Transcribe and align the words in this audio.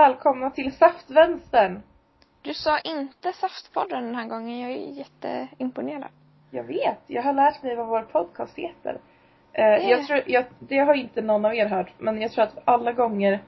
välkomna 0.00 0.50
till 0.50 0.72
Saftvänstern. 0.72 1.82
Du 2.42 2.54
sa 2.54 2.78
inte 2.78 3.32
Saftpodden 3.32 4.04
den 4.04 4.14
här 4.14 4.26
gången. 4.26 4.60
Jag 4.60 4.70
är 4.70 4.76
jätteimponerad. 4.76 6.10
Jag 6.50 6.64
vet, 6.64 6.98
jag 7.06 7.22
har 7.22 7.32
lärt 7.32 7.62
mig 7.62 7.76
vad 7.76 7.86
vår 7.86 8.02
podcast 8.02 8.58
heter. 8.58 9.00
Eh, 9.52 9.64
jag 9.64 10.06
tror, 10.06 10.22
jag, 10.26 10.44
det 10.58 10.78
har 10.78 10.94
inte 10.94 11.22
någon 11.22 11.44
av 11.44 11.54
er 11.54 11.66
hört, 11.66 11.92
men 11.98 12.20
jag 12.22 12.32
tror 12.32 12.44
att 12.44 12.58
alla 12.64 12.92
gånger 12.92 13.42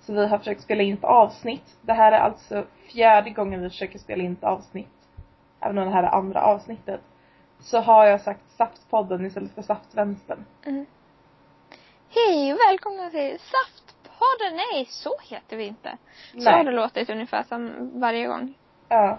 som 0.00 0.14
vi 0.14 0.26
har 0.26 0.38
försökt 0.38 0.62
spela 0.62 0.82
in 0.82 0.94
ett 0.94 1.04
avsnitt, 1.04 1.76
det 1.82 1.92
här 1.92 2.12
är 2.12 2.20
alltså 2.20 2.64
fjärde 2.92 3.30
gången 3.30 3.62
vi 3.62 3.70
försöker 3.70 3.98
spela 3.98 4.22
in 4.22 4.32
ett 4.32 4.44
avsnitt, 4.44 5.08
även 5.60 5.78
om 5.78 5.84
det 5.84 5.92
här 5.92 6.02
är 6.02 6.14
andra 6.14 6.42
avsnittet, 6.42 7.00
så 7.60 7.80
har 7.80 8.06
jag 8.06 8.20
sagt 8.20 8.50
Saftpodden 8.50 9.26
istället 9.26 9.54
för 9.54 9.62
Saftvänstern. 9.62 10.44
Mm. 10.66 10.86
Hej 12.08 12.52
och 12.52 12.58
välkomna 12.68 13.10
till 13.10 13.38
Saftpodden! 14.22 14.56
Nej, 14.72 14.86
så 14.88 15.10
heter 15.22 15.56
vi 15.56 15.64
inte. 15.64 15.96
Så 16.32 16.38
Nej. 16.38 16.52
har 16.54 16.64
det 16.64 16.70
låtit 16.72 17.10
ungefär 17.10 17.42
som 17.42 17.90
varje 18.00 18.26
gång. 18.26 18.54
Ja. 18.88 19.18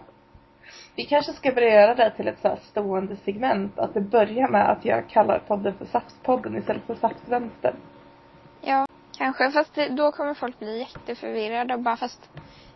Vi 0.95 1.05
kanske 1.05 1.33
ska 1.33 1.51
börja 1.51 1.81
göra 1.81 1.95
det 1.95 2.11
till 2.11 2.27
ett 2.27 2.39
så 2.41 2.47
här 2.47 2.55
stående 2.55 3.15
segment, 3.15 3.79
att 3.79 3.93
det 3.93 4.01
börjar 4.01 4.47
med 4.49 4.69
att 4.71 4.85
jag 4.85 5.09
kallar 5.09 5.39
podden 5.39 5.73
för 5.77 5.85
Saftpodden 5.85 6.57
istället 6.57 6.83
för 6.87 6.95
Saftvänstern. 6.95 7.75
Ja, 8.61 8.85
kanske. 9.17 9.51
Fast 9.51 9.75
det, 9.75 9.89
då 9.89 10.11
kommer 10.11 10.33
folk 10.33 10.59
bli 10.59 10.79
jätteförvirrade 10.79 11.73
och 11.73 11.79
bara 11.79 11.97
fast 11.97 12.29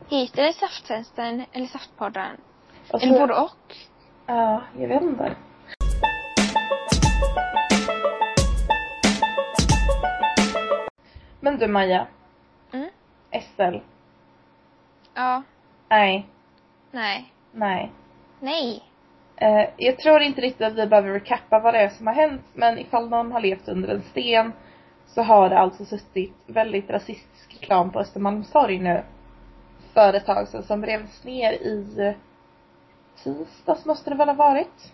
heter 0.09 0.43
det 0.43 0.53
Saftvänstern 0.53 1.45
eller 1.51 1.65
Saftpodden? 1.65 2.37
Och 2.91 3.03
Eller 3.03 3.13
så- 3.13 3.19
både 3.19 3.33
och? 3.33 3.75
Ja, 4.25 4.61
jag 4.77 4.87
vet 4.87 5.01
inte. 5.03 5.35
Men 11.39 11.57
du 11.57 11.67
Maja, 11.67 12.07
Mm. 12.73 12.89
SL. 13.31 13.77
Ja. 15.13 15.43
Nej, 15.89 16.27
Nej. 16.91 17.33
nej. 17.51 17.91
Nej. 18.39 18.83
Eh, 19.35 19.69
jag 19.77 19.99
tror 19.99 20.21
inte 20.21 20.41
riktigt 20.41 20.67
att 20.67 20.73
vi 20.73 20.87
behöver 20.87 21.11
recappa 21.11 21.59
vad 21.59 21.73
det 21.73 21.79
är 21.79 21.89
som 21.89 22.07
har 22.07 22.13
hänt, 22.13 22.41
men 22.53 22.79
ifall 22.79 23.09
någon 23.09 23.31
har 23.31 23.39
levt 23.41 23.67
under 23.67 23.89
en 23.89 24.01
sten 24.01 24.53
så 25.07 25.21
har 25.21 25.49
det 25.49 25.57
alltså 25.59 25.85
suttit 25.85 26.33
väldigt 26.45 26.89
rasistisk 26.89 27.53
reklam 27.53 27.91
på 27.91 27.99
Östermalmstorg 27.99 28.79
nu 28.79 29.03
för 29.93 30.13
ett 30.13 30.25
tag 30.25 30.47
sedan 30.47 30.63
som 30.63 30.85
revs 30.85 31.23
ner 31.23 31.51
i 31.53 31.95
eh, 31.99 32.13
tisdags 33.23 33.85
måste 33.85 34.09
det 34.09 34.15
väl 34.15 34.27
ha 34.27 34.35
varit? 34.35 34.91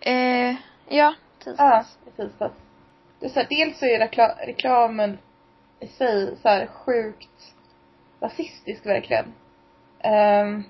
Eh, 0.00 0.50
ja, 0.50 0.56
Ja, 0.88 1.14
tisdags. 1.44 1.98
i 2.06 2.10
tisdags. 2.10 2.54
Det 3.20 3.26
är 3.26 3.30
så 3.30 3.40
här, 3.40 3.46
dels 3.50 3.78
så 3.78 3.84
är 3.86 3.98
rekla- 3.98 4.46
reklamen 4.46 5.18
i 5.82 5.86
sig 5.86 6.36
så 6.42 6.48
här 6.48 6.66
sjukt 6.66 7.54
rasistisk 8.20 8.86
verkligen. 8.86 9.34
Ehm, 10.00 10.64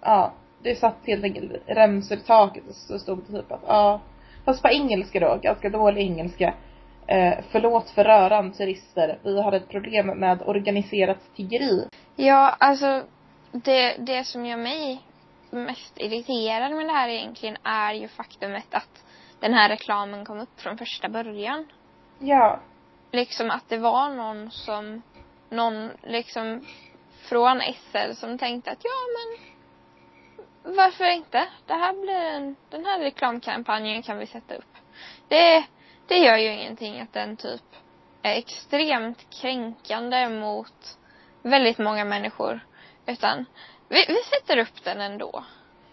ja, 0.00 0.32
det 0.62 0.76
satt 0.76 0.96
helt 1.06 1.24
enkelt 1.24 1.52
remsor 1.66 2.18
i 2.18 2.20
taket 2.20 2.68
och 2.68 2.74
så 2.74 2.98
stod 2.98 3.18
det 3.26 3.40
typ 3.40 3.52
att 3.52 3.64
ja, 3.66 4.00
fast 4.44 4.62
på 4.62 4.68
engelska 4.68 5.20
då, 5.20 5.38
ganska 5.42 5.70
dålig 5.70 6.02
engelska. 6.02 6.54
Eh, 7.06 7.34
förlåt 7.50 7.90
för 7.90 8.04
röran 8.04 8.52
turister, 8.52 9.18
vi 9.22 9.42
har 9.42 9.52
ett 9.52 9.68
problem 9.68 10.06
med 10.06 10.42
organiserat 10.46 11.18
tiggeri. 11.36 11.88
Ja, 12.16 12.56
alltså 12.58 13.02
det, 13.52 13.96
det 13.98 14.24
som 14.24 14.46
gör 14.46 14.56
mig 14.56 15.02
mest 15.50 16.00
irriterad 16.00 16.72
med 16.72 16.86
det 16.86 16.92
här 16.92 17.08
egentligen 17.08 17.56
är 17.62 17.94
ju 17.94 18.08
faktumet 18.08 18.74
att 18.74 19.04
den 19.40 19.54
här 19.54 19.68
reklamen 19.68 20.24
kom 20.24 20.40
upp 20.40 20.60
från 20.60 20.78
första 20.78 21.08
början. 21.08 21.66
Ja, 22.18 22.60
Liksom 23.12 23.50
att 23.50 23.68
det 23.68 23.78
var 23.78 24.10
någon 24.10 24.50
som, 24.50 25.02
någon 25.48 25.90
liksom 26.02 26.66
från 27.22 27.60
SL 27.60 28.12
som 28.14 28.38
tänkte 28.38 28.70
att 28.70 28.84
ja 28.84 28.90
men 29.16 29.52
varför 30.76 31.10
inte? 31.10 31.46
Det 31.66 31.74
här 31.74 31.92
blir 31.92 32.14
en, 32.14 32.56
den 32.70 32.84
här 32.84 33.00
reklamkampanjen 33.00 34.02
kan 34.02 34.18
vi 34.18 34.26
sätta 34.26 34.54
upp. 34.54 34.76
Det, 35.28 35.64
det 36.06 36.18
gör 36.18 36.36
ju 36.36 36.52
ingenting 36.52 37.00
att 37.00 37.12
den 37.12 37.36
typ 37.36 37.62
är 38.22 38.38
extremt 38.38 39.30
kränkande 39.30 40.28
mot 40.28 40.98
väldigt 41.42 41.78
många 41.78 42.04
människor. 42.04 42.60
Utan 43.06 43.44
vi, 43.88 44.04
vi 44.08 44.16
sätter 44.16 44.58
upp 44.58 44.84
den 44.84 45.00
ändå. 45.00 45.44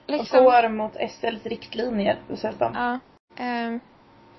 Liksom. 0.08 0.40
och 0.40 0.46
går 0.46 0.70
mot 0.70 0.94
SLs 0.94 1.46
riktlinjer 1.46 2.20
dessutom. 2.28 2.74
Ja. 2.76 3.00
Ehm, 3.44 3.80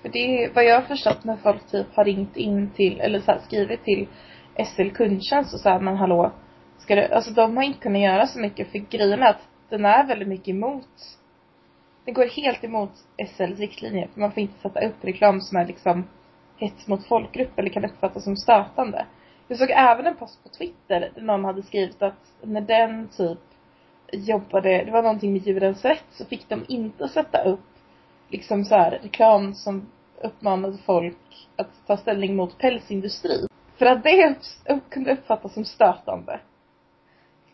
för 0.01 0.09
det 0.09 0.19
är 0.19 0.53
vad 0.53 0.63
jag 0.63 0.75
har 0.75 0.87
förstått 0.87 1.23
när 1.23 1.35
folk 1.35 1.67
typ 1.71 1.95
har 1.95 2.05
ringt 2.05 2.37
in 2.37 2.69
till, 2.69 2.99
eller 2.99 3.19
så 3.19 3.31
här, 3.31 3.39
skrivit 3.39 3.83
till 3.83 4.07
SL 4.65 4.89
kundtjänst 4.89 5.53
och 5.53 5.59
så 5.59 5.69
här, 5.69 5.79
men 5.79 5.97
hallå, 5.97 6.31
ska 6.77 6.95
du, 6.95 7.01
alltså 7.01 7.31
de 7.31 7.57
har 7.57 7.63
inte 7.63 7.79
kunnat 7.79 8.01
göra 8.01 8.27
så 8.27 8.39
mycket 8.39 8.71
för 8.71 8.77
grejen 8.77 9.21
är 9.21 9.29
att 9.29 9.47
den 9.69 9.85
är 9.85 10.07
väldigt 10.07 10.27
mycket 10.27 10.47
emot, 10.47 10.89
Den 12.05 12.13
går 12.13 12.25
helt 12.25 12.63
emot 12.63 12.91
SLs 13.27 13.59
riktlinjer 13.59 14.07
för 14.07 14.19
man 14.19 14.31
får 14.31 14.43
inte 14.43 14.59
sätta 14.61 14.85
upp 14.87 15.03
reklam 15.05 15.41
som 15.41 15.57
är 15.57 15.65
liksom 15.65 16.07
hets 16.57 16.87
mot 16.87 17.07
folkgrupp 17.07 17.59
eller 17.59 17.69
kan 17.69 17.85
uppfattas 17.85 18.23
som 18.23 18.35
stötande. 18.35 19.05
Jag 19.47 19.57
såg 19.57 19.69
även 19.69 20.07
en 20.07 20.15
post 20.15 20.43
på 20.43 20.49
Twitter 20.49 21.11
där 21.15 21.21
någon 21.21 21.45
hade 21.45 21.63
skrivit 21.63 22.01
att 22.01 22.33
när 22.41 22.61
den 22.61 23.07
typ 23.07 23.39
jobbade, 24.11 24.83
det 24.83 24.91
var 24.91 25.01
någonting 25.01 25.33
med 25.33 25.47
djurens 25.47 25.85
rätt 25.85 26.05
så 26.09 26.25
fick 26.25 26.49
de 26.49 26.65
inte 26.67 27.07
sätta 27.07 27.43
upp 27.43 27.70
liksom 28.31 28.65
så 28.65 28.75
här 28.75 28.91
reklam 28.91 29.53
som 29.53 29.91
uppmanade 30.23 30.77
folk 30.77 31.17
att 31.55 31.87
ta 31.87 31.97
ställning 31.97 32.35
mot 32.35 32.57
pälsindustri. 32.57 33.47
För 33.77 33.85
att 33.85 34.03
det 34.03 34.35
upp, 34.69 34.89
kunde 34.89 35.11
uppfattas 35.11 35.53
som 35.53 35.65
stötande. 35.65 36.39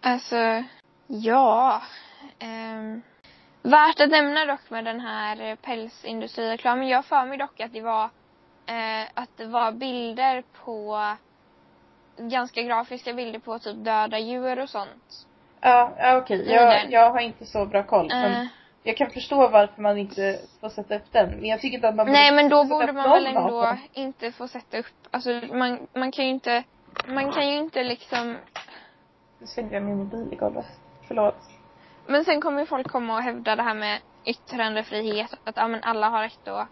Alltså, 0.02 0.64
ja. 1.08 1.82
Um, 2.42 3.02
värt 3.62 4.00
att 4.00 4.10
nämna 4.10 4.46
dock 4.46 4.70
med 4.70 4.86
den 4.86 5.00
här 5.00 5.56
pälsindustrireklamen. 5.56 6.88
Jag 6.88 7.06
för 7.06 7.26
mig 7.26 7.38
dock 7.38 7.60
att 7.60 7.74
det 7.74 7.82
var 7.82 8.04
eh, 8.66 9.08
att 9.14 9.30
det 9.38 9.46
var 9.46 9.72
bilder 9.72 10.44
på 10.66 11.00
ganska 12.18 12.62
grafiska 12.62 13.14
bilder 13.14 13.40
på 13.40 13.60
typ 13.60 13.86
döda 13.86 14.20
djur 14.20 14.60
och 14.60 14.70
sånt. 14.70 15.28
Ja, 15.62 15.92
ja 15.98 16.18
okej. 16.18 16.42
Mm, 16.42 16.54
Jag, 16.56 16.92
jag 16.92 17.12
har 17.12 17.20
inte 17.20 17.46
så 17.46 17.66
bra 17.66 17.84
koll. 17.84 18.08
Men 18.08 18.32
Eh, 18.32 18.48
jag 18.88 18.98
kan 18.98 19.10
förstå 19.10 19.48
varför 19.48 19.82
man 19.82 19.98
inte 19.98 20.40
får 20.62 20.70
sätta 20.70 20.96
upp 20.96 21.12
den. 21.12 21.30
Men 21.30 21.46
jag 21.46 21.62
tycker 21.62 21.76
inte 21.76 21.90
att 21.90 21.96
man 21.96 22.12
nej 22.12 22.32
men 22.32 22.50
då 22.50 22.64
borde 22.64 22.94
man 22.94 23.10
väl 23.10 23.28
ändå 23.28 23.78
inte 23.94 24.32
få 24.32 24.48
sätta 24.48 24.78
upp, 24.78 24.86
alltså 25.12 25.30
man, 25.54 25.88
man 25.94 26.12
kan 26.12 26.26
ju 26.26 26.32
inte, 26.32 26.64
man 27.08 27.32
kan 27.32 27.48
ju 27.50 27.58
inte 27.58 27.84
liksom 27.84 28.38
Nu 29.40 29.48
svängde 29.48 29.74
jag 29.74 29.84
min 29.84 29.98
mobil 29.98 30.28
i 30.32 30.36
golvet. 30.36 30.66
Förlåt. 31.08 31.36
Men 32.08 32.26
sen 32.26 32.42
kommer 32.42 32.60
ju 32.60 32.66
folk 32.66 32.88
komma 32.88 33.16
och 33.16 33.24
hävda 33.24 33.56
det 33.56 33.64
här 33.64 33.76
med 33.76 34.00
yttrandefrihet, 34.26 35.34
att 35.44 35.58
ja, 35.58 35.68
men 35.68 35.84
alla 35.84 36.10
har 36.10 36.24
rätt 36.24 36.48
att 36.48 36.68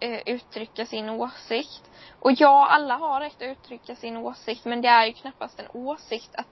eh, 0.00 0.20
uttrycka 0.26 0.86
sin 0.86 1.08
åsikt. 1.08 1.90
Och 2.20 2.32
ja, 2.32 2.68
alla 2.70 2.94
har 2.94 3.20
rätt 3.20 3.36
att 3.36 3.42
uttrycka 3.42 3.94
sin 3.94 4.16
åsikt, 4.16 4.64
men 4.64 4.80
det 4.80 4.88
är 4.88 5.06
ju 5.06 5.12
knappast 5.12 5.60
en 5.60 5.66
åsikt 5.72 6.34
att 6.34 6.48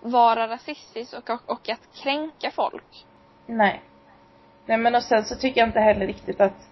vara 0.00 0.48
rasistisk 0.48 1.14
och, 1.14 1.30
och, 1.30 1.40
och 1.46 1.68
att 1.68 1.88
kränka 2.02 2.50
folk. 2.50 3.06
Nej. 3.46 3.82
Nej 4.66 4.78
men 4.78 4.94
och 4.94 5.02
sen 5.02 5.24
så 5.24 5.34
tycker 5.36 5.60
jag 5.60 5.68
inte 5.68 5.80
heller 5.80 6.06
riktigt 6.06 6.40
att 6.40 6.68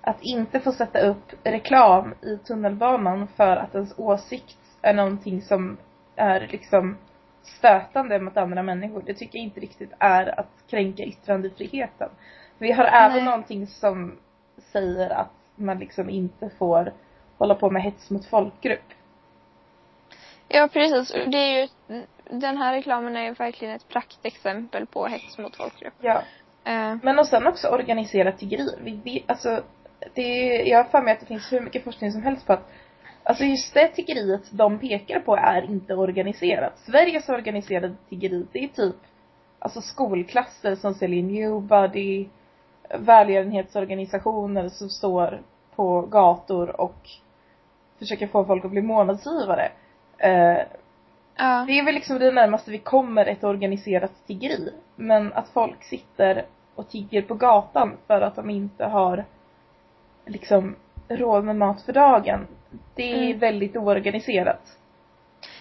att 0.00 0.22
inte 0.22 0.60
få 0.60 0.72
sätta 0.72 1.00
upp 1.00 1.32
reklam 1.44 2.14
i 2.22 2.38
tunnelbanan 2.38 3.28
för 3.36 3.56
att 3.56 3.74
ens 3.74 3.98
åsikt 3.98 4.58
är 4.82 4.94
någonting 4.94 5.42
som 5.42 5.76
är 6.16 6.48
liksom 6.50 6.96
stötande 7.42 8.18
mot 8.18 8.36
andra 8.36 8.62
människor. 8.62 9.02
Det 9.06 9.14
tycker 9.14 9.38
jag 9.38 9.44
inte 9.44 9.60
riktigt 9.60 9.92
är 9.98 10.40
att 10.40 10.50
kränka 10.70 11.02
yttrandefriheten. 11.02 12.08
Vi 12.58 12.72
har 12.72 12.84
även 12.84 13.16
Nej. 13.16 13.24
någonting 13.24 13.66
som 13.66 14.18
säger 14.72 15.10
att 15.10 15.32
man 15.54 15.78
liksom 15.78 16.10
inte 16.10 16.50
får 16.58 16.92
hålla 17.38 17.54
på 17.54 17.70
med 17.70 17.82
hets 17.82 18.10
mot 18.10 18.26
folkgrupp. 18.26 18.92
Ja, 20.48 20.68
precis. 20.72 21.12
Det 21.26 21.38
är 21.38 21.60
ju, 21.60 21.68
den 22.30 22.56
här 22.56 22.72
reklamen 22.72 23.16
är 23.16 23.24
ju 23.24 23.32
verkligen 23.32 23.74
ett 23.74 23.88
praktexempel 23.88 24.86
på 24.86 25.06
hets 25.06 25.38
mot 25.38 25.56
folkgrupp. 25.56 25.94
Ja. 26.00 26.22
Eh, 26.66 26.96
Men 27.02 27.18
och 27.18 27.26
sen 27.26 27.46
också 27.46 27.68
organiserat 27.68 28.38
tiggeri. 28.38 28.68
Vi 28.80 29.00
vet, 29.04 29.30
alltså, 29.30 29.62
det 30.14 30.22
är, 30.22 30.66
jag 30.66 30.78
har 30.78 30.84
för 30.84 31.02
mig 31.02 31.12
att 31.12 31.20
det 31.20 31.26
finns 31.26 31.52
hur 31.52 31.60
mycket 31.60 31.84
forskning 31.84 32.12
som 32.12 32.22
helst 32.22 32.46
på 32.46 32.52
att 32.52 32.70
Alltså 33.28 33.44
just 33.44 33.74
det 33.74 33.88
tiggeriet 33.88 34.42
de 34.50 34.78
pekar 34.78 35.20
på 35.20 35.36
är 35.36 35.62
inte 35.62 35.94
organiserat. 35.94 36.78
Sveriges 36.78 37.28
organiserade 37.28 37.94
tiggeri, 38.08 38.46
det 38.52 38.64
är 38.64 38.68
typ 38.68 38.96
Alltså 39.58 39.80
skolklasser 39.80 40.74
som 40.74 40.94
säljer 40.94 41.22
Newbody 41.22 42.28
Välgörenhetsorganisationer 42.98 44.68
som 44.68 44.88
står 44.88 45.42
på 45.74 46.00
gator 46.02 46.80
och 46.80 47.08
försöker 47.98 48.26
få 48.26 48.44
folk 48.44 48.64
att 48.64 48.70
bli 48.70 48.82
månadsgivare. 48.82 49.72
Eh, 50.18 50.58
ja. 51.36 51.64
det 51.66 51.78
är 51.78 51.84
väl 51.84 51.94
liksom 51.94 52.18
det 52.18 52.32
närmaste 52.32 52.70
vi 52.70 52.78
kommer 52.78 53.26
ett 53.26 53.44
organiserat 53.44 54.12
tiggeri. 54.26 54.72
Men 54.96 55.32
att 55.32 55.48
folk 55.48 55.84
sitter 55.84 56.44
och 56.76 56.88
tigger 56.88 57.22
på 57.22 57.34
gatan 57.34 57.96
för 58.06 58.20
att 58.20 58.36
de 58.36 58.50
inte 58.50 58.84
har 58.84 59.24
liksom 60.26 60.76
råd 61.08 61.44
med 61.44 61.56
mat 61.56 61.82
för 61.82 61.92
dagen. 61.92 62.46
Det 62.94 63.12
är 63.12 63.26
Mm. 63.26 63.38
väldigt 63.38 63.76
oorganiserat. 63.76 64.60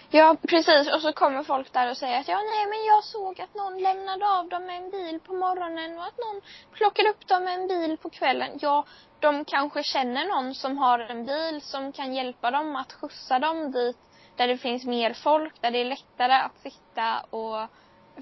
Ja, 0.10 0.36
precis. 0.50 0.94
Och 0.96 1.02
så 1.02 1.14
kommer 1.14 1.44
folk 1.44 1.74
där 1.74 1.90
och 1.90 1.98
säger 1.98 2.20
att 2.20 2.28
ja, 2.28 2.36
nej, 2.36 2.66
men 2.70 2.86
jag 2.86 3.04
såg 3.04 3.42
att 3.42 3.56
någon 3.56 3.78
lämnade 3.82 4.26
av 4.40 4.50
dem 4.50 4.66
med 4.66 4.78
en 4.84 4.90
bil 4.90 5.20
på 5.20 5.34
morgonen 5.34 5.98
och 5.98 6.04
att 6.04 6.18
någon 6.18 6.42
plockade 6.74 7.10
upp 7.10 7.28
dem 7.28 7.44
med 7.44 7.54
en 7.60 7.68
bil 7.68 7.98
på 7.98 8.10
kvällen. 8.10 8.50
Ja, 8.62 8.86
de 9.20 9.46
kanske 9.46 9.84
känner 9.84 10.26
någon 10.28 10.54
som 10.54 10.78
har 10.78 11.00
en 11.00 11.26
bil 11.26 11.62
som 11.62 11.92
kan 11.92 12.14
hjälpa 12.14 12.52
dem 12.52 12.76
att 12.76 12.94
skjutsa 12.94 13.40
dem 13.40 13.72
dit 13.72 13.98
där 14.36 14.48
det 14.48 14.58
finns 14.58 14.86
mer 14.86 15.14
folk, 15.14 15.62
där 15.62 15.72
det 15.72 15.80
är 15.82 15.86
lättare 15.86 16.34
att 16.34 16.58
sitta 16.58 17.20
och 17.30 17.68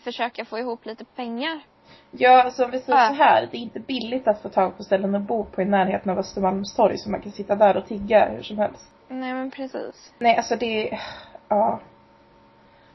försöka 0.04 0.46
få 0.46 0.60
ihop 0.60 0.86
lite 0.86 1.06
pengar. 1.06 1.62
Ja, 2.18 2.44
alltså 2.44 2.66
om 2.66 2.72
vi 2.72 2.80
säger 2.80 3.08
så 3.08 3.14
här, 3.14 3.48
det 3.52 3.58
är 3.58 3.62
inte 3.62 3.80
billigt 3.80 4.28
att 4.28 4.42
få 4.42 4.50
tag 4.50 4.78
på 4.78 4.84
ställen 4.84 5.16
att 5.16 5.22
bo 5.22 5.44
på 5.46 5.62
i 5.62 5.66
närheten 5.66 6.12
av 6.12 6.20
Östermalmstorg 6.20 6.98
så 6.98 7.10
man 7.10 7.22
kan 7.22 7.32
sitta 7.32 7.56
där 7.56 7.78
och 7.78 7.86
tigga 7.86 8.30
hur 8.30 8.42
som 8.42 8.58
helst. 8.58 8.92
Nej, 9.08 9.34
men 9.34 9.52
precis. 9.52 10.14
Nej, 10.20 10.38
alltså 10.38 10.56
det, 10.56 11.00
ja. 11.48 11.80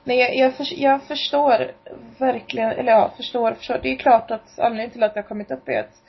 Nej, 0.04 0.18
jag, 0.18 0.36
jag, 0.36 0.54
för, 0.54 0.80
jag 0.80 1.02
förstår 1.02 1.72
verkligen, 2.18 2.70
eller 2.70 2.92
ja, 2.92 3.12
förstår, 3.16 3.52
förstår. 3.52 3.78
Det 3.82 3.88
är 3.88 3.96
klart 3.96 4.30
att 4.30 4.58
anledningen 4.58 4.90
till 4.90 5.02
att 5.02 5.14
det 5.14 5.20
har 5.20 5.28
kommit 5.28 5.50
upp 5.50 5.68
är 5.68 5.80
att 5.80 6.02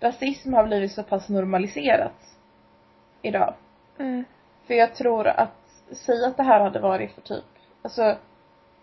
rasism 0.00 0.52
har 0.52 0.64
blivit 0.64 0.92
så 0.92 1.02
pass 1.02 1.28
normaliserat 1.28 2.36
idag. 3.22 3.54
Mm. 3.98 4.24
För 4.66 4.74
jag 4.74 4.94
tror 4.94 5.26
att, 5.26 5.58
säg 5.90 6.24
att 6.24 6.36
det 6.36 6.42
här 6.42 6.60
hade 6.60 6.80
varit 6.80 7.14
för 7.14 7.20
typ, 7.20 7.44
alltså, 7.82 8.16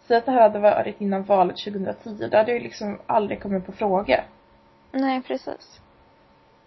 säg 0.09 0.17
att 0.17 0.25
det 0.25 0.31
här 0.31 0.41
hade 0.41 0.59
varit 0.59 1.01
innan 1.01 1.23
valet 1.23 1.57
2010, 1.57 2.27
det 2.27 2.38
hade 2.38 2.51
ju 2.51 2.59
liksom 2.59 3.00
aldrig 3.06 3.41
kommit 3.41 3.65
på 3.65 3.71
fråga. 3.71 4.23
Nej, 4.91 5.21
precis. 5.21 5.81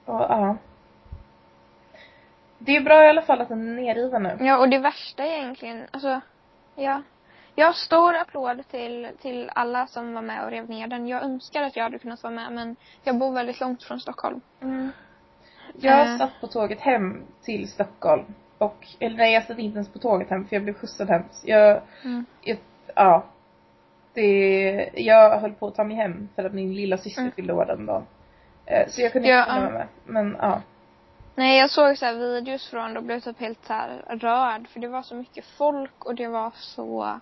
Och 0.05 0.21
ja. 0.21 0.57
Det 2.59 2.77
är 2.77 2.81
bra 2.81 3.05
i 3.05 3.09
alla 3.09 3.23
fall 3.23 3.41
att 3.41 3.49
den 3.49 3.79
är 3.79 3.83
nerriven 3.83 4.23
nu. 4.23 4.37
Ja, 4.41 4.59
och 4.59 4.69
det 4.69 4.79
värsta 4.79 5.25
är 5.25 5.39
egentligen, 5.39 5.87
alltså, 5.91 6.21
ja. 6.75 7.03
Jag 7.55 7.67
har 7.67 7.73
stor 7.73 8.15
applåd 8.17 8.69
till, 8.71 9.09
till 9.23 9.51
alla 9.55 9.87
som 9.87 10.15
var 10.15 10.23
med 10.23 10.45
och 10.45 10.51
rev 10.51 10.71
ner 10.71 10.87
den. 10.87 11.07
Jag 11.07 11.23
önskar 11.23 11.63
att 11.63 11.77
jag 11.77 11.85
hade 11.85 11.99
kunnat 11.99 12.23
vara 12.23 12.35
med, 12.35 12.53
men 12.53 12.77
jag 13.05 13.19
bor 13.19 13.33
väldigt 13.33 13.61
långt 13.61 13.83
från 13.83 14.01
Stockholm. 14.01 14.41
Jag 15.75 16.01
Eh. 16.13 16.19
satt 16.19 16.41
på 16.41 16.47
tåget 16.47 16.81
hem 16.81 17.23
till 17.43 17.69
Stockholm. 17.69 18.25
Och, 18.59 18.87
eller 19.01 19.17
nej 19.17 19.33
jag 19.35 19.45
satt 19.45 19.59
inte 19.59 19.77
ens 19.77 19.93
på 19.93 19.99
tåget 19.99 20.31
hem 20.31 20.45
för 20.47 20.57
jag 20.57 20.63
blev 20.63 20.75
skjutsad 20.75 21.09
hem. 21.11 21.23
Jag, 21.45 21.83
Mm. 22.05 22.25
jag 22.43 22.59
ja. 22.95 23.25
Det, 24.15 24.91
jag 24.95 25.39
höll 25.41 25.53
på 25.53 25.67
att 25.67 25.75
ta 25.75 25.85
mig 25.85 25.97
hem 25.97 26.29
för 26.35 26.45
att 26.45 26.53
min 26.55 26.75
lilla 26.75 26.99
syster 26.99 27.21
Mm. 27.23 27.33
fyllde 27.33 27.53
år 27.53 27.65
den 27.65 27.87
dagen. 27.87 28.07
Eh, 28.67 28.89
Så 28.89 29.01
jag 29.03 29.13
kunde 29.13 29.29
Ja, 29.29 29.41
inte 29.41 29.65
ja. 29.65 29.71
med. 29.71 29.87
Men 30.05 30.37
ja. 30.41 30.61
Nej, 31.35 31.59
jag 31.59 31.71
såg 31.71 31.99
så 31.99 32.07
här 32.07 32.15
videos 32.15 32.71
från 32.71 32.93
det 32.95 32.99
och 32.99 33.05
blev 33.05 33.21
typ 33.21 33.41
helt 33.41 33.65
så 33.67 33.75
rörd. 34.09 34.69
För 34.69 34.81
det 34.81 34.89
var 34.89 35.03
så 35.03 35.15
mycket 35.15 35.45
folk 35.59 36.05
och 36.05 36.15
det 36.15 36.29
var 36.29 36.51
så... 36.55 37.21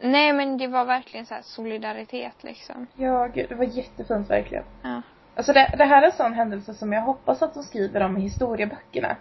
Nej, 0.00 0.32
men 0.32 0.58
det 0.58 0.66
var 0.66 0.84
verkligen 0.84 1.26
så 1.26 1.34
här 1.34 1.42
solidaritet 1.42 2.44
liksom. 2.44 2.86
Ja, 2.96 3.26
gud, 3.26 3.48
det 3.48 3.54
var 3.54 3.64
jättefint 3.64 4.30
verkligen. 4.30 4.64
Ja. 4.82 5.02
Alltså 5.36 5.52
det, 5.52 5.74
det 5.78 5.84
här 5.84 6.02
är 6.02 6.06
en 6.06 6.12
sån 6.12 6.32
händelse 6.32 6.74
som 6.74 6.92
jag 6.92 7.02
hoppas 7.02 7.42
att 7.42 7.54
de 7.54 7.62
skriver 7.62 8.00
om 8.02 8.16
i 8.16 8.20
historieböckerna. 8.20 9.16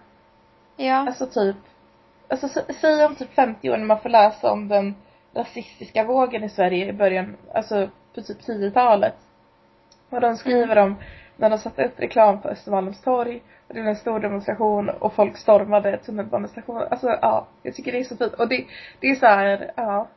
Ja. 0.78 0.96
Alltså 0.96 1.26
typ, 1.28 1.56
alltså 2.28 2.48
sä- 2.48 2.74
säg 2.82 3.06
om 3.06 3.16
typ 3.16 3.34
50 3.34 3.70
år 3.72 3.78
när 3.78 3.86
man 3.86 4.00
får 4.00 4.10
läsa 4.10 4.52
om 4.52 4.68
den 4.68 4.96
rasistiska 5.34 6.04
vågen 6.04 6.44
i 6.44 6.50
Sverige 6.50 6.86
i 6.86 6.94
början, 6.94 7.38
alltså 7.54 7.90
på 8.16 8.22
typ 8.22 8.42
10-talet. 8.42 9.16
Och 10.10 10.22
de 10.22 10.38
skriver 10.38 10.78
om 10.78 10.96
när 11.38 11.50
de 11.50 11.58
satte 11.58 11.86
upp 11.86 12.00
reklam 12.00 12.42
på 12.42 12.50
Östermalmstorg 12.50 13.42
och 13.68 13.74
det 13.74 13.74
blev 13.74 13.88
en 13.88 13.96
stor 13.96 14.20
demonstration 14.20 14.90
och 14.90 15.14
folk 15.14 15.38
stormade 15.38 15.98
tunnelbanestationen. 15.98 16.88
Alltså 16.92 17.08
ja, 17.08 17.48
jag 17.64 17.76
tycker 17.76 17.92
det 17.92 18.00
är 18.00 18.04
så 18.04 18.18
fint. 18.18 18.34
Och 18.34 18.48
det, 18.48 18.66
det 19.00 19.08
är 19.08 19.16
så 19.16 19.26
här, 19.26 19.72
ja. 19.76 20.08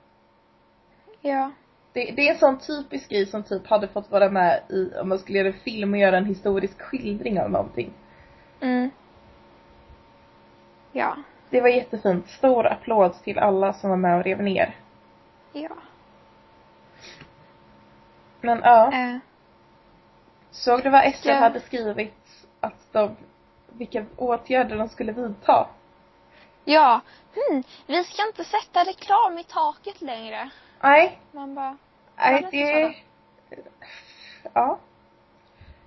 Ja. 1.20 1.50
Det, 1.92 2.12
det 2.16 2.28
är 2.28 2.32
en 2.32 2.38
sån 2.38 2.58
typisk 2.58 3.10
grej 3.10 3.26
som 3.26 3.42
typ 3.42 3.66
hade 3.66 3.88
fått 3.88 4.10
vara 4.10 4.30
med 4.30 4.60
i, 4.68 4.98
om 5.00 5.08
man 5.08 5.18
skulle 5.18 5.38
göra 5.38 5.48
en 5.48 5.54
film 5.54 5.92
och 5.92 5.98
göra 5.98 6.16
en 6.16 6.26
historisk 6.26 6.82
skildring 6.82 7.40
av 7.40 7.50
någonting. 7.50 7.92
Mm. 8.60 8.90
Ja. 10.92 11.16
Det 11.50 11.60
var 11.60 11.68
jättefint. 11.68 12.28
Stor 12.28 12.66
applåd 12.66 13.14
till 13.24 13.38
alla 13.38 13.72
som 13.72 13.90
var 13.90 13.96
med 13.96 14.18
och 14.18 14.24
rev 14.24 14.42
ner. 14.42 14.74
Ja. 15.54 15.76
Men 18.40 18.58
ja. 18.64 18.92
Eh. 18.92 19.16
Såg 20.50 20.82
du 20.82 20.90
vad 20.90 21.14
SR 21.14 21.28
Ja. 21.28 21.34
hade 21.34 21.60
skrivit 21.60 22.46
att 22.60 22.92
de, 22.92 23.16
vilka 23.66 24.04
åtgärder 24.16 24.76
de 24.76 24.88
skulle 24.88 25.12
vidta? 25.12 25.66
Ja. 26.64 27.00
Hmm, 27.34 27.62
vi 27.86 28.04
ska 28.04 28.26
inte 28.26 28.44
sätta 28.44 28.80
reklam 28.84 29.38
i 29.38 29.44
taket 29.44 30.00
längre. 30.02 30.50
Nej, 30.80 31.18
Man 31.32 31.54
bara, 31.54 31.76
nej 32.16 32.48
det... 32.50 32.94
Ja. 34.52 34.78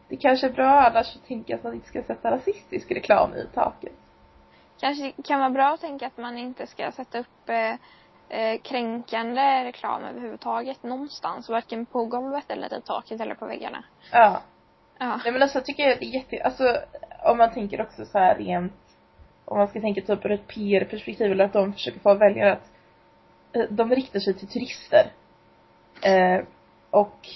Det 0.08 0.18
kanske 0.18 0.48
är 0.48 0.52
bra 0.52 0.86
annars 0.86 1.16
att 1.16 1.28
tänka 1.28 1.56
att 1.56 1.64
man 1.64 1.74
inte 1.74 1.88
ska 1.88 2.04
sätta 2.04 2.32
rasistisk 2.32 2.92
reklam 2.92 3.34
i 3.34 3.48
taket. 3.54 3.94
kanske 4.80 5.12
kan 5.24 5.40
vara 5.40 5.50
bra 5.50 5.74
att 5.74 5.82
tänka 5.82 6.08
att 6.08 6.18
man 6.18 6.38
inte 6.38 6.68
ska 6.68 6.92
sätta 6.92 7.20
upp 7.20 7.50
eh, 7.50 7.74
eh, 8.30 8.62
kränkande 8.62 9.64
reklam 9.64 10.04
överhuvudtaget 10.04 10.84
någonstans. 10.84 11.50
Varken 11.50 11.86
på 11.86 12.06
golvet 12.06 12.52
eller 12.52 12.78
i 12.78 12.82
taket 12.82 13.22
eller 13.22 13.36
på 13.36 13.46
väggarna. 13.46 13.84
Ja. 14.12 14.42
Ja. 15.00 15.20
Nej 15.24 15.34
men 15.34 15.42
alltså 15.42 15.58
jag 15.58 15.66
tycker 15.66 15.86
det 15.86 16.06
är 16.06 16.16
jätte, 16.16 16.44
alltså 16.44 16.78
om 17.24 17.38
man 17.38 17.54
tänker 17.54 17.82
också 17.82 18.06
så 18.06 18.20
här 18.20 18.36
rent, 18.36 18.74
om 19.46 19.58
man 19.58 19.68
ska 19.68 19.82
tänka 19.82 20.02
typ 20.02 20.26
ur 20.26 20.32
ett 20.32 20.48
PR-perspektiv 20.48 21.32
eller 21.32 21.46
att 21.46 21.54
de 21.54 21.74
försöker 21.74 22.00
få 22.00 22.14
väljare 22.14 22.54
att 22.54 22.72
eh, 23.54 23.66
de 23.70 23.92
riktar 23.92 24.20
sig 24.20 24.34
till 24.34 24.48
turister. 24.48 25.12
Eh, 26.02 26.46
och 26.90 27.28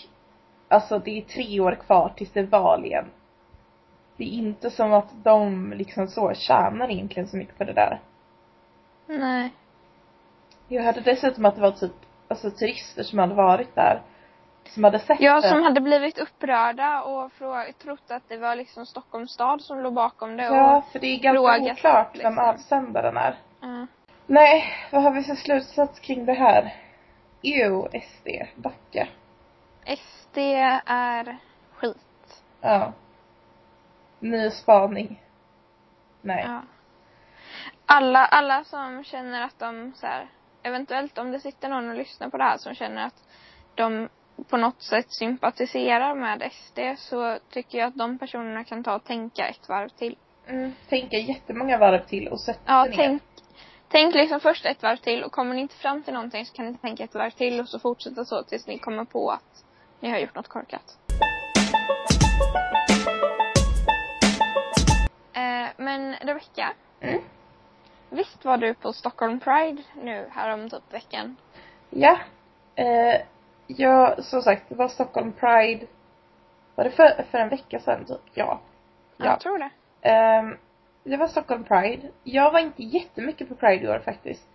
alltså 0.67 0.99
det 0.99 1.17
är 1.17 1.21
tre 1.21 1.59
år 1.59 1.75
kvar 1.75 2.13
tills 2.15 2.31
det 2.31 2.39
är 2.39 2.47
val 2.47 2.85
igen. 2.85 3.05
Det 4.17 4.23
är 4.23 4.37
inte 4.37 4.71
som 4.71 4.93
att 4.93 5.23
de 5.23 5.71
liksom 5.73 6.07
så 6.07 6.33
tjänar 6.33 6.91
egentligen 6.91 7.27
så 7.27 7.37
mycket 7.37 7.57
på 7.57 7.63
det 7.63 7.73
där. 7.73 7.99
Nej. 9.07 9.51
Jag 10.71 10.83
hörde 10.83 11.01
dessutom 11.01 11.45
att 11.45 11.55
det 11.55 11.61
var 11.61 11.71
typ, 11.71 11.91
alltså 12.27 12.51
turister 12.51 13.03
som 13.03 13.19
hade 13.19 13.33
varit 13.35 13.75
där. 13.75 14.01
Som 14.65 14.83
hade 14.83 14.99
sett 14.99 15.21
Ja, 15.21 15.41
det. 15.41 15.49
som 15.49 15.63
hade 15.63 15.81
blivit 15.81 16.17
upprörda 16.19 17.01
och 17.01 17.31
frå- 17.31 17.71
trott 17.73 18.11
att 18.11 18.23
det 18.29 18.37
var 18.37 18.55
liksom 18.55 18.85
Stockholms 18.85 19.31
stad 19.31 19.61
som 19.61 19.79
låg 19.79 19.93
bakom 19.93 20.37
det. 20.37 20.43
Ja, 20.43 20.77
Och, 20.77 20.85
för 20.91 20.99
det 20.99 21.07
är 21.07 21.19
ganska 21.19 21.71
oklart 21.71 22.13
liksom. 22.15 22.35
vem 22.35 22.45
avsändaren 22.45 23.17
är. 23.17 23.35
ja. 23.61 23.87
Nej, 24.27 24.63
vad 24.91 25.03
har 25.03 25.11
vi 25.11 25.23
för 25.23 25.35
slutsats 25.35 25.99
kring 25.99 26.25
det 26.25 26.33
här? 26.33 26.75
Jo, 27.41 27.87
SD, 27.93 28.27
backa. 28.55 29.07
SD 29.97 30.37
är 30.85 31.37
skit. 31.73 32.43
Ja. 32.61 32.93
Ny 34.19 34.49
spaning. 34.49 35.21
Nej. 36.21 36.43
Ja. 36.47 36.61
Alla, 37.85 38.25
alla 38.25 38.63
som 38.63 39.03
känner 39.03 39.41
att 39.45 39.59
de 39.59 39.93
så 39.95 40.07
här, 40.07 40.27
eventuellt 40.63 41.17
om 41.17 41.31
det 41.31 41.39
sitter 41.39 41.69
någon 41.69 41.89
och 41.89 41.95
lyssnar 41.95 42.29
på 42.29 42.37
det 42.37 42.43
här 42.43 42.57
som 42.57 42.73
känner 42.75 43.05
att 43.05 43.23
de 43.75 44.09
på 44.49 44.57
något 44.57 44.81
sätt 44.81 45.05
sympatiserar 45.11 46.15
med 46.15 46.51
SD 46.51 46.79
så 46.97 47.37
tycker 47.49 47.77
jag 47.77 47.87
att 47.87 47.95
de 47.97 48.17
personerna 48.19 48.63
kan 48.63 48.83
ta 48.83 48.95
och 48.95 49.03
tänka 49.03 49.47
ett 49.47 49.69
varv 49.69 49.89
till. 49.89 50.17
Mm, 50.47 50.73
tänka 50.89 51.17
jättemånga 51.17 51.77
varv 51.77 52.05
till 52.05 52.27
och 52.27 52.41
sätta 52.41 52.59
Ja, 52.65 52.83
ner. 52.85 52.93
tänk, 52.95 53.21
tänk 53.87 54.15
liksom 54.15 54.39
först 54.39 54.65
ett 54.65 54.83
varv 54.83 54.97
till 54.97 55.23
och 55.23 55.31
kommer 55.31 55.55
ni 55.55 55.61
inte 55.61 55.75
fram 55.75 56.03
till 56.03 56.13
någonting 56.13 56.45
så 56.45 56.53
kan 56.53 56.65
ni 56.65 56.77
tänka 56.77 57.03
ett 57.03 57.13
varv 57.15 57.31
till 57.31 57.59
och 57.59 57.69
så 57.69 57.79
fortsätta 57.79 58.25
så 58.25 58.43
tills 58.43 58.67
ni 58.67 58.77
kommer 58.79 59.05
på 59.05 59.29
att 59.31 59.63
ni 59.99 60.09
har 60.09 60.17
gjort 60.19 60.35
något 60.35 60.47
korkat. 60.47 60.97
Eh, 65.33 65.67
men 65.77 66.15
Rebecka, 66.15 66.73
Mm. 67.01 67.21
Visst 68.11 68.45
var 68.45 68.57
du 68.57 68.73
på 68.73 68.93
Stockholm 68.93 69.39
Pride 69.39 69.81
nu 70.03 70.25
härom 70.31 70.69
typ 70.69 70.93
veckan? 70.93 71.35
Ja. 71.89 72.19
Eh, 72.75 73.21
jag, 73.67 74.23
som 74.23 74.41
sagt, 74.41 74.69
det 74.69 74.75
var 74.75 74.87
Stockholm 74.87 75.31
Pride. 75.31 75.85
Var 76.75 76.83
det 76.83 76.91
för, 76.91 77.25
för 77.31 77.37
en 77.37 77.49
vecka 77.49 77.79
sedan 77.79 78.05
typ? 78.05 78.21
Ja. 78.33 78.59
Ja. 79.17 79.25
Jag 79.25 79.39
tror 79.39 79.57
det. 79.57 79.69
Ehm, 80.01 80.57
det 81.03 81.17
var 81.17 81.27
Stockholm 81.27 81.63
Pride. 81.63 82.07
Jag 82.23 82.51
var 82.51 82.59
inte 82.59 82.83
jättemycket 82.83 83.49
på 83.49 83.55
Pride 83.55 83.85
i 83.85 83.89
år 83.89 83.99
faktiskt. 83.99 84.47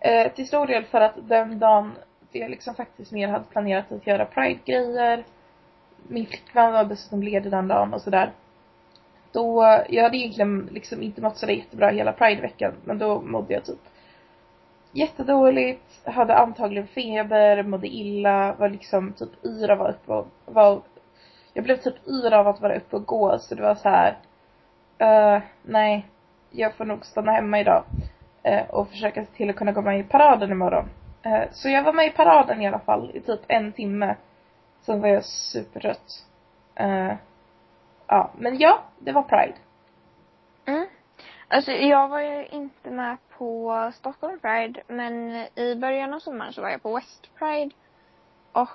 Eh, 0.00 0.32
till 0.32 0.46
stor 0.46 0.66
del 0.66 0.84
för 0.84 1.00
att 1.00 1.14
den 1.28 1.58
dagen 1.58 1.94
det 2.32 2.38
jag 2.38 2.50
liksom 2.50 2.74
faktiskt 2.74 3.12
mer 3.12 3.28
hade 3.28 3.44
planerat 3.44 3.92
att 3.92 4.06
göra 4.06 4.24
Pride-grejer. 4.24 5.24
Min 6.08 6.26
flickvän 6.26 6.72
var 6.72 6.84
dessutom 6.84 7.22
ledig 7.22 7.52
den 7.52 7.68
dagen 7.68 7.94
och 7.94 8.02
sådär. 8.02 8.32
Då, 9.32 9.62
jag 9.88 10.02
hade 10.02 10.16
egentligen 10.16 10.68
liksom 10.72 11.02
inte 11.02 11.20
mått 11.20 11.36
sådär 11.36 11.52
jättebra 11.52 11.88
hela 11.88 12.12
Pride-veckan 12.12 12.74
men 12.84 12.98
då 12.98 13.20
mådde 13.20 13.54
jag 13.54 13.64
typ 13.64 13.78
jättedåligt, 14.92 16.06
hade 16.06 16.36
antagligen 16.36 16.86
feber, 16.86 17.62
mådde 17.62 17.86
illa, 17.86 18.52
var 18.58 18.68
liksom 18.68 19.12
typ 19.12 19.44
yr 19.44 19.70
av 19.70 19.82
att 19.82 20.08
vara 20.08 20.20
uppe 20.20 20.28
och 20.44 20.54
var, 20.54 20.82
jag 21.52 21.64
blev 21.64 21.76
typ 21.76 22.08
yr 22.08 22.32
av 22.32 22.48
att 22.48 22.60
vara 22.60 22.76
uppe 22.76 22.96
och 22.96 23.06
gå 23.06 23.38
så 23.38 23.54
det 23.54 23.62
var 23.62 23.74
så 23.74 23.88
här. 23.88 24.16
Uh, 25.02 25.42
nej, 25.62 26.06
jag 26.50 26.74
får 26.74 26.84
nog 26.84 27.06
stanna 27.06 27.32
hemma 27.32 27.60
idag. 27.60 27.84
uh, 28.48 28.70
och 28.70 28.88
försöka 28.88 29.24
se 29.24 29.30
till 29.32 29.50
att 29.50 29.56
kunna 29.56 29.72
gå 29.72 29.82
med 29.82 30.00
i 30.00 30.02
paraden 30.02 30.50
imorgon. 30.50 30.88
Uh, 31.26 31.44
så 31.52 31.68
jag 31.68 31.82
var 31.82 31.92
med 31.92 32.06
i 32.06 32.10
paraden 32.10 32.62
i 32.62 32.68
alla 32.68 32.78
fall 32.78 33.10
i 33.14 33.20
typ 33.20 33.40
en 33.48 33.72
timme. 33.72 34.16
Sen 34.80 35.00
var 35.00 35.08
jag 35.08 35.24
supertrött. 35.24 36.24
Uh, 36.80 37.12
ja, 38.08 38.30
men 38.38 38.58
ja, 38.58 38.82
det 38.98 39.12
var 39.12 39.22
Pride. 39.22 39.56
Mm. 40.64 40.86
Alltså 41.48 41.72
jag 41.72 42.08
var 42.08 42.20
ju 42.20 42.46
inte 42.46 42.90
med 42.90 43.16
på 43.38 43.90
Stockholm 43.94 44.38
Pride 44.40 44.82
men 44.86 45.30
i 45.54 45.74
början 45.80 46.14
av 46.14 46.18
sommaren 46.18 46.52
så 46.52 46.62
var 46.62 46.70
jag 46.70 46.82
på 46.82 46.94
West 46.94 47.30
Pride. 47.38 47.74
Och 48.52 48.68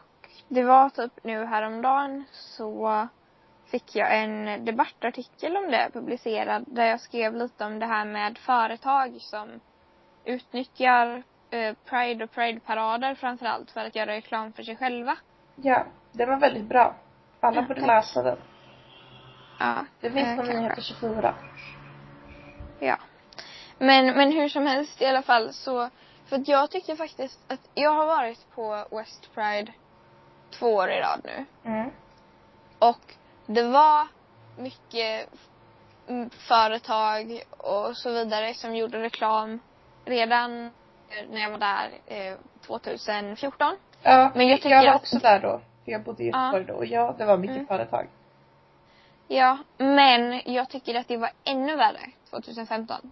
det 0.47 0.63
var 0.63 0.89
typ 0.89 1.23
nu 1.23 1.45
häromdagen 1.45 2.23
så 2.31 3.07
fick 3.65 3.95
jag 3.95 4.23
en 4.23 4.65
debattartikel 4.65 5.57
om 5.57 5.71
det 5.71 5.89
publicerad 5.93 6.63
där 6.67 6.85
jag 6.85 6.99
skrev 6.99 7.35
lite 7.35 7.65
om 7.65 7.79
det 7.79 7.85
här 7.85 8.05
med 8.05 8.37
företag 8.37 9.15
som 9.21 9.59
utnyttjar 10.25 11.23
eh, 11.49 11.75
Pride 11.85 12.23
och 12.23 12.31
Pride-parader 12.31 13.15
framförallt 13.15 13.71
för 13.71 13.85
att 13.85 13.95
göra 13.95 14.11
reklam 14.11 14.53
för 14.53 14.63
sig 14.63 14.75
själva. 14.75 15.17
Ja, 15.55 15.85
den 16.11 16.29
var 16.29 16.39
väldigt 16.39 16.65
bra. 16.65 16.95
Alla 17.39 17.61
Ja, 17.61 17.67
borde 17.67 17.81
läsa 17.81 18.23
den. 18.23 18.37
Ja. 19.63 19.85
Det 20.01 20.11
finns 20.11 20.27
eh, 20.27 20.35
på. 20.37 20.43
Nyheter 20.43 20.81
24. 20.81 21.35
Ja. 22.79 22.97
Men, 23.77 24.05
men 24.17 24.31
hur 24.31 24.49
som 24.49 24.65
helst 24.65 25.01
i 25.01 25.05
alla 25.05 25.21
fall 25.21 25.53
så, 25.53 25.89
för 26.25 26.35
att 26.35 26.47
jag 26.47 26.71
tyckte 26.71 26.95
faktiskt 26.95 27.39
att 27.47 27.59
jag 27.73 27.91
har 27.91 28.05
varit 28.05 28.45
på 28.55 28.85
West 28.91 29.29
Pride 29.35 29.71
två 30.51 30.73
år 30.75 30.89
i 30.89 30.99
rad 30.99 31.21
nu. 31.23 31.45
Mm. 31.71 31.89
Och 32.79 32.99
det 33.45 33.63
var 33.63 34.07
mycket 34.57 35.29
företag 36.37 37.41
och 37.57 37.97
så 37.97 38.09
vidare 38.11 38.53
som 38.53 38.75
gjorde 38.75 39.01
reklam 39.01 39.59
redan 40.05 40.71
när 41.29 41.41
jag 41.41 41.49
var 41.51 41.57
där 41.57 41.89
eh, 42.05 42.37
2014. 42.67 43.75
Ja, 44.01 44.31
Men 44.35 44.47
jag 44.47 44.57
tycker 44.61 44.69
jag 44.75 44.83
var 44.83 44.89
att- 44.89 44.95
också 45.01 45.17
där 45.19 45.39
då. 45.39 45.61
För 45.85 45.91
jag 45.91 46.03
bodde 46.03 46.23
i 46.23 46.29
Ja. 46.29 46.45
Göteborg 46.45 46.65
då. 46.65 46.73
Och 46.73 46.85
ja, 46.85 47.15
det 47.17 47.25
var 47.25 47.37
mycket 47.37 47.55
Mm. 47.55 47.67
företag. 47.67 48.07
Ja, 49.27 49.57
men 49.77 50.41
jag 50.45 50.69
tycker 50.69 50.95
att 50.95 51.07
det 51.07 51.17
var 51.17 51.31
ännu 51.43 51.75
värre 51.75 52.11
2015. 52.29 53.11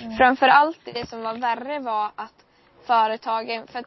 Mm. 0.00 0.16
Framförallt 0.16 0.84
det 0.84 1.08
som 1.08 1.22
var 1.22 1.34
värre 1.34 1.78
var 1.78 2.10
att 2.14 2.44
företagen, 2.86 3.66
för 3.66 3.78
att 3.78 3.86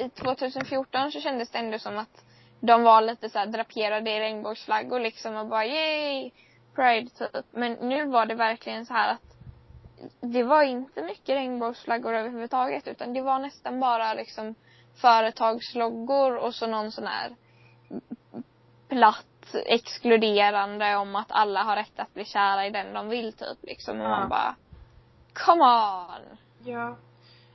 i 0.00 0.10
2014 0.10 1.12
så 1.12 1.20
kändes 1.20 1.50
det 1.50 1.58
ändå 1.58 1.78
som 1.78 1.98
att 1.98 2.24
de 2.60 2.82
var 2.82 3.00
lite 3.00 3.28
så 3.28 3.38
här 3.38 3.46
draperade 3.46 4.10
i 4.10 4.20
regnbågsflaggor 4.20 5.00
liksom 5.00 5.36
och 5.36 5.46
bara 5.46 5.66
yay, 5.66 6.30
pride 6.74 7.10
typ. 7.10 7.44
Men 7.50 7.72
nu 7.72 8.06
var 8.06 8.26
det 8.26 8.34
verkligen 8.34 8.86
så 8.86 8.94
här 8.94 9.12
att 9.12 9.36
det 10.20 10.42
var 10.42 10.62
inte 10.62 11.02
mycket 11.02 11.28
regnbågsflaggor 11.28 12.14
överhuvudtaget 12.14 12.88
utan 12.88 13.12
det 13.14 13.22
var 13.22 13.38
nästan 13.38 13.80
bara 13.80 14.14
liksom 14.14 14.54
företagsloggor 15.00 16.36
och 16.36 16.54
så 16.54 16.66
någon 16.66 16.92
sån 16.92 17.06
här 17.06 17.36
platt 18.88 19.26
exkluderande 19.66 20.96
om 20.96 21.16
att 21.16 21.32
alla 21.32 21.62
har 21.62 21.76
rätt 21.76 22.00
att 22.00 22.14
bli 22.14 22.24
kära 22.24 22.66
i 22.66 22.70
den 22.70 22.94
de 22.94 23.08
vill 23.08 23.32
typ 23.32 23.58
liksom 23.62 24.00
och 24.00 24.06
Ja. 24.06 24.10
man 24.10 24.28
bara 24.28 24.54
Come 25.34 25.64
on! 25.64 26.38
Ja. 26.64 26.96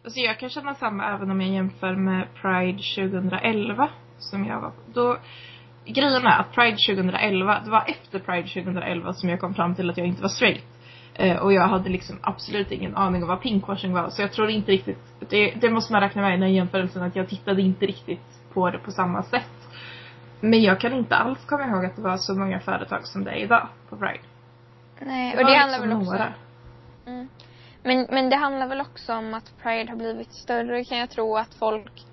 Alltså 0.03 0.19
jag 0.19 0.39
kan 0.39 0.49
känna 0.49 0.75
samma 0.75 1.15
även 1.15 1.31
om 1.31 1.41
jag 1.41 1.49
jämför 1.49 1.95
med 1.95 2.27
Pride 2.41 2.79
2011 3.09 3.89
som 4.17 4.45
jag 4.45 4.61
var 4.61 4.69
på. 4.69 4.81
Då, 4.93 5.17
grejen 5.85 6.25
är 6.25 6.39
att 6.39 6.51
Pride 6.51 6.77
2011, 6.87 7.61
det 7.65 7.71
var 7.71 7.83
efter 7.87 8.19
Pride 8.19 8.47
2011 8.47 9.13
som 9.13 9.29
jag 9.29 9.39
kom 9.39 9.53
fram 9.53 9.75
till 9.75 9.89
att 9.89 9.97
jag 9.97 10.07
inte 10.07 10.21
var 10.21 10.29
straight. 10.29 10.63
Eh, 11.13 11.37
och 11.37 11.53
jag 11.53 11.67
hade 11.67 11.89
liksom 11.89 12.19
absolut 12.21 12.71
ingen 12.71 12.95
aning 12.95 13.21
om 13.23 13.27
vad 13.29 13.41
pinkwashing 13.41 13.93
var. 13.93 14.09
Så 14.09 14.21
jag 14.21 14.33
tror 14.33 14.49
inte 14.49 14.71
riktigt, 14.71 14.99
det, 15.29 15.51
det 15.61 15.69
måste 15.69 15.93
man 15.93 16.01
räkna 16.01 16.21
med 16.21 16.37
i 16.37 16.41
den 16.41 16.53
jämförelsen 16.53 17.03
att 17.03 17.15
jag 17.15 17.29
tittade 17.29 17.61
inte 17.61 17.85
riktigt 17.85 18.41
på 18.53 18.69
det 18.69 18.77
på 18.77 18.91
samma 18.91 19.23
sätt. 19.23 19.58
Men 20.39 20.61
jag 20.61 20.79
kan 20.79 20.93
inte 20.93 21.15
alls 21.15 21.45
komma 21.45 21.65
ihåg 21.65 21.85
att 21.85 21.95
det 21.95 22.01
var 22.01 22.17
så 22.17 22.35
många 22.35 22.59
företag 22.59 23.07
som 23.07 23.23
det 23.23 23.31
är 23.31 23.35
idag 23.35 23.67
på 23.89 23.97
Pride. 23.97 24.23
Nej, 24.99 25.37
och 25.37 25.45
det 25.45 25.57
handlar 25.57 25.79
liksom 25.79 25.89
väl 25.89 25.97
också 25.97 26.11
några. 26.11 26.33
Mm. 27.05 27.29
Men, 27.83 28.07
men 28.09 28.29
det 28.29 28.35
handlar 28.35 28.67
väl 28.67 28.81
också 28.81 29.13
om 29.13 29.33
att 29.33 29.57
Pride 29.63 29.91
har 29.91 29.97
blivit 29.97 30.33
större 30.33 30.85
kan 30.85 30.97
jag 30.97 31.09
tro 31.09 31.37
att 31.37 31.53
folk 31.53 32.05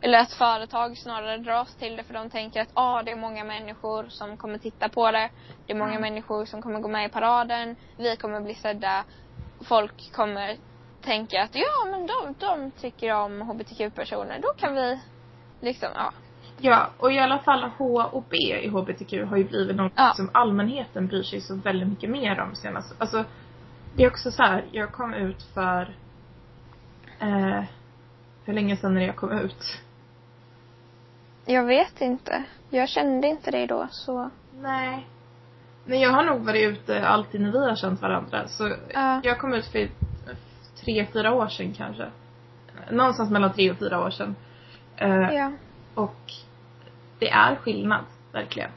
eller 0.00 0.18
att 0.18 0.32
företag 0.32 0.98
snarare 0.98 1.38
dras 1.38 1.76
till 1.76 1.96
det 1.96 2.04
för 2.04 2.14
de 2.14 2.30
tänker 2.30 2.60
att 2.60 2.70
ah, 2.74 3.02
det 3.02 3.10
är 3.10 3.16
många 3.16 3.44
människor 3.44 4.06
som 4.08 4.36
kommer 4.36 4.58
titta 4.58 4.88
på 4.88 5.10
det. 5.10 5.30
Det 5.66 5.72
är 5.72 5.76
många 5.76 5.90
Mm. 5.90 6.02
människor 6.02 6.44
som 6.44 6.62
kommer 6.62 6.80
gå 6.80 6.88
med 6.88 7.06
i 7.06 7.08
paraden. 7.08 7.76
Vi 7.96 8.16
kommer 8.16 8.40
bli 8.40 8.54
sedda. 8.54 9.04
Folk 9.68 10.12
kommer 10.12 10.56
tänka 11.00 11.42
att 11.42 11.54
ja 11.54 11.90
men 11.90 12.06
de, 12.06 12.46
de 12.46 12.70
tycker 12.70 13.14
om 13.14 13.40
hbtq-personer. 13.40 14.38
Då 14.42 14.48
kan 14.56 14.74
vi 14.74 15.00
liksom, 15.60 15.88
ja. 15.94 16.12
Ja, 16.60 16.90
och 16.98 17.12
i 17.12 17.18
alla 17.18 17.38
fall 17.38 17.70
H 17.78 18.02
och 18.12 18.24
B 18.30 18.36
i 18.62 18.68
HBTQ 18.68 19.12
har 19.28 19.36
ju 19.36 19.44
blivit 19.44 19.76
något 19.76 19.92
Ja. 19.96 20.12
som 20.16 20.30
allmänheten 20.32 21.06
bryr 21.06 21.22
sig 21.22 21.40
så 21.40 21.54
väldigt 21.54 21.88
mycket 21.88 22.10
mer 22.10 22.40
om 22.40 22.54
senast. 22.54 22.94
Alltså, 22.98 23.24
det 23.96 24.02
är 24.04 24.10
också 24.10 24.30
så 24.30 24.42
här, 24.42 24.64
jag 24.72 24.92
kom 24.92 25.14
ut 25.14 25.42
för 25.54 25.94
eh, 27.20 27.62
hur 28.44 28.52
länge 28.54 28.76
sedan 28.76 28.96
är 28.96 29.00
det 29.00 29.06
jag 29.06 29.16
kom 29.16 29.32
ut? 29.32 29.80
Jag 31.46 31.64
vet 31.64 32.00
inte. 32.00 32.44
Jag 32.70 32.88
kände 32.88 33.26
inte 33.28 33.50
det 33.50 33.66
då 33.66 33.86
så. 33.90 34.30
Nej. 34.60 35.06
Men 35.84 36.00
jag 36.00 36.10
har 36.10 36.24
nog 36.24 36.40
varit 36.44 36.68
ute 36.72 37.06
alltid 37.08 37.40
när 37.40 37.52
vi 37.52 37.58
har 37.68 37.76
känt 37.76 38.02
varandra. 38.02 38.48
Så 38.48 38.76
Ja. 38.94 39.20
jag 39.24 39.38
kom 39.38 39.54
ut 39.54 39.66
för 39.66 39.88
tre, 40.84 41.06
fyra 41.12 41.32
år 41.34 41.48
sedan 41.48 41.72
kanske. 41.76 42.10
Någonstans 42.90 43.30
mellan 43.30 43.52
tre 43.52 43.70
och 43.70 43.78
fyra 43.78 44.00
år 44.04 44.10
sedan. 44.10 44.36
Eh, 44.96 45.08
Ja. 45.34 45.52
Och 45.94 46.32
det 47.18 47.30
är 47.30 47.56
skillnad, 47.56 48.04
verkligen. 48.32 48.70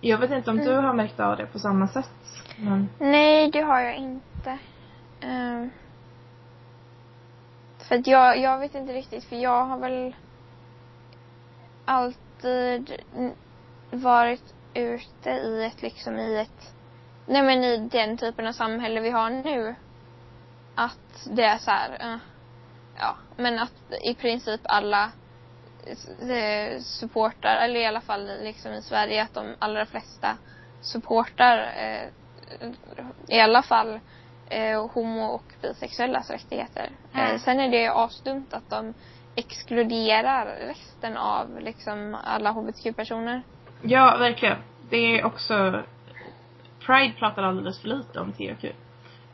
Jag 0.00 0.18
vet 0.18 0.30
inte 0.30 0.50
om 0.50 0.56
du 0.56 0.72
Mm. 0.72 0.84
har 0.84 0.92
märkt 0.94 1.20
av 1.20 1.36
det 1.36 1.46
på 1.46 1.58
samma 1.58 1.88
sätt. 1.88 2.10
Men 2.58 2.88
Nej, 2.98 3.50
det 3.50 3.60
har 3.60 3.80
jag 3.80 3.96
inte. 3.96 4.58
Ehm. 5.20 5.70
för 7.88 7.94
att 7.94 8.06
jag, 8.06 8.38
jag 8.38 8.58
vet 8.58 8.74
inte 8.74 8.92
riktigt, 8.92 9.24
för 9.24 9.36
jag 9.36 9.64
har 9.64 9.78
väl 9.78 10.14
alltid 11.84 12.92
varit 13.90 14.54
ute 14.74 15.30
i 15.30 15.64
ett, 15.64 15.82
liksom 15.82 16.18
i 16.18 16.36
ett, 16.40 16.74
nej 17.26 17.42
men 17.42 17.64
i 17.64 17.76
den 17.88 18.16
typen 18.18 18.46
av 18.46 18.52
samhälle 18.52 19.00
vi 19.00 19.10
har 19.10 19.30
nu. 19.30 19.74
Att 20.74 21.28
det 21.30 21.42
är 21.44 21.58
så 21.58 21.70
här, 21.70 21.96
eh, 22.00 22.18
ja, 22.98 23.16
men 23.36 23.58
att 23.58 23.92
i 24.04 24.14
princip 24.14 24.60
alla 24.64 25.10
eh, 26.30 26.80
supportar, 26.80 27.56
eller 27.56 27.80
i 27.80 27.86
alla 27.86 28.00
fall 28.00 28.30
liksom 28.42 28.72
i 28.72 28.82
Sverige, 28.82 29.22
att 29.22 29.34
de 29.34 29.54
allra 29.58 29.86
flesta 29.86 30.36
supportar 30.80 31.58
eh, 31.58 32.08
i 33.28 33.40
alla 33.40 33.62
fall 33.62 34.00
eh, 34.48 34.86
homo 34.90 35.24
och 35.26 35.44
bisexuellas 35.62 36.30
rättigheter. 36.30 36.90
Mm. 37.14 37.26
Eh, 37.26 37.40
sen 37.40 37.60
är 37.60 37.68
det 37.68 37.88
asdumt 37.88 38.54
att 38.54 38.70
de 38.70 38.94
exkluderar 39.34 40.46
resten 40.46 41.16
av 41.16 41.60
liksom 41.60 42.16
alla 42.24 42.50
hbtq-personer. 42.52 43.42
ja, 43.82 44.16
verkligen. 44.18 44.56
Det 44.90 44.96
är 44.96 45.24
också 45.24 45.82
Pride 46.86 47.14
pratar 47.18 47.42
alldeles 47.42 47.80
för 47.80 47.88
lite 47.88 48.20
om 48.20 48.32
THQ. 48.32 48.64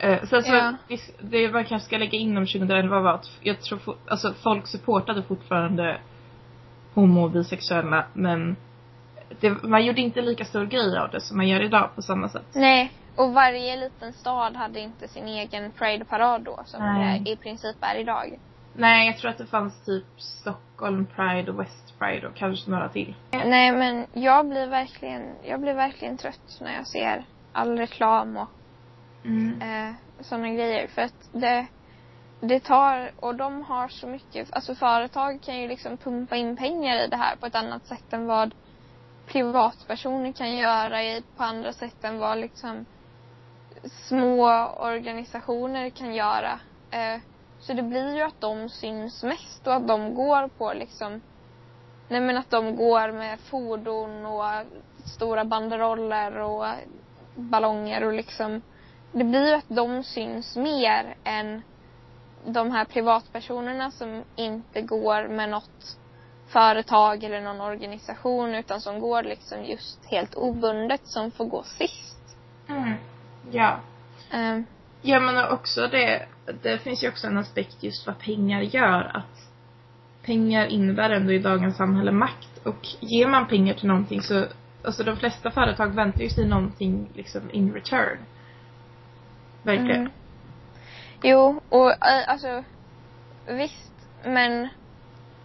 Eh, 0.02 0.24
sen 0.24 0.42
så, 0.42 0.54
Ja. 0.54 0.74
det 1.20 1.52
man 1.52 1.64
kanske 1.64 1.86
ska 1.86 1.98
lägga 1.98 2.18
in 2.18 2.36
om 2.36 2.46
2011 2.46 3.00
var 3.00 3.12
att 3.12 3.30
jag 3.40 3.60
tror 3.60 3.80
alltså 4.08 4.34
folk 4.34 4.66
supportade 4.66 5.22
fortfarande 5.22 5.98
homo 6.94 7.24
och 7.24 7.30
bisexuella 7.30 8.04
men 8.12 8.56
det, 9.40 9.62
man 9.62 9.84
gjorde 9.84 10.00
inte 10.00 10.20
lika 10.20 10.44
stor 10.44 10.64
grej 10.64 10.98
av 10.98 11.10
det 11.10 11.20
som 11.20 11.36
man 11.36 11.48
gör 11.48 11.60
idag 11.62 11.90
på 11.94 12.02
samma 12.02 12.28
sätt. 12.28 12.46
Nej, 12.52 12.92
och 13.16 13.32
varje 13.32 13.76
liten 13.76 14.12
stad 14.12 14.56
hade 14.56 14.80
inte 14.80 15.08
sin 15.08 15.28
egen 15.28 15.70
Pride-parad 15.70 16.42
då 16.42 16.60
som 16.64 16.82
Nej. 16.82 17.20
det 17.20 17.30
i 17.30 17.36
princip 17.36 17.76
är 17.80 18.00
idag. 18.00 18.38
Nej, 18.74 19.06
jag 19.06 19.18
tror 19.18 19.30
att 19.30 19.38
det 19.38 19.46
fanns 19.46 19.84
typ 19.84 20.04
Stockholm 20.16 21.06
Pride 21.16 21.52
och 21.52 21.60
West 21.60 21.98
Pride 21.98 22.26
och 22.26 22.34
kanske 22.34 22.70
några 22.70 22.88
till. 22.88 23.14
Nej 23.30 23.72
men 23.72 24.06
jag 24.12 24.48
blir 24.48 24.66
verkligen, 24.66 25.22
jag 25.44 25.60
blir 25.60 25.74
verkligen 25.74 26.16
trött 26.16 26.58
när 26.60 26.74
jag 26.74 26.86
ser 26.86 27.24
all 27.52 27.78
reklam 27.78 28.36
och 28.36 28.48
Mm. 29.24 29.62
eh, 29.62 29.94
sådana 30.20 30.48
grejer. 30.48 30.86
För 30.86 31.02
att 31.02 31.28
det, 31.32 31.66
det 32.40 32.60
tar, 32.60 33.12
och 33.16 33.34
de 33.34 33.62
har 33.62 33.88
så 33.88 34.06
mycket, 34.06 34.52
alltså 34.52 34.74
företag 34.74 35.42
kan 35.42 35.60
ju 35.60 35.68
liksom 35.68 35.96
pumpa 35.96 36.36
in 36.36 36.56
pengar 36.56 37.04
i 37.04 37.06
det 37.06 37.16
här 37.16 37.36
på 37.36 37.46
ett 37.46 37.54
annat 37.54 37.86
sätt 37.86 38.12
än 38.12 38.26
vad 38.26 38.54
privatpersoner 39.26 40.32
kan 40.32 40.56
göra 40.56 41.02
i, 41.02 41.22
på 41.36 41.42
andra 41.42 41.72
sätt 41.72 42.04
än 42.04 42.18
vad 42.18 42.38
liksom 42.38 42.84
små 44.08 44.66
organisationer 44.80 45.90
kan 45.90 46.14
göra. 46.14 46.60
Eh, 46.90 47.20
så 47.60 47.72
det 47.72 47.82
blir 47.82 48.14
ju 48.14 48.22
att 48.22 48.40
de 48.40 48.68
syns 48.68 49.22
mest 49.22 49.66
och 49.66 49.74
att 49.74 49.88
de 49.88 50.14
går 50.14 50.48
på 50.48 50.72
liksom 50.72 51.20
Nej 52.08 52.20
men 52.20 52.36
att 52.36 52.50
de 52.50 52.76
går 52.76 53.12
med 53.12 53.40
fordon 53.40 54.26
och 54.26 54.44
stora 55.04 55.44
banderoller 55.44 56.38
och 56.38 56.66
ballonger 57.34 58.04
och 58.04 58.12
liksom 58.12 58.62
det 59.12 59.24
blir 59.24 59.48
ju 59.48 59.54
att 59.54 59.68
de 59.68 60.04
syns 60.04 60.56
mer 60.56 61.14
än 61.24 61.62
de 62.46 62.70
här 62.70 62.84
privatpersonerna 62.84 63.90
som 63.90 64.22
inte 64.36 64.82
går 64.82 65.28
med 65.28 65.48
något 65.48 65.98
företag 66.48 67.24
eller 67.24 67.40
någon 67.40 67.60
organisation 67.60 68.54
utan 68.54 68.80
som 68.80 69.00
går 69.00 69.22
liksom 69.22 69.64
just 69.64 70.04
helt 70.04 70.34
obundet 70.34 71.00
som 71.04 71.30
får 71.30 71.44
gå 71.44 71.62
sist. 71.62 72.36
Mm. 72.68 72.94
Ja. 73.50 73.80
Um, 74.34 74.66
Ja 75.04 75.20
men 75.20 75.48
också 75.48 75.86
det, 75.86 76.26
det 76.62 76.78
finns 76.78 77.04
ju 77.04 77.08
också 77.08 77.26
en 77.26 77.38
aspekt 77.38 77.82
just 77.82 78.06
vad 78.06 78.18
pengar 78.18 78.60
gör. 78.60 79.16
Att 79.16 79.50
pengar 80.24 80.66
innebär 80.66 81.10
ändå 81.10 81.32
i 81.32 81.38
dagens 81.38 81.76
samhälle 81.76 82.12
makt. 82.12 82.66
Och 82.66 82.86
ger 83.00 83.26
man 83.28 83.48
pengar 83.48 83.74
till 83.74 83.88
någonting 83.88 84.22
så, 84.22 84.46
alltså 84.84 85.04
de 85.04 85.16
flesta 85.16 85.50
företag 85.50 85.94
väntar 85.94 86.20
ju 86.20 86.28
sig 86.28 86.48
någonting 86.48 87.08
liksom 87.14 87.50
in 87.52 87.72
return. 87.72 88.18
Verkligen. 89.62 90.00
Mm. 90.00 90.12
Jo, 91.22 91.60
och 91.68 91.90
äh, 91.90 92.28
alltså 92.28 92.64
visst, 93.46 93.92
men 94.24 94.68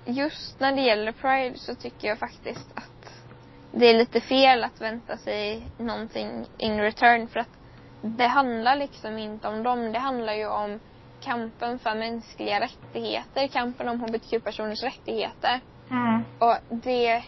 just 0.05 0.59
när 0.59 0.71
det 0.71 0.81
gäller 0.81 1.11
Pride 1.11 1.57
så 1.57 1.75
tycker 1.75 2.07
jag 2.07 2.19
faktiskt 2.19 2.71
att 2.75 3.23
det 3.71 3.85
är 3.85 3.97
lite 3.97 4.21
fel 4.21 4.63
att 4.63 4.81
vänta 4.81 5.17
sig 5.17 5.67
någonting 5.77 6.45
in 6.57 6.79
return 6.79 7.27
för 7.27 7.39
att 7.39 7.57
det 8.01 8.27
handlar 8.27 8.75
liksom 8.75 9.17
inte 9.17 9.47
om 9.47 9.63
dem. 9.63 9.91
Det 9.91 9.99
handlar 9.99 10.33
ju 10.33 10.47
om 10.47 10.79
kampen 11.21 11.79
för 11.79 11.95
mänskliga 11.95 12.59
rättigheter, 12.59 13.47
kampen 13.47 13.89
om 13.89 14.01
hbtq-personers 14.01 14.83
rättigheter. 14.83 15.59
Mm. 15.91 16.23
Och 16.39 16.57
det, 16.69 17.23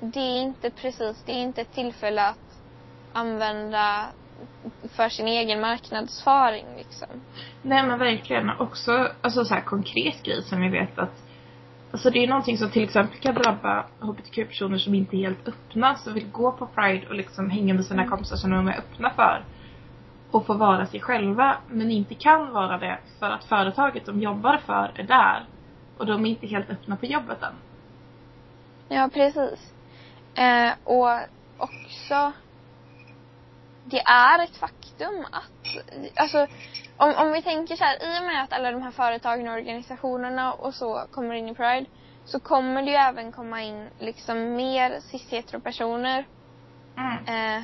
det 0.00 0.20
är 0.20 0.42
inte 0.42 0.70
precis, 0.70 1.22
det 1.26 1.32
är 1.32 1.42
inte 1.42 1.60
ett 1.60 1.74
tillfälle 1.74 2.28
att 2.28 2.60
använda 3.12 4.06
för 4.96 5.08
sin 5.08 5.28
egen 5.28 5.60
marknadsföring 5.60 6.66
liksom. 6.76 7.08
Nej 7.62 7.86
men 7.86 7.98
verkligen. 7.98 8.50
Också 8.50 9.08
alltså 9.20 9.44
så 9.44 9.54
här 9.54 9.60
konkret 9.60 10.22
grej 10.22 10.42
som 10.42 10.60
vi 10.60 10.68
vet 10.68 10.98
att 10.98 11.22
Alltså 11.92 12.10
det 12.10 12.24
är 12.24 12.28
någonting 12.28 12.58
som 12.58 12.70
till 12.70 12.82
exempel 12.82 13.18
kan 13.18 13.34
drabba 13.34 13.84
hbtq-personer 14.00 14.78
som 14.78 14.94
inte 14.94 15.16
är 15.16 15.18
helt 15.18 15.48
öppna, 15.48 15.94
som 15.94 16.14
vill 16.14 16.30
gå 16.30 16.52
på 16.52 16.66
Pride 16.66 17.06
och 17.08 17.14
liksom 17.14 17.50
hänga 17.50 17.74
med 17.74 17.84
sina 17.84 18.02
Mm. 18.02 18.10
kompisar 18.10 18.36
som 18.36 18.50
de 18.50 18.68
är 18.68 18.78
öppna 18.78 19.10
för. 19.10 19.44
Och 20.30 20.46
få 20.46 20.54
vara 20.54 20.86
sig 20.86 21.00
själva, 21.00 21.56
men 21.68 21.90
inte 21.90 22.14
kan 22.14 22.52
vara 22.52 22.78
det 22.78 22.98
för 23.18 23.30
att 23.30 23.44
företaget 23.44 24.06
de 24.06 24.20
jobbar 24.20 24.56
för 24.66 24.92
är 24.94 25.02
där. 25.02 25.44
Och 25.98 26.06
de 26.06 26.26
är 26.26 26.30
inte 26.30 26.46
helt 26.46 26.70
öppna 26.70 26.96
på 26.96 27.06
jobbet 27.06 27.42
än. 27.42 27.54
Ja, 28.88 29.10
precis. 29.12 29.72
Eh, 30.34 30.72
och 30.84 31.18
också, 31.58 32.32
det 33.84 34.00
är 34.00 34.44
ett 34.44 34.56
faktum 34.56 35.26
att, 35.32 35.86
alltså 36.16 36.46
om, 36.96 37.14
om 37.16 37.32
vi 37.32 37.42
tänker 37.42 37.76
så 37.76 37.84
här, 37.84 37.94
i 37.96 38.20
och 38.20 38.24
med 38.26 38.42
att 38.42 38.52
alla 38.52 38.70
de 38.70 38.82
här 38.82 38.90
företagen 38.90 39.48
och 39.48 39.54
organisationerna 39.54 40.52
och 40.52 40.74
så 40.74 41.06
kommer 41.10 41.34
in 41.34 41.48
i 41.48 41.54
Pride, 41.54 41.86
så 42.24 42.40
kommer 42.40 42.82
det 42.82 42.90
ju 42.90 42.96
även 42.96 43.32
komma 43.32 43.62
in 43.62 43.88
liksom 43.98 44.54
mer 44.56 45.00
cis-hetero-personer. 45.00 46.24
Mm. 46.96 47.56
Eh, 47.58 47.62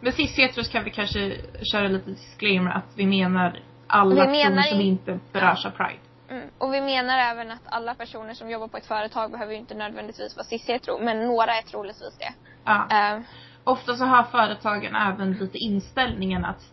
Men 0.00 0.12
sist 0.12 0.38
hetero 0.38 0.64
kan 0.64 0.84
vi 0.84 0.90
kanske 0.90 1.36
köra 1.72 1.88
lite 1.88 2.10
disclaimer 2.10 2.70
att 2.70 2.84
vi 2.94 3.06
menar 3.06 3.60
alla 3.86 4.10
Vi 4.14 4.20
personer 4.20 4.50
menar 4.50 4.62
som 4.62 4.80
i- 4.80 4.86
inte 4.88 5.18
berörs 5.32 5.66
av 5.66 5.70
Pride. 5.70 5.98
mm, 6.30 6.50
och 6.58 6.74
vi 6.74 6.80
menar 6.80 7.18
även 7.18 7.50
att 7.50 7.62
alla 7.64 7.94
personer 7.94 8.34
som 8.34 8.50
jobbar 8.50 8.68
på 8.68 8.76
ett 8.76 8.86
företag 8.86 9.30
behöver 9.32 9.52
ju 9.52 9.58
inte 9.58 9.74
nödvändigtvis 9.74 10.36
vara 10.36 10.44
cis-hetero, 10.46 10.98
men 11.04 11.26
några 11.26 11.54
är 11.54 11.62
troligtvis 11.62 12.18
det. 12.18 12.32
Ja. 12.64 12.86
Eh, 12.90 13.20
Ofta 13.68 13.94
så 13.94 14.04
har 14.04 14.22
företagen 14.22 14.96
även 14.96 15.32
lite 15.32 15.58
inställningen 15.58 16.44
att 16.44 16.72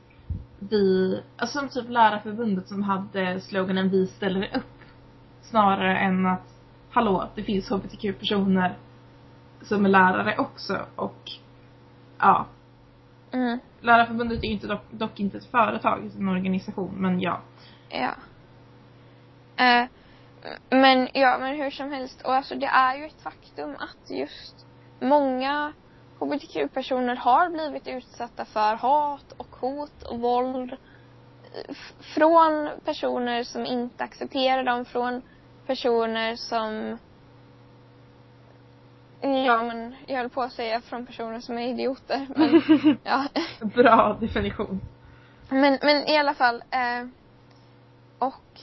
vi, 0.60 1.22
alltså 1.38 1.60
som 1.60 1.70
typ 1.70 1.90
Lärarförbundet 1.90 2.68
som 2.68 2.84
hade 2.84 3.42
sloganen 3.42 3.90
Vi 3.90 4.08
ställer 4.08 4.58
upp. 4.58 4.82
Snarare 5.42 5.98
än 5.98 6.26
att, 6.26 6.54
hallå, 6.90 7.30
det 7.36 7.44
finns 7.44 7.70
hbtq-personer 7.70 8.78
som 9.62 9.86
är 9.86 9.90
lärare 9.90 10.38
också 10.38 10.86
och 10.96 11.32
ja. 12.18 12.46
mm. 13.32 13.60
Lärarförbundet 13.82 14.44
är 14.44 14.48
ju 14.48 14.54
inte 14.54 14.68
dock, 14.68 14.92
dock 14.92 15.20
inte 15.20 15.38
ett 15.38 15.52
företag, 15.52 16.06
utan 16.06 16.22
en 16.22 16.30
organisation, 16.30 16.96
men 16.98 17.20
ja. 17.20 17.42
Ja. 17.90 18.14
Eh, 19.58 19.88
men 20.70 21.08
ja, 21.14 21.38
men 21.40 21.56
hur 21.56 21.72
som 21.72 21.92
helst. 21.92 22.22
Och 22.22 22.36
alltså 22.36 22.56
det 22.56 22.68
är 22.68 22.98
ju 22.98 23.06
ett 23.06 23.22
faktum 23.22 23.76
att 23.80 24.10
just 24.10 24.66
många 25.00 25.74
hbtq-personer 26.20 27.16
har 27.16 27.50
blivit 27.50 27.88
utsatta 27.88 28.46
för 28.46 28.76
hat 28.76 29.32
och 29.38 29.56
hot 29.60 30.04
och 30.04 30.20
våld. 30.20 30.72
eh, 30.74 31.76
Från 32.00 32.70
personer 32.86 33.44
som 33.44 33.66
inte 33.66 34.04
accepterar 34.04 34.64
dem, 34.64 34.86
från 34.86 35.22
personer 35.68 36.36
som 36.36 36.98
Ja 39.22 39.64
men 39.64 39.96
jag 40.08 40.18
höll 40.18 40.30
på 40.30 40.42
att 40.42 40.52
säga 40.54 40.82
från 40.82 41.06
personer 41.06 41.40
som 41.40 41.58
är 41.58 41.68
idioter. 41.68 42.28
Men 42.36 42.98
ja. 43.04 43.26
Bra 43.62 44.18
definition. 44.20 44.82
Men, 45.50 45.78
men 45.82 46.08
i 46.08 46.18
alla 46.18 46.34
fall. 46.34 46.64
Eh, 46.72 47.08
och 48.20 48.60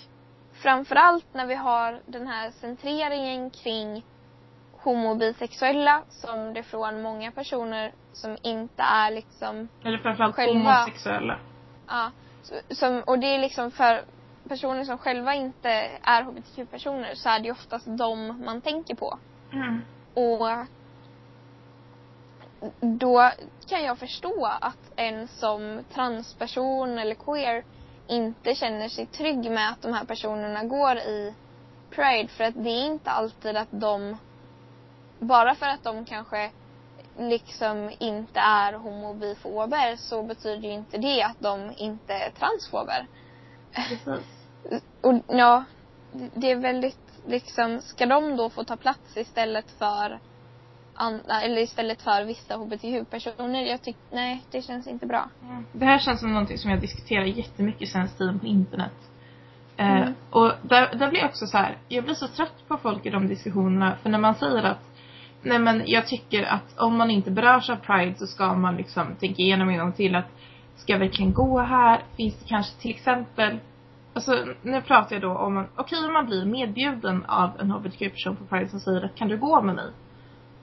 framförallt 0.52 1.34
när 1.34 1.46
vi 1.46 1.54
har 1.54 2.00
den 2.06 2.26
här 2.26 2.50
centreringen 2.50 3.50
kring 3.50 4.04
homo 4.82 5.10
och 5.10 5.16
bisexuella 5.16 6.02
som 6.08 6.54
det 6.54 6.62
från 6.62 7.02
många 7.02 7.32
personer 7.32 7.92
som 8.12 8.36
inte 8.42 8.82
är 8.82 9.10
liksom, 9.10 9.68
Eller 9.84 9.98
framförallt 9.98 10.36
Själva. 10.36 10.72
homosexuella. 10.72 11.38
ja, 11.88 12.10
som, 12.70 13.02
och 13.06 13.18
det 13.18 13.26
är 13.26 13.38
liksom 13.38 13.70
för 13.70 14.04
personer 14.48 14.84
som 14.84 14.98
själva 14.98 15.34
inte 15.34 15.70
är 16.02 16.22
hbtq-personer 16.22 17.14
så 17.14 17.28
är 17.28 17.38
det 17.38 17.44
ju 17.44 17.52
oftast 17.52 17.86
dem 17.98 18.42
man 18.44 18.60
tänker 18.60 18.94
på. 18.94 19.18
Mm. 19.52 19.82
Och 20.14 20.66
då 22.80 23.30
kan 23.68 23.84
jag 23.84 23.98
förstå 23.98 24.46
att 24.60 24.92
en 24.96 25.28
som 25.28 25.84
transperson 25.94 26.98
eller 26.98 27.14
queer 27.14 27.64
inte 28.06 28.54
känner 28.54 28.88
sig 28.88 29.06
trygg 29.06 29.50
med 29.50 29.70
att 29.70 29.82
de 29.82 29.92
här 29.92 30.04
personerna 30.04 30.64
går 30.64 30.96
i 30.96 31.34
Pride 31.90 32.28
för 32.28 32.44
att 32.44 32.54
det 32.64 32.70
är 32.70 32.86
inte 32.86 33.10
alltid 33.10 33.56
att 33.56 33.68
de 33.70 34.16
bara 35.22 35.54
för 35.54 35.66
att 35.66 35.85
de 35.85 36.04
kanske 36.04 36.50
liksom 37.18 37.90
inte 37.98 38.40
är 38.40 38.72
homobifober 38.72 39.96
så 39.96 40.22
betyder 40.22 40.68
ju 40.68 40.74
inte 40.74 40.98
det 40.98 41.22
att 41.22 41.40
de 41.40 41.72
inte 41.76 42.14
är 42.14 42.30
transfober. 42.30 43.06
Precis. 43.74 44.26
Och 45.00 45.22
ja, 45.28 45.64
det 46.35 46.50
är 46.50 46.56
väldigt 46.56 46.98
liksom, 47.26 47.80
ska 47.80 48.06
de 48.06 48.37
då 48.37 48.50
få 48.50 48.64
ta 48.64 48.76
plats 48.76 49.16
istället 49.16 49.70
för 49.78 50.18
andra, 50.94 51.40
eller 51.42 51.62
istället 51.62 52.02
för 52.02 52.24
vissa 52.24 52.56
hbtq-personer? 52.56 53.62
Jag 53.62 53.82
tycker, 53.82 54.02
nej, 54.11 54.42
det 54.50 54.62
känns 54.62 54.87
inte 54.87 55.06
bra. 55.06 55.28
Mm. 55.42 55.66
Det 55.72 55.85
här 55.85 55.98
känns 55.98 56.20
som 56.20 56.32
någonting 56.32 56.58
som 56.58 56.70
jag 56.70 56.80
diskuterar 56.80 57.24
jättemycket 57.24 57.88
senaste 57.88 58.18
tiden 58.18 58.38
på 58.40 58.46
internet. 58.46 58.92
Eh, 59.76 59.96
Mm. 59.96 60.14
och 60.30 60.52
där, 60.62 60.94
där 60.94 61.11
blir 61.11 61.20
jag 61.20 61.28
också 61.28 61.46
så 61.46 61.56
här, 61.58 61.78
jag 61.88 62.04
blir 62.04 62.14
så 62.14 62.28
trött 62.28 62.68
på 62.68 62.76
folk 62.76 63.06
i 63.06 63.11
de 63.11 63.28
diskussionerna. 63.28 63.96
För 64.02 64.11
när 64.11 64.18
man 64.18 64.35
säger 64.35 64.62
att, 64.62 64.91
nej 65.42 65.59
men 65.59 65.83
jag 65.87 66.07
tycker 66.07 66.42
att 66.42 66.78
om 66.78 66.96
man 66.96 67.11
inte 67.11 67.31
berörs 67.31 67.70
av 67.70 67.76
Pride 67.76 68.14
så 68.18 68.26
ska 68.26 68.55
man 68.55 68.76
liksom 68.76 69.07
tänka 69.20 69.42
igenom 69.42 69.68
en 69.68 69.78
gång 69.78 69.92
till 69.92 70.14
att, 70.14 70.26
ska 70.76 70.92
jag 70.92 71.00
verkligen 71.00 71.33
gå 71.33 71.61
här? 71.61 72.00
Finns 72.16 72.38
det 72.38 72.48
kanske 72.48 72.81
till 72.81 72.90
exempel, 72.90 73.59
alltså 74.14 74.44
nu 74.62 74.83
pratar 74.83 75.16
jag 75.16 75.22
då 75.22 75.31
om, 75.38 75.66
okej 75.76 76.07
om 76.07 76.12
man 76.12 76.26
blir 76.26 76.44
medbjuden 76.44 77.24
av 77.24 77.50
en 77.61 77.70
hbtq-person 77.70 78.37
på 78.37 78.44
Pride 78.44 78.68
som 78.68 78.81
säger 78.81 79.05
att 79.05 79.14
kan 79.14 79.28
du 79.28 79.37
gå 79.38 79.62
med 79.62 79.74
mig? 79.74 79.90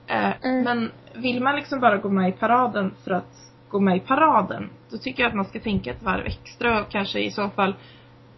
Eh, 0.06 0.32
Mm. 0.42 0.64
Men 0.64 0.90
vill 1.22 1.42
man 1.42 1.56
liksom 1.56 1.80
bara 1.80 1.96
gå 1.96 2.08
med 2.08 2.28
i 2.28 2.32
paraden 2.32 2.94
för 3.04 3.10
att 3.10 3.52
gå 3.68 3.80
med 3.80 3.96
i 3.96 4.00
paraden, 4.00 4.70
då 4.90 4.98
tycker 4.98 5.22
jag 5.22 5.28
att 5.30 5.36
man 5.36 5.44
ska 5.44 5.60
tänka 5.60 5.90
ett 5.90 6.02
varv 6.02 6.26
extra 6.26 6.80
och 6.80 6.88
kanske 6.90 7.20
i 7.20 7.30
så 7.30 7.48
fall, 7.48 7.74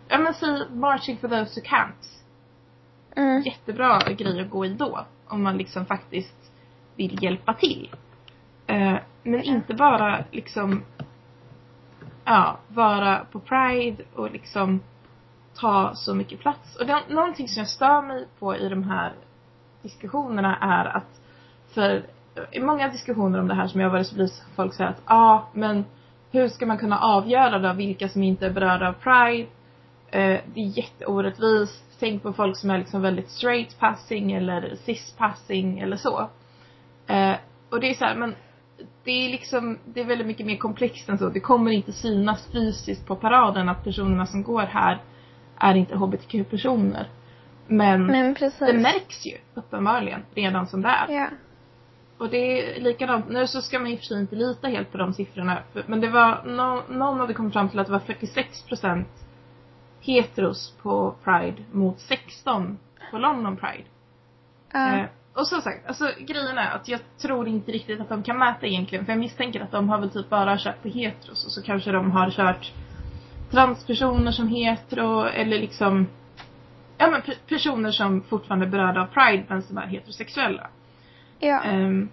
ja 0.08 0.18
men 0.18 0.34
säg 0.34 0.68
marching 0.70 1.16
for 1.16 1.28
those 1.28 1.60
who 1.60 1.66
can't. 1.66 2.22
Mm. 3.16 3.42
Jättebra 3.42 3.98
grej 3.98 4.40
att 4.40 4.50
gå 4.50 4.66
i 4.66 4.68
då, 4.68 5.06
om 5.32 5.42
man 5.42 5.56
liksom 5.56 5.86
faktiskt 5.86 6.52
vill 6.96 7.22
hjälpa 7.22 7.54
till. 7.54 7.90
Eh, 8.66 8.96
men 9.22 9.42
inte 9.42 9.74
bara 9.74 10.24
liksom, 10.30 10.82
ja, 12.24 12.58
vara 12.68 13.26
på 13.32 13.40
Pride 13.40 14.02
och 14.14 14.30
liksom 14.30 14.80
ta 15.54 15.94
så 15.94 16.14
mycket 16.14 16.40
plats. 16.40 16.76
Och 16.76 16.86
det, 16.86 17.02
någonting 17.08 17.48
som 17.48 17.60
jag 17.60 17.68
stör 17.68 18.02
mig 18.02 18.26
på 18.38 18.56
i 18.56 18.68
de 18.68 18.82
här 18.82 19.12
diskussionerna 19.82 20.56
är 20.56 20.84
att 20.96 21.20
för 21.74 22.06
i 22.52 22.60
många 22.60 22.88
diskussioner 22.88 23.38
om 23.38 23.48
det 23.48 23.54
här 23.54 23.66
som 23.66 23.80
jag 23.80 23.88
har 23.88 23.92
varit 23.92 24.06
så 24.06 24.14
blir 24.14 24.30
folk 24.56 24.74
säger 24.74 24.90
att 24.90 25.02
ja, 25.06 25.14
ah, 25.14 25.48
men 25.52 25.84
hur 26.30 26.48
ska 26.48 26.66
man 26.66 26.78
kunna 26.78 26.98
avgöra 26.98 27.58
då 27.58 27.72
vilka 27.72 28.08
som 28.08 28.22
inte 28.22 28.46
är 28.46 28.50
berörda 28.50 28.88
av 28.88 28.92
Pride? 28.92 29.48
Eh, 30.12 30.40
det 30.54 30.60
är 30.60 30.78
jätteorättvist. 30.78 31.84
Tänk 31.98 32.22
på 32.22 32.32
folk 32.32 32.56
som 32.56 32.70
är 32.70 32.78
liksom 32.78 33.02
väldigt 33.02 33.30
straight 33.30 33.78
passing 33.78 34.32
eller 34.32 34.76
cis 34.76 35.14
passing 35.18 35.78
eller 35.78 35.96
så. 35.96 36.28
Eh, 37.06 37.34
och 37.70 37.80
det 37.80 37.90
är 37.90 37.94
så 37.94 38.04
här, 38.04 38.16
men 38.16 38.34
det 39.04 39.10
är 39.10 39.28
liksom, 39.30 39.78
det 39.84 40.00
är 40.00 40.04
väldigt 40.04 40.26
mycket 40.26 40.46
mer 40.46 40.56
komplext 40.56 41.08
än 41.08 41.18
så. 41.18 41.28
Det 41.28 41.40
kommer 41.40 41.70
inte 41.70 41.92
synas 41.92 42.48
fysiskt 42.52 43.06
på 43.06 43.16
paraden 43.16 43.68
att 43.68 43.84
personerna 43.84 44.26
som 44.26 44.42
går 44.42 44.62
här 44.62 44.98
är 45.58 45.74
inte 45.74 45.96
hbtq-personer. 45.96 47.08
Men, 47.66 48.06
Men 48.06 48.34
det 48.58 48.72
märks 48.72 49.26
ju 49.26 49.36
uppenbarligen 49.54 50.22
redan 50.34 50.66
som 50.66 50.82
det 50.82 50.88
är. 50.88 51.14
Ja. 51.14 51.28
Och 52.18 52.30
det 52.30 52.76
är 52.76 52.80
likadant, 52.80 53.28
nu 53.28 53.46
så 53.46 53.62
ska 53.62 53.78
man 53.78 53.88
i 53.88 53.94
och 53.94 53.98
för 53.98 54.04
sig 54.06 54.20
inte 54.20 54.36
lita 54.36 54.68
helt 54.68 54.92
på 54.92 54.98
de 54.98 55.12
siffrorna. 55.14 55.58
Men 55.86 56.00
det 56.00 56.08
var, 56.08 56.42
no, 56.44 56.94
någon 56.94 57.20
hade 57.20 57.34
kommit 57.34 57.52
fram 57.52 57.68
till 57.68 57.78
att 57.78 57.86
det 57.86 57.92
var 57.92 58.00
46 58.00 58.62
procent 58.62 59.08
heteros 60.02 60.74
på 60.82 61.14
Pride 61.24 61.62
mot 61.72 62.00
16 62.00 62.78
på 63.10 63.18
London 63.18 63.56
Pride. 63.56 63.84
Ja. 64.72 64.96
Eh, 64.96 65.04
och 65.34 65.46
som 65.48 65.60
sagt, 65.60 65.86
alltså 65.86 66.10
grejen 66.20 66.58
är 66.58 66.70
att 66.70 66.88
jag 66.88 67.00
tror 67.18 67.48
inte 67.48 67.72
riktigt 67.72 68.00
att 68.00 68.08
de 68.08 68.22
kan 68.22 68.38
mäta 68.38 68.66
egentligen. 68.66 69.04
För 69.04 69.12
jag 69.12 69.20
misstänker 69.20 69.60
att 69.60 69.70
de 69.70 69.88
har 69.88 69.98
väl 69.98 70.10
typ 70.10 70.28
bara 70.28 70.58
kört 70.58 70.82
på 70.82 70.88
heteros 70.88 71.46
och 71.46 71.52
så 71.52 71.62
kanske 71.62 71.92
de 71.92 72.10
har 72.10 72.30
kört 72.30 72.72
transpersoner 73.50 74.30
som 74.32 74.48
hetero 74.48 75.24
eller 75.24 75.58
liksom 75.58 76.06
Ja 76.98 77.10
men 77.10 77.20
pe- 77.22 77.38
personer 77.48 77.90
som 77.90 78.22
fortfarande 78.22 78.66
är 78.66 78.70
berörda 78.70 79.00
av 79.00 79.06
Pride 79.06 79.44
men 79.48 79.62
som 79.62 79.78
är 79.78 79.86
heterosexuella. 79.86 80.66
ja. 81.38 81.62
Ehm, 81.62 82.08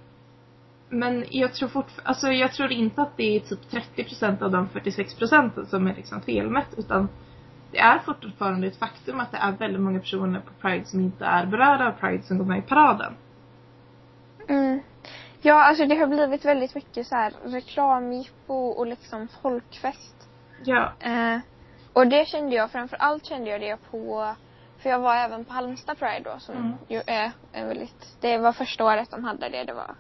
men 0.90 1.26
jag 1.30 1.54
tror 1.54 1.70
fortfarande, 1.70 2.10
alltså 2.10 2.28
jag 2.32 2.54
tror 2.54 2.72
inte 2.72 3.02
att 3.02 3.18
det 3.18 3.36
är 3.36 3.40
typ 3.40 3.60
30% 3.72 4.42
av 4.42 4.52
de 4.52 4.70
46 4.70 5.16
procenten 5.16 5.66
som 5.66 5.88
är 5.88 5.96
liksom 5.96 6.22
felmätt 6.22 6.68
utan 6.78 7.10
det 7.72 7.80
är 7.80 8.00
fortfarande 8.00 8.68
ett 8.68 8.80
faktum 8.80 9.20
att 9.20 9.32
det 9.32 9.38
är 9.38 9.52
väldigt 9.52 9.82
många 9.82 10.00
personer 10.00 10.40
på 10.40 10.54
Pride 10.62 10.86
som 10.86 11.00
inte 11.00 11.26
är 11.26 11.46
berörda 11.46 11.88
av 11.88 11.92
Pride 11.92 12.24
som 12.24 12.38
går 12.38 12.46
med 12.46 12.60
i 12.60 12.62
paraden. 12.62 13.14
Mm. 14.48 14.80
Ja, 15.42 15.64
alltså 15.64 15.86
det 15.86 15.96
har 15.96 16.08
blivit 16.08 16.46
väldigt 16.46 16.76
mycket 16.76 17.08
så 17.08 17.16
här 17.16 17.34
reklamjippo 17.44 18.54
och 18.54 18.88
liksom 18.88 19.28
folkfest. 19.42 20.30
Ja. 20.64 20.92
Eh, 21.00 21.38
och 21.94 22.08
det 22.08 22.28
kände 22.28 22.56
jag, 22.56 22.72
framför 22.72 22.98
allt 22.98 23.26
kände 23.26 23.50
jag 23.50 23.62
det 23.62 23.78
på, 23.92 24.36
för 24.78 24.90
jag 24.90 25.00
var 25.00 25.16
även 25.16 25.46
på 25.46 25.54
Halmstad 25.54 25.98
Pride 26.00 26.30
då 26.34 26.40
som 26.40 26.56
Mm. 26.56 26.74
ju 26.88 27.02
är 27.08 27.32
en 27.52 27.68
väldigt, 27.68 28.18
det 28.22 28.38
var 28.38 28.54
första 28.54 28.86
året 28.86 29.12
de 29.12 29.24
hade 29.24 29.50
det. 29.50 29.64
Det 29.64 29.74
var 29.74 29.96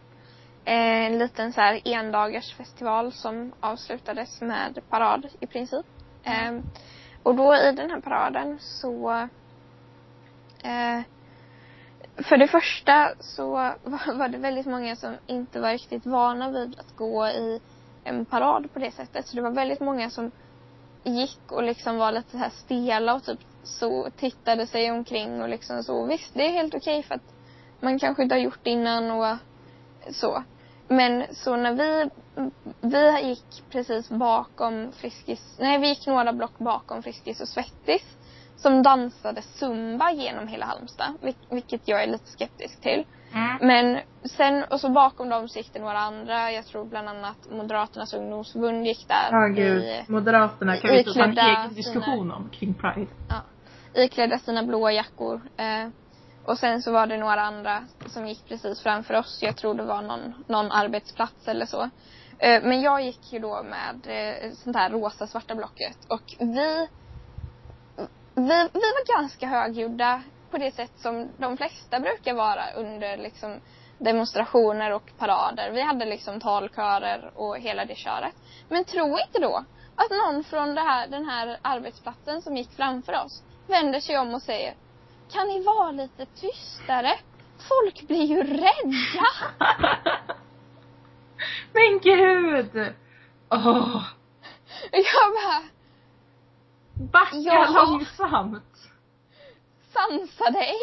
eh, 0.65 1.05
en 1.05 1.17
liten 1.17 1.53
så 1.53 1.61
här 1.61 1.81
endagars 1.85 2.53
festival 2.53 3.11
som 3.11 3.51
avslutades 3.59 4.41
med 4.41 4.79
parad 4.89 5.27
i 5.39 5.47
princip. 5.47 5.85
Eh, 6.23 6.51
och 7.29 7.35
då 7.35 7.55
i 7.55 7.71
den 7.71 7.91
här 7.91 8.01
paraden 8.01 8.57
så 8.59 9.11
eh, 10.63 11.01
för 12.15 12.37
det 12.37 12.47
första 12.47 13.11
så 13.19 13.49
var 13.49 14.13
var 14.17 14.27
det 14.27 14.37
väldigt 14.37 14.65
många 14.65 14.95
som 14.95 15.15
inte 15.27 15.59
var 15.59 15.71
riktigt 15.71 16.05
vana 16.05 16.51
vid 16.51 16.79
att 16.79 16.95
gå 16.95 17.27
i 17.27 17.61
en 18.03 18.25
parad 18.25 18.73
på 18.73 18.79
det 18.79 18.91
sättet. 18.91 19.27
Så 19.27 19.35
det 19.35 19.41
var 19.41 19.51
väldigt 19.51 19.79
många 19.79 20.09
som 20.09 20.31
gick 21.03 21.51
och 21.51 21.63
liksom 21.63 21.97
var 21.97 22.11
lite 22.11 22.31
så 22.31 22.37
här 22.37 22.49
stela 22.49 23.13
och 23.13 23.23
typ 23.23 23.39
så 23.63 24.09
tittade 24.17 24.67
sig 24.67 24.91
omkring 24.91 25.41
och 25.41 25.49
liksom 25.49 25.83
så. 25.83 26.05
Visst, 26.05 26.33
det 26.33 26.45
är 26.47 26.51
helt 26.51 26.75
okej 26.75 27.03
för 27.03 27.15
att 27.15 27.33
man 27.79 27.99
kanske 27.99 28.23
inte 28.23 28.35
har 28.35 28.39
gjort 28.39 28.59
det 28.63 28.69
innan 28.69 29.11
och 29.11 29.37
så. 30.11 30.43
Men 30.91 31.23
så 31.31 31.55
när 31.55 31.73
vi, 31.73 32.09
vi 32.81 33.21
gick 33.27 33.63
precis 33.71 34.09
bakom 34.09 34.91
Friskis, 34.91 35.55
nej 35.59 35.77
vi 35.79 35.87
gick 35.87 36.07
några 36.07 36.33
block 36.33 36.57
bakom 36.57 37.03
Friskis 37.03 37.41
och 37.41 37.47
Svettis 37.47 38.17
som 38.57 38.83
dansade 38.83 39.41
zumba 39.41 40.11
genom 40.11 40.47
hela 40.47 40.65
Halmstad, 40.65 41.13
vil- 41.21 41.35
vilket 41.49 41.87
jag 41.87 42.03
är 42.03 42.07
lite 42.07 42.25
skeptisk 42.31 42.81
till. 42.81 43.05
Mm. 43.33 43.57
Men 43.67 43.99
sen, 44.23 44.63
och 44.63 44.79
så 44.79 44.89
bakom 44.89 45.29
dem 45.29 45.49
så 45.49 45.57
gick 45.59 45.73
det 45.73 45.79
några 45.79 45.99
andra, 45.99 46.51
jag 46.51 46.65
tror 46.65 46.85
bland 46.85 47.09
annat 47.09 47.37
Moderaternas 47.51 48.13
ungdomsförbund 48.13 48.85
gick 48.85 49.07
där. 49.07 49.27
Ja 49.31 49.47
gud. 49.47 49.83
i- 49.83 50.03
Moderaterna 50.07 50.77
kan 50.77 50.89
vi 50.91 51.03
ha 51.03 51.23
en 51.23 51.37
egen 51.37 51.73
diskussion 51.73 52.31
om 52.31 52.49
kring 52.49 52.73
Pride. 52.73 53.07
iklädda 53.93 54.39
sina 54.39 54.63
blåa 54.63 54.91
jackor. 54.91 55.41
Eh, 55.57 55.89
och 56.49 56.57
sen 56.57 56.81
så 56.81 56.91
var 56.91 57.07
det 57.07 57.17
några 57.17 57.41
andra 57.41 57.83
som 58.05 58.27
gick 58.27 58.47
precis 58.47 58.81
framför 58.81 59.13
oss. 59.13 59.39
Jag 59.41 59.57
tror 59.57 59.73
det 59.73 59.83
var 59.83 60.01
någon, 60.01 60.45
någon 60.47 60.71
arbetsplats 60.71 61.47
eller 61.47 61.65
så. 61.65 61.89
Eh, 62.39 62.63
men 62.63 62.81
jag 62.81 63.01
gick 63.01 63.33
ju 63.33 63.39
då 63.39 63.63
med 63.63 63.95
eh, 64.07 64.51
sånt 64.51 64.75
här 64.75 64.89
rosa 64.89 65.27
svarta 65.27 65.55
blocket 65.55 65.97
och 66.07 66.21
vi, 66.39 66.87
vi, 68.35 68.69
vi 68.73 68.79
var 68.95 69.15
ganska 69.17 69.47
högljudda 69.47 70.21
på 70.51 70.57
det 70.57 70.71
sätt 70.71 70.91
som 70.97 71.29
de 71.37 71.57
flesta 71.57 71.99
brukar 71.99 72.33
vara 72.33 72.71
under 72.75 73.17
liksom 73.17 73.59
demonstrationer 73.97 74.91
och 74.91 75.11
parader. 75.17 75.71
Vi 75.71 75.81
hade 75.81 76.05
liksom 76.05 76.39
talkörer 76.39 77.31
och 77.35 77.57
hela 77.57 77.85
det 77.85 77.95
köret. 77.95 78.35
Men 78.69 78.85
tro 78.85 79.17
inte 79.19 79.39
då 79.41 79.65
att 79.95 80.11
någon 80.11 80.43
från 80.43 80.75
det 80.75 80.81
här, 80.81 81.07
den 81.07 81.25
här 81.25 81.59
arbetsplatsen 81.61 82.41
som 82.41 82.57
gick 82.57 82.71
framför 82.71 83.13
oss 83.25 83.43
vänder 83.67 83.99
sig 83.99 84.17
om 84.17 84.33
och 84.33 84.41
säger 84.41 84.73
kan 85.31 85.47
ni 85.47 85.63
vara 85.63 85.91
lite 85.91 86.25
tystare? 86.25 87.19
Folk 87.69 88.07
blir 88.07 88.23
ju 88.23 88.43
rädda! 88.43 89.25
Men 91.73 91.99
gud! 92.03 92.93
Åh! 93.49 94.03
Jag 94.91 95.33
bara, 95.33 95.61
Backa 97.11 97.35
Ja. 97.37 97.67
långsamt! 97.85 98.89
sansa 99.93 100.51
dig! 100.51 100.75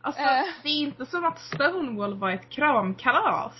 Alltså, 0.00 0.22
Eh. 0.22 0.44
det 0.62 0.68
är 0.68 0.80
inte 0.80 1.06
som 1.06 1.24
att 1.24 1.38
Stonewall 1.40 2.14
var 2.18 2.30
ett 2.30 2.48
kramkalas. 2.50 3.54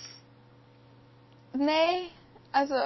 Nej, 1.51 2.13
alltså, 2.51 2.83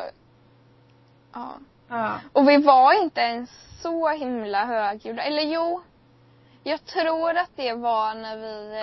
ja. 1.34 1.54
Ja. 1.88 2.20
Och 2.34 2.50
vi 2.50 2.58
var 2.58 3.04
inte 3.04 3.22
ens 3.22 3.50
så 3.82 4.10
himla 4.10 4.66
högljudda. 4.66 5.22
Eller 5.24 5.42
jo, 5.44 5.82
jag 6.64 6.86
tror 6.86 7.38
att 7.38 7.52
det 7.56 7.74
var 7.74 8.16
när 8.16 8.38
vi... 8.38 8.80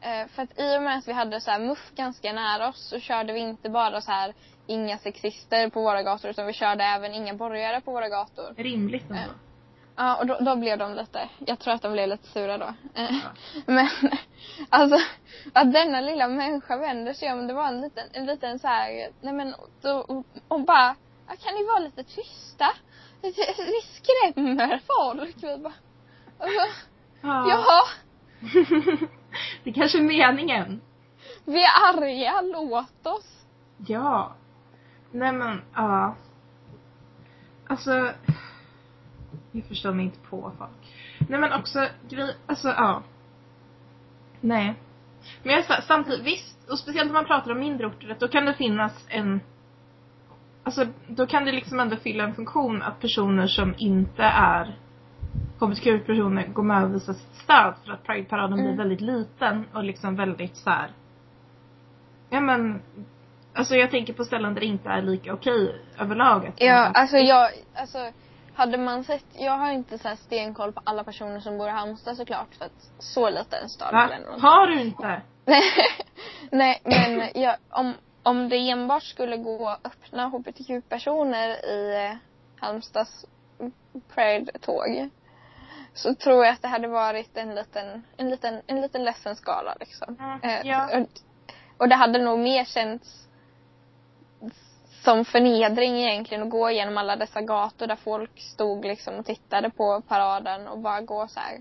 Eh, 0.00 0.20
eh, 0.20 0.28
för 0.28 0.42
att 0.42 0.60
i 0.60 0.78
och 0.78 0.82
med 0.82 0.98
att 0.98 1.08
vi 1.08 1.12
hade 1.12 1.40
så 1.40 1.50
här 1.50 1.60
muff 1.60 1.90
ganska 1.94 2.32
nära 2.32 2.68
oss 2.68 2.88
så 2.88 3.00
körde 3.00 3.32
vi 3.32 3.40
inte 3.40 3.70
bara 3.70 4.00
så 4.00 4.10
här 4.10 4.34
inga 4.66 4.98
sexister 4.98 5.70
på 5.70 5.80
våra 5.82 6.02
gator 6.02 6.30
utan 6.30 6.46
vi 6.46 6.52
körde 6.52 6.84
även 6.84 7.14
inga 7.14 7.34
borgare 7.34 7.80
på 7.80 7.92
våra 7.92 8.08
gator. 8.08 8.54
Rimligt 8.56 9.10
ändå. 9.10 9.22
Eh. 9.22 9.28
Ja, 9.96 10.16
och 10.16 10.26
då, 10.26 10.38
då 10.40 10.56
blev 10.56 10.78
de 10.78 10.94
lite, 10.94 11.28
jag 11.38 11.58
tror 11.58 11.74
att 11.74 11.82
de 11.82 11.92
blev 11.92 12.08
lite 12.08 12.26
sura 12.26 12.58
då. 12.58 12.74
Eh, 12.94 13.16
Men 13.66 13.88
alltså, 14.68 14.98
att 15.52 15.72
denna 15.72 16.00
lilla 16.00 16.28
människa 16.28 16.76
vänder 16.76 17.12
sig 17.12 17.32
om, 17.32 17.46
det 17.46 17.54
var 17.54 17.66
en 17.66 17.80
liten, 17.80 18.04
en 18.12 18.26
liten 18.26 18.58
så 18.58 18.68
här, 18.68 19.10
nej 19.20 19.32
men, 19.34 19.54
då, 19.82 19.90
och, 19.90 20.26
och 20.48 20.60
bara, 20.60 20.96
"Ja, 21.28 21.34
kan 21.44 21.54
ni 21.54 21.64
vara 21.64 21.78
lite 21.78 22.04
tysta? 22.04 22.66
Vi 23.22 23.32
skrämmer 23.82 24.80
folk. 24.86 25.36
Vi 25.42 25.58
bara, 25.58 25.72
alltså, 26.38 26.88
ja, 27.22 27.82
det 29.64 29.72
kanske 29.72 29.98
är 29.98 30.02
meningen. 30.02 30.80
vi 31.44 31.62
är 31.64 31.94
arga, 31.94 32.40
låt 32.40 33.06
oss. 33.06 33.46
Ja. 33.86 34.34
Nej 35.10 35.32
men, 35.32 35.62
ja. 35.74 36.14
Alltså. 37.66 38.12
Jag 39.52 39.64
förstår 39.64 39.92
mig 39.92 40.04
inte 40.04 40.18
på 40.18 40.52
folk. 40.58 40.94
Nej 41.28 41.40
men 41.40 41.52
också 41.52 41.88
grej, 42.08 42.36
alltså 42.46 42.68
ja. 42.68 43.02
Nej. 44.40 44.74
Men 45.42 45.54
jag 45.54 45.64
sa- 45.64 45.80
samtidigt, 45.80 46.26
visst, 46.26 46.70
och 46.70 46.78
speciellt 46.78 47.08
om 47.08 47.14
man 47.14 47.24
pratar 47.24 47.50
om 47.52 47.58
mindre 47.58 47.86
orter, 47.86 48.16
då 48.20 48.28
kan 48.28 48.44
det 48.44 48.54
finnas 48.54 49.04
en 49.08 49.40
Alltså 50.62 50.86
då 51.08 51.26
kan 51.26 51.44
det 51.44 51.52
liksom 51.52 51.80
ändå 51.80 51.96
fylla 51.96 52.24
en 52.24 52.34
funktion 52.34 52.82
att 52.82 53.00
personer 53.00 53.46
som 53.46 53.74
inte 53.78 54.22
är 54.22 54.78
hbtq-personer 55.60 56.46
går 56.46 56.62
med 56.62 56.84
och 56.84 56.94
visar 56.94 57.12
sitt 57.12 57.34
stöd 57.34 57.74
för 57.84 57.92
att 57.92 58.04
Pride-paraden 58.04 58.52
Mm. 58.52 58.66
blir 58.66 58.76
väldigt 58.76 59.00
liten 59.00 59.64
och 59.74 59.84
liksom 59.84 60.16
väldigt 60.16 60.56
så 60.56 60.70
här. 60.70 60.90
Ja 62.30 62.40
men 62.40 62.82
Alltså 63.54 63.74
jag 63.74 63.90
tänker 63.90 64.12
på 64.12 64.24
ställen 64.24 64.54
där 64.54 64.60
det 64.60 64.66
inte 64.66 64.88
är 64.88 65.02
lika 65.02 65.34
okej 65.34 65.82
överlag. 65.98 66.52
Ja, 66.56 66.74
alltså 66.94 67.16
jag, 67.16 67.50
alltså 67.74 67.98
hade 68.54 68.78
man 68.78 69.04
sett, 69.04 69.24
jag 69.32 69.52
har 69.58 69.72
inte 69.72 69.98
så 69.98 70.08
här 70.08 70.16
stenkoll 70.16 70.72
på 70.72 70.80
alla 70.84 71.04
personer 71.04 71.40
som 71.40 71.58
bor 71.58 71.68
i 71.68 71.70
Halmstad 71.70 72.16
såklart 72.16 72.54
för 72.54 72.64
att 72.64 72.90
så 72.98 73.30
liten 73.30 73.68
stad 73.68 73.92
Va? 73.92 74.08
Har 74.40 74.66
du 74.66 74.80
inte? 74.80 75.22
Nej, 76.50 76.80
men 76.84 77.42
jag, 77.42 77.56
om, 77.70 77.94
om 78.22 78.48
det 78.48 78.70
enbart 78.70 79.02
skulle 79.02 79.36
gå 79.36 79.68
att 79.68 79.86
öppna 79.86 80.26
hbtq-personer 80.28 81.48
i 81.66 82.06
eh, 82.06 82.16
Halmstads 82.60 83.26
Pride-tåg 84.14 85.10
så 85.96 86.14
tror 86.14 86.44
jag 86.44 86.52
att 86.54 86.62
det 86.62 86.68
hade 86.68 86.88
varit 86.88 87.36
en 87.36 87.54
liten, 87.54 88.04
en 88.16 88.30
liten, 88.30 88.62
en 88.66 88.80
liten 88.80 89.04
ledsen 89.04 89.36
skala 89.36 89.74
liksom. 89.80 90.16
Mm, 90.20 90.40
Eh, 90.42 90.66
ja. 90.66 90.98
och, 91.00 91.06
och 91.78 91.88
det 91.88 91.94
hade 91.94 92.18
nog 92.18 92.38
mer 92.38 92.64
känts 92.64 93.26
som 95.04 95.24
förnedring 95.24 95.96
egentligen 96.00 96.42
att 96.42 96.50
gå 96.50 96.70
igenom 96.70 96.98
alla 96.98 97.16
dessa 97.16 97.40
gator 97.40 97.86
där 97.86 97.96
folk 97.96 98.30
stod 98.40 98.84
liksom 98.84 99.14
och 99.14 99.26
tittade 99.26 99.70
på 99.70 100.02
paraden 100.08 100.68
och 100.68 100.78
bara 100.78 101.00
gå 101.00 101.28
så 101.28 101.40
här. 101.40 101.52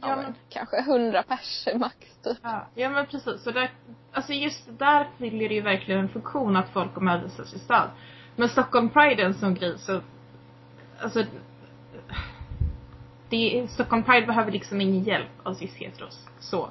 ja, 0.00 0.08
Ja, 0.08 0.16
men, 0.16 0.24
men- 0.24 0.34
kanske 0.48 0.82
hundra 0.82 1.22
personer 1.22 1.78
max 1.78 1.96
typ. 2.24 2.38
Ja, 2.42 2.66
ja 2.74 2.88
men 2.90 3.06
precis. 3.06 3.42
Så 3.42 3.50
där, 3.50 3.70
alltså 4.12 4.32
just 4.32 4.78
där 4.78 5.08
fyller 5.18 5.48
det 5.48 5.54
ju 5.54 5.60
verkligen 5.60 6.00
en 6.00 6.08
funktion 6.08 6.56
att 6.56 6.68
folk 6.68 6.94
kommer 6.94 7.18
visa 7.22 7.44
sitt 7.44 7.62
stöd. 7.62 7.90
Men 8.36 8.48
Stockholm 8.48 8.88
Pride 8.90 9.22
är 9.22 9.26
en 9.26 9.34
sån 9.34 9.54
grej 9.54 9.78
så, 9.78 10.00
alltså, 11.00 11.24
det, 13.30 13.66
Stockholm 13.70 14.02
Pride 14.02 14.26
behöver 14.26 14.52
liksom 14.52 14.80
ingen 14.80 15.02
hjälp 15.02 15.30
av 15.42 15.54
cis-heteros. 15.54 16.28
Så. 16.40 16.68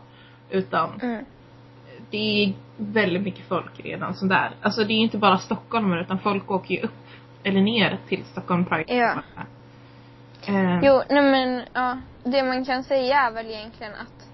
Utan 0.49 0.99
Mm. 1.01 1.25
det 2.09 2.17
är 2.43 2.53
väldigt 2.77 3.21
mycket 3.23 3.45
folk 3.47 3.79
redan 3.79 4.13
som 4.15 4.27
där. 4.27 4.51
Alltså 4.61 4.83
det 4.83 4.93
är 4.93 4.97
inte 4.97 5.17
bara 5.17 5.37
stockholmare 5.37 6.01
utan 6.01 6.19
folk 6.19 6.51
åker 6.51 6.75
ju 6.75 6.81
upp 6.81 6.91
eller 7.43 7.61
ner 7.61 7.97
till 8.07 8.23
Stockholm 8.25 8.65
Pride. 8.65 8.93
Ja. 8.95 9.13
Eh, 10.47 10.79
Jo, 10.83 11.01
nej 11.09 11.21
men 11.23 11.63
ja. 11.73 11.97
Det 12.23 12.43
man 12.43 12.65
kan 12.65 12.83
säga 12.83 13.17
är 13.19 13.31
väl 13.31 13.45
egentligen 13.45 13.93
att 13.93 14.27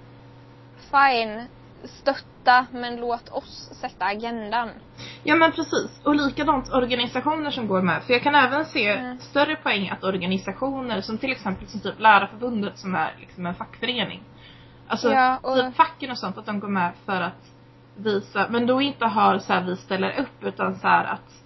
fine, 0.92 1.42
stötta 1.88 2.65
men 2.71 2.95
låt 2.95 3.30
oss 3.30 3.69
sätta 3.82 4.06
agendan. 4.06 4.69
Ja 5.24 5.36
men 5.36 5.52
precis. 5.52 6.02
Och 6.04 6.15
likadant 6.15 6.74
organisationer 6.74 7.52
som 7.52 7.67
går 7.67 7.82
med. 7.82 8.04
För 8.04 8.13
jag 8.13 8.21
kan 8.24 8.36
även 8.36 8.65
se 8.65 8.89
Mm. 8.89 9.17
större 9.19 9.56
poäng 9.56 9.89
att 9.89 10.04
organisationer 10.04 11.02
som 11.02 11.17
till 11.17 11.32
exempel 11.32 11.67
som 11.67 11.80
typ 11.80 12.00
Lärarförbundet 12.00 12.78
som 12.80 12.95
är 12.95 13.15
liksom 13.19 13.45
en 13.45 13.56
fackförening. 13.56 14.24
Alltså 14.88 15.12
Ja, 15.12 15.38
och- 15.43 15.56
typ 15.56 15.76
facken 15.76 16.12
och 16.12 16.17
sånt 16.17 16.38
att 16.38 16.45
de 16.45 16.60
går 16.60 16.67
med 16.67 16.91
för 17.06 17.21
att 17.21 17.52
visa, 17.98 18.48
men 18.50 18.65
då 18.67 18.82
inte 18.82 19.06
har 19.06 19.38
så 19.39 19.54
här 19.54 19.63
vi 19.63 19.76
ställer 19.76 20.19
upp 20.19 20.43
utan 20.43 20.76
så 20.76 20.88
här 20.88 21.04
att 21.06 21.43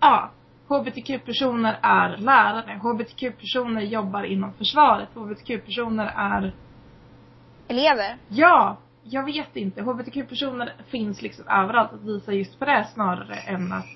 ja, 0.00 0.30
HBTQ-personer 0.68 1.78
är 1.82 2.16
lärare, 2.16 2.78
HBTQ-personer 2.82 3.80
jobbar 3.82 4.22
inom 4.22 4.52
försvaret, 4.52 5.08
HBTQ-personer 5.14 6.06
är 6.16 6.52
Elever. 7.68 8.16
Ja, 8.28 8.76
jag 9.04 9.24
vet 9.24 9.56
inte. 9.56 9.82
HBTQ-personer 9.82 10.74
finns 10.86 11.22
liksom 11.22 11.48
överallt. 11.48 11.92
Att 11.92 12.02
visa 12.02 12.32
just 12.32 12.58
på 12.58 12.64
det 12.64 12.86
snarare 12.94 13.34
än 13.36 13.72
att 13.72 13.86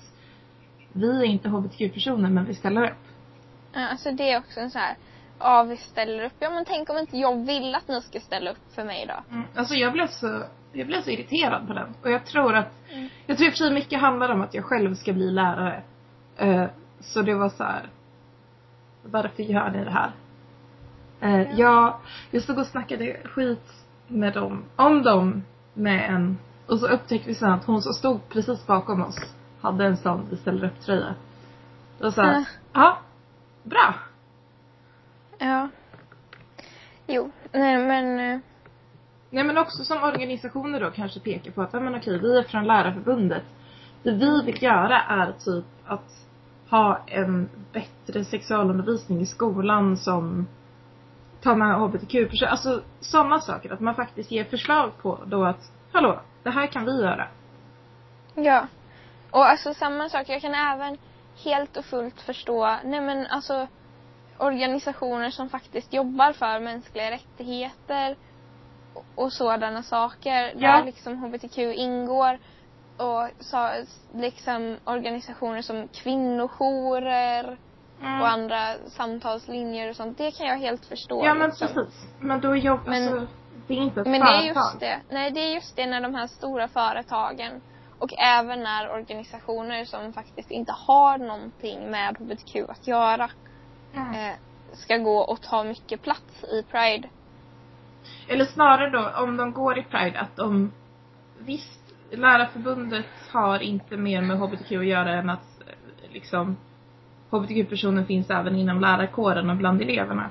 vi 0.93 1.19
är 1.19 1.23
inte 1.25 1.49
HBTQ-personer 1.49 2.29
men 2.29 2.45
vi 2.45 2.53
ställer 2.55 2.83
upp. 2.91 2.97
Ja, 3.73 3.87
alltså 3.89 4.11
det 4.11 4.31
är 4.31 4.37
också 4.39 4.59
en 4.59 4.71
så 4.71 4.79
här, 4.79 4.95
ja 5.39 5.63
vi 5.63 5.77
ställer 5.77 6.23
upp. 6.25 6.33
Ja 6.39 6.49
men 6.49 6.65
tänk 6.65 6.89
om 6.89 6.97
inte 6.97 7.17
jag 7.17 7.45
vill 7.45 7.75
att 7.75 7.87
ni 7.87 8.01
ska 8.01 8.19
ställa 8.19 8.51
upp 8.51 8.73
för 8.75 8.83
mig 8.83 9.05
då. 9.07 9.35
Mm. 9.35 9.47
Alltså 9.55 9.73
jag 9.75 9.93
blev 9.93 10.07
så, 10.07 10.43
jag 10.73 10.87
blev 10.87 11.01
så 11.01 11.09
irriterad 11.09 11.67
på 11.67 11.73
den. 11.73 11.93
Och 12.03 12.11
jag 12.11 12.25
tror 12.25 12.55
att, 12.55 12.73
Mm. 12.93 13.09
jag 13.27 13.37
tror 13.37 13.47
i 13.47 13.49
och 13.49 13.53
för 13.53 13.57
sig 13.57 13.73
mycket 13.73 13.99
handlar 14.01 14.29
om 14.29 14.41
att 14.41 14.53
jag 14.53 14.65
själv 14.65 14.95
ska 14.95 15.13
bli 15.13 15.31
lärare. 15.31 15.81
Eh, 16.37 16.65
så 16.99 17.21
det 17.21 17.33
var 17.33 17.49
så 17.49 17.63
här. 17.63 17.89
varför 19.03 19.43
gör 19.43 19.69
ni 19.69 19.83
det 19.83 19.91
här? 19.91 20.11
Eh, 21.21 21.59
jag, 21.59 21.99
jag 22.31 22.43
stod 22.43 22.59
och 22.59 22.65
snackade 22.67 23.17
skit 23.23 23.78
med 24.09 24.33
dem, 24.33 24.63
om 24.75 25.03
dem 25.03 25.43
med 25.73 26.09
en, 26.09 26.37
och 26.67 26.79
så 26.79 26.87
upptäckte 26.87 27.29
vi 27.29 27.35
sen 27.35 27.51
att 27.51 27.65
hon 27.65 27.81
som 27.81 27.93
stod 27.93 28.29
precis 28.29 28.67
bakom 28.67 29.01
oss 29.01 29.17
hade 29.61 29.85
en 29.85 29.97
sån 29.97 30.27
vi 30.29 30.37
ställer 30.37 30.67
upp 30.67 30.79
tröja. 30.81 31.15
Var 31.99 32.11
såhär, 32.11 32.31
Mm. 32.31 32.43
ja, 32.73 32.97
bra. 33.63 33.93
Ja. 35.37 35.69
Jo, 37.07 37.31
nej 37.51 37.77
men 37.77 38.19
eh, 38.19 38.39
Nej 39.29 39.43
men 39.43 39.57
också 39.57 39.83
som 39.83 40.03
organisationer 40.03 40.79
då 40.79 40.91
kanske 40.91 41.19
pekar 41.19 41.51
på 41.51 41.61
att, 41.61 41.73
men 41.73 41.95
okej, 41.95 42.19
vi 42.19 42.37
är 42.37 42.43
från 42.43 42.67
Lärarförbundet. 42.67 43.43
Det 44.03 44.11
vi 44.11 44.41
vill 44.45 44.63
göra 44.63 45.01
är 45.01 45.31
typ 45.31 45.65
att 45.85 46.25
ha 46.69 46.99
en 47.07 47.49
bättre 47.73 48.25
sexualundervisning 48.25 49.21
i 49.21 49.25
skolan 49.25 49.97
som 49.97 50.47
tar 51.43 51.55
med 51.55 51.75
HBTQ-personer. 51.79 52.51
Alltså 52.51 52.81
sådana 52.99 53.39
saker. 53.39 53.73
Att 53.73 53.79
man 53.79 53.95
faktiskt 53.95 54.31
ger 54.31 54.43
förslag 54.43 54.91
på 55.01 55.19
då 55.25 55.43
att, 55.45 55.71
hallå, 55.93 56.19
det 56.43 56.49
här 56.49 56.67
kan 56.67 56.85
vi 56.85 57.01
göra. 57.01 57.27
Ja. 58.35 58.67
Och 59.31 59.45
alltså 59.45 59.73
samma 59.73 60.09
sak, 60.09 60.29
jag 60.29 60.41
kan 60.41 60.53
även 60.53 60.97
helt 61.43 61.77
och 61.77 61.85
fullt 61.85 62.21
förstå, 62.21 62.75
nej 62.83 63.01
men 63.01 63.27
alltså 63.27 63.67
organisationer 64.37 65.29
som 65.29 65.49
faktiskt 65.49 65.93
jobbar 65.93 66.33
för 66.33 66.59
mänskliga 66.59 67.11
rättigheter 67.11 68.15
och- 68.93 69.05
och 69.15 69.33
sådana 69.33 69.83
saker. 69.83 70.53
Ja. 70.57 70.77
Där 70.77 70.83
liksom 70.85 71.17
HBTQ 71.17 71.57
ingår. 71.57 72.39
Och 72.97 73.29
så, 73.39 73.69
liksom 74.13 74.77
organisationer 74.85 75.61
som 75.61 75.87
kvinnojourer 75.87 77.57
Mm. 78.01 78.21
och 78.21 78.27
andra 78.27 78.73
samtalslinjer 78.87 79.89
och 79.89 79.95
sånt. 79.95 80.17
Det 80.17 80.31
kan 80.37 80.47
jag 80.47 80.57
helt 80.57 80.85
förstå. 80.85 81.25
Ja 81.25 81.33
men 81.33 81.49
liksom. 81.49 81.67
precis. 81.67 82.07
Men 82.19 82.41
då 82.41 82.55
jobb, 82.55 82.79
Men- 82.85 83.13
alltså, 83.13 83.27
det 83.67 83.73
är 83.73 83.77
inte 83.77 84.01
ett 84.01 84.07
Men 84.07 84.19
det 84.21 84.25
företag. 84.27 84.43
är 84.45 84.47
just 84.47 84.79
det. 84.79 84.99
Nej, 85.09 85.31
det 85.31 85.39
är 85.39 85.53
just 85.53 85.75
det 85.75 85.85
när 85.85 86.01
de 86.01 86.15
här 86.15 86.27
stora 86.27 86.67
företagen 86.67 87.61
och 87.99 88.13
även 88.19 88.63
när 88.63 88.91
organisationer 88.93 89.85
som 89.85 90.13
faktiskt 90.13 90.51
inte 90.51 90.71
har 90.87 91.17
någonting 91.17 91.91
med 91.91 92.17
HBTQ 92.17 92.55
att 92.69 92.87
göra 92.87 93.29
Mm. 93.95 94.13
eh, 94.29 94.35
ska 94.73 94.97
gå 94.97 95.17
och 95.19 95.41
ta 95.41 95.63
mycket 95.63 96.01
plats 96.01 96.43
i 96.43 96.63
Pride. 96.71 97.09
Eller 98.27 98.45
snarare 98.45 98.89
då, 98.89 99.23
om 99.23 99.37
de 99.37 99.51
går 99.53 99.77
i 99.79 99.83
Pride, 99.83 100.19
att 100.19 100.35
de... 100.35 100.71
Visst, 101.39 101.79
Lärarförbundet 102.11 103.05
har 103.31 103.59
inte 103.59 103.97
mer 103.97 104.21
med 104.21 104.37
HBTQ 104.37 104.71
att 104.77 104.85
göra 104.85 105.13
än 105.13 105.29
att 105.29 105.61
eh, 105.67 106.11
liksom 106.11 106.57
HBTQ-personer 107.29 108.03
finns 108.03 108.29
även 108.29 108.55
inom 108.55 108.81
lärarkåren 108.81 109.49
och 109.49 109.55
bland 109.55 109.81
eleverna. 109.81 110.29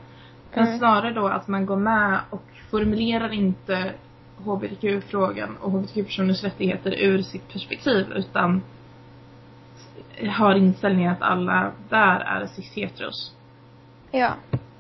Men 0.54 0.66
Mm. 0.66 0.78
snarare 0.78 1.12
då 1.12 1.26
att 1.28 1.48
man 1.48 1.66
går 1.66 1.76
med 1.76 2.20
och 2.30 2.44
formulerar 2.70 3.32
inte 3.32 3.92
HBTQ-frågan 4.44 5.56
och 5.56 5.70
HBTQ-personers 5.70 6.42
rättigheter 6.44 6.94
ur 6.98 7.22
sitt 7.22 7.52
perspektiv 7.52 8.06
utan 8.14 8.62
har 10.30 10.54
inställningen 10.54 11.12
att 11.12 11.22
alla 11.22 11.72
där 11.88 12.20
är 12.20 12.46
cis-heteros. 12.46 13.32
Ja. 14.10 14.30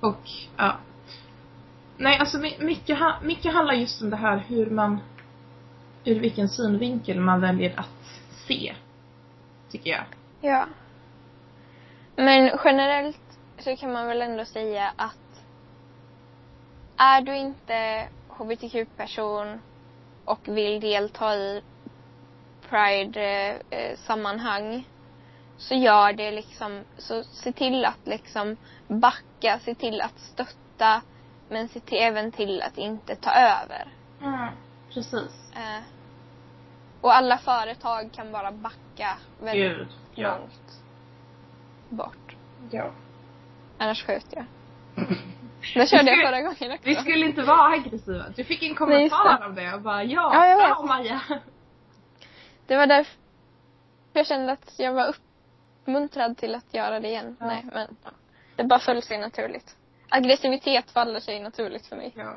Och, 0.00 0.20
ja. 0.56 0.76
Nej, 1.96 2.18
alltså 2.18 2.38
my- 2.38 2.56
mycket, 2.60 2.98
mycket 3.22 3.54
handlar 3.54 3.74
just 3.74 4.02
om 4.02 4.10
det 4.10 4.16
här 4.16 4.42
hur 4.48 4.70
man, 4.70 4.98
ur 6.04 6.20
vilken 6.20 6.48
synvinkel 6.48 7.20
man 7.20 7.40
väljer 7.40 7.80
att 7.80 8.20
se. 8.48 8.74
Tycker 9.70 9.90
jag. 9.90 10.04
Ja. 10.40 10.64
Men 12.20 12.58
generellt 12.64 13.38
så 13.58 13.76
kan 13.76 13.92
man 13.92 14.06
väl 14.06 14.22
ändå 14.22 14.44
säga 14.44 14.92
att 14.96 15.44
är 16.96 17.20
du 17.20 17.36
inte 17.36 18.08
HBTQ-person 18.28 19.60
och 20.24 20.48
vill 20.48 20.80
delta 20.80 21.34
i 21.34 21.62
Pride-sammanhang 22.68 24.88
så 25.56 25.74
gör 25.74 26.12
det 26.12 26.30
liksom, 26.30 26.84
så 26.96 27.22
se 27.22 27.52
till 27.52 27.84
att 27.84 28.06
liksom 28.06 28.56
backa, 28.88 29.58
se 29.58 29.74
till 29.74 30.00
att 30.00 30.18
stötta 30.18 31.02
men 31.48 31.68
se 31.68 31.80
till, 31.80 31.98
även 31.98 32.32
till 32.32 32.62
att 32.62 32.78
inte 32.78 33.16
ta 33.16 33.30
över. 33.30 33.88
Mm, 34.22 34.48
precis. 34.94 35.52
Eh, 35.56 35.82
och 37.00 37.16
alla 37.16 37.38
företag 37.38 38.12
kan 38.12 38.32
bara 38.32 38.52
backa 38.52 39.18
väldigt 39.40 39.78
Gud. 39.78 39.88
Ja. 40.14 40.38
långt 40.38 40.82
bort. 41.88 42.36
ja. 42.70 42.90
Annars 43.78 44.04
skjuter 44.06 44.36
jag. 44.36 44.44
Det 44.94 45.06
körde 45.66 45.74
Vi 45.74 45.80
jag 45.80 45.88
skulle- 45.88 46.26
förra 46.26 46.40
gången 46.40 46.52
också. 46.72 46.84
Vi 46.88 46.94
skulle 46.94 47.26
inte 47.26 47.42
vara 47.42 47.72
aggressiva. 47.74 48.24
Du 48.36 48.44
fick 48.44 48.62
en 48.62 48.74
kommentar 48.74 49.46
om 49.46 49.54
det 49.54 49.74
och 49.74 49.80
bara 49.80 50.04
ja, 50.04 50.30
Ja, 50.34 50.46
jag 50.46 50.76
bra. 50.76 50.86
Maja. 50.86 51.20
Det 52.66 52.76
var 52.76 52.86
därför 52.86 53.12
jag 54.12 54.26
kände 54.26 54.52
att 54.52 54.74
jag 54.78 54.92
var 54.92 55.14
uppmuntrad 55.82 56.36
till 56.36 56.54
att 56.54 56.74
göra 56.74 57.00
det 57.00 57.08
igen. 57.08 57.36
Ja. 57.40 57.46
Nej, 57.46 57.64
men 57.72 57.96
det 58.56 58.64
bara 58.64 58.78
föll 58.78 59.02
sig 59.02 59.18
naturligt. 59.18 59.76
Aggressivitet 60.08 60.90
faller 60.90 61.20
sig 61.20 61.40
naturligt 61.42 61.86
för 61.86 61.96
mig. 61.96 62.12
Ja. 62.16 62.34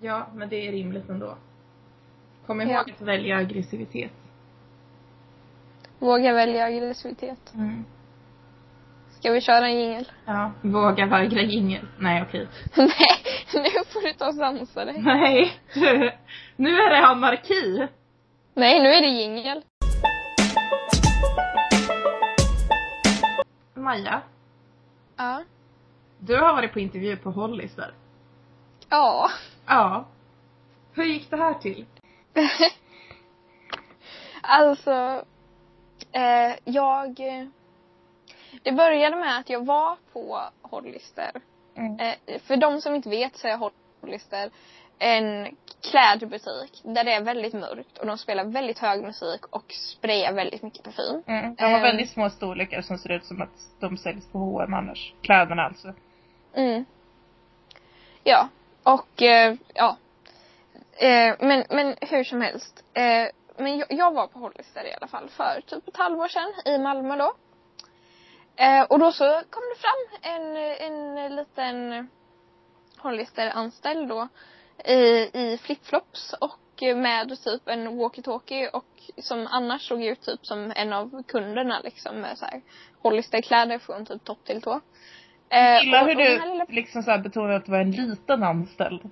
Ja, 0.00 0.26
men 0.34 0.48
det 0.48 0.68
är 0.68 0.72
rimligt 0.72 1.08
ändå. 1.08 1.36
Kom 2.46 2.60
ihåg 2.60 2.72
Ja. 2.72 2.80
att 2.80 3.00
välja 3.00 3.36
aggressivitet. 3.36 4.12
Våga 5.98 6.32
välja 6.32 6.64
aggressivitet. 6.64 7.54
Mm. 7.54 7.84
Ska 9.10 9.32
vi 9.32 9.40
köra 9.40 9.66
en 9.68 9.80
jingel? 9.80 10.10
Ja. 10.26 10.52
Våga 10.62 11.06
vägra 11.06 11.42
jingel. 11.42 11.86
Nej, 11.98 12.22
okej. 12.28 12.48
Nej, 12.76 12.90
nu 13.54 13.70
får 13.92 14.02
du 14.06 14.12
ta 14.12 14.28
och 14.28 14.34
sansa 14.34 14.84
dig. 14.84 14.98
Nej. 15.02 15.52
Nu 16.56 16.70
är 16.80 16.90
det 16.90 17.06
anarki. 17.06 17.86
Nej, 18.54 18.82
nu 18.82 18.88
är 18.88 19.00
det 19.00 19.08
jingel. 19.08 19.62
Maja, 23.74 24.20
Ja. 25.16 25.42
du 26.18 26.36
har 26.36 26.52
varit 26.54 26.72
på 26.72 26.80
intervju 26.80 27.16
på 27.16 27.30
Hollis 27.30 27.74
där. 27.74 27.94
Ja. 28.88 29.30
Ja. 29.66 30.04
Hur 30.94 31.04
gick 31.04 31.30
det 31.30 31.36
här 31.36 31.54
till? 31.54 31.86
Alltså, 34.42 35.24
eh, 36.12 36.56
jag... 36.64 37.20
Det 38.62 38.72
började 38.72 39.16
med 39.16 39.38
att 39.38 39.50
jag 39.50 39.64
var 39.66 39.96
på 40.12 40.40
Hollister 40.62 41.30
Mm. 41.78 41.98
Eh, 42.00 42.38
för 42.40 42.56
de 42.56 42.80
som 42.80 42.94
inte 42.94 43.08
vet 43.08 43.36
så 43.36 43.48
är 43.48 43.70
Hollister 44.00 44.50
en 44.98 45.56
klädbutik 45.90 46.80
där 46.82 47.04
det 47.04 47.12
är 47.12 47.20
väldigt 47.20 47.52
mörkt 47.54 47.98
och 47.98 48.06
de 48.06 48.18
spelar 48.18 48.44
väldigt 48.44 48.78
hög 48.78 49.02
musik 49.02 49.46
och 49.50 49.72
sprayar 49.72 50.32
väldigt 50.32 50.62
mycket 50.62 50.82
parfym. 50.82 51.22
Mm. 51.26 51.54
De 51.54 51.64
har 51.64 51.70
Ehm. 51.70 51.82
väldigt 51.82 52.10
små 52.10 52.30
storlekar 52.30 52.80
som 52.82 52.98
ser 52.98 53.12
ut 53.12 53.24
som 53.24 53.42
att 53.42 53.80
de 53.80 53.96
säljs 53.96 54.26
på 54.32 54.38
H&M 54.38 54.74
annars. 54.74 55.14
Kläderna 55.22 55.62
alltså. 55.62 55.94
Mm. 56.54 56.84
Ja, 58.24 58.48
och 58.82 59.22
eh, 59.22 59.54
ja. 59.74 59.96
Eh, 60.92 61.34
men, 61.40 61.64
men 61.70 61.94
hur 62.00 62.24
som 62.24 62.40
helst. 62.40 62.84
Eh, 62.94 63.26
men 63.58 63.78
jag, 63.78 63.86
jag 63.92 64.14
var 64.14 64.26
på 64.26 64.38
Hollister 64.38 64.84
i 64.86 64.94
alla 64.94 65.06
fall 65.06 65.28
för 65.28 65.60
typ 65.66 65.88
ett 65.88 65.96
halvår 65.96 66.28
sedan 66.28 66.52
i 66.74 66.78
Malmö 66.78 67.16
då. 67.16 67.32
Eh, 68.56 68.82
och 68.82 68.98
då 68.98 69.12
så 69.12 69.24
kom 69.50 69.62
det 69.74 69.80
fram 69.80 70.32
en, 70.34 70.56
en 70.56 71.36
liten 71.36 72.08
Hollister-anställd 72.98 74.08
då 74.08 74.28
i, 74.84 75.30
i 75.32 75.58
flipflops 75.62 76.32
och 76.40 76.58
med 76.96 77.38
typ 77.44 77.68
en 77.68 77.88
walkie-talkie 77.88 78.68
och 78.72 78.84
som 79.16 79.46
annars 79.46 79.88
såg 79.88 80.02
ut 80.04 80.20
typ 80.22 80.46
som 80.46 80.72
en 80.76 80.92
av 80.92 81.22
kunderna 81.22 81.80
liksom 81.80 82.20
med 82.20 82.38
så 82.38 82.44
här 82.46 82.62
Hollister-kläder 83.02 83.78
från 83.78 84.06
typ 84.06 84.24
topp 84.24 84.44
till 84.44 84.62
tå. 84.62 84.80
Eh, 85.50 85.84
gillar 85.84 86.06
hur 86.06 86.14
du 86.14 86.24
lilla- 86.24 86.66
liksom 86.68 87.02
så 87.02 87.18
betonar 87.18 87.50
att 87.50 87.64
det 87.64 87.70
var 87.72 87.78
en 87.80 87.90
liten 87.90 88.42
anställd. 88.42 89.10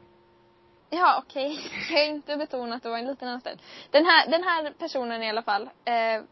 Ja, 0.90 1.22
okej. 1.27 1.59
Jag 1.90 1.99
har 1.99 2.05
inte 2.05 2.37
betonat 2.37 2.77
att 2.77 2.83
det 2.83 2.88
var 2.88 2.99
en 2.99 3.07
liten 3.07 3.29
anställd. 3.29 3.62
Den 3.90 4.07
här, 4.07 4.31
den 4.31 4.42
här 4.42 4.72
personen 4.79 5.22
i 5.22 5.29
alla 5.29 5.42
fall 5.42 5.62
eh, 5.85 6.22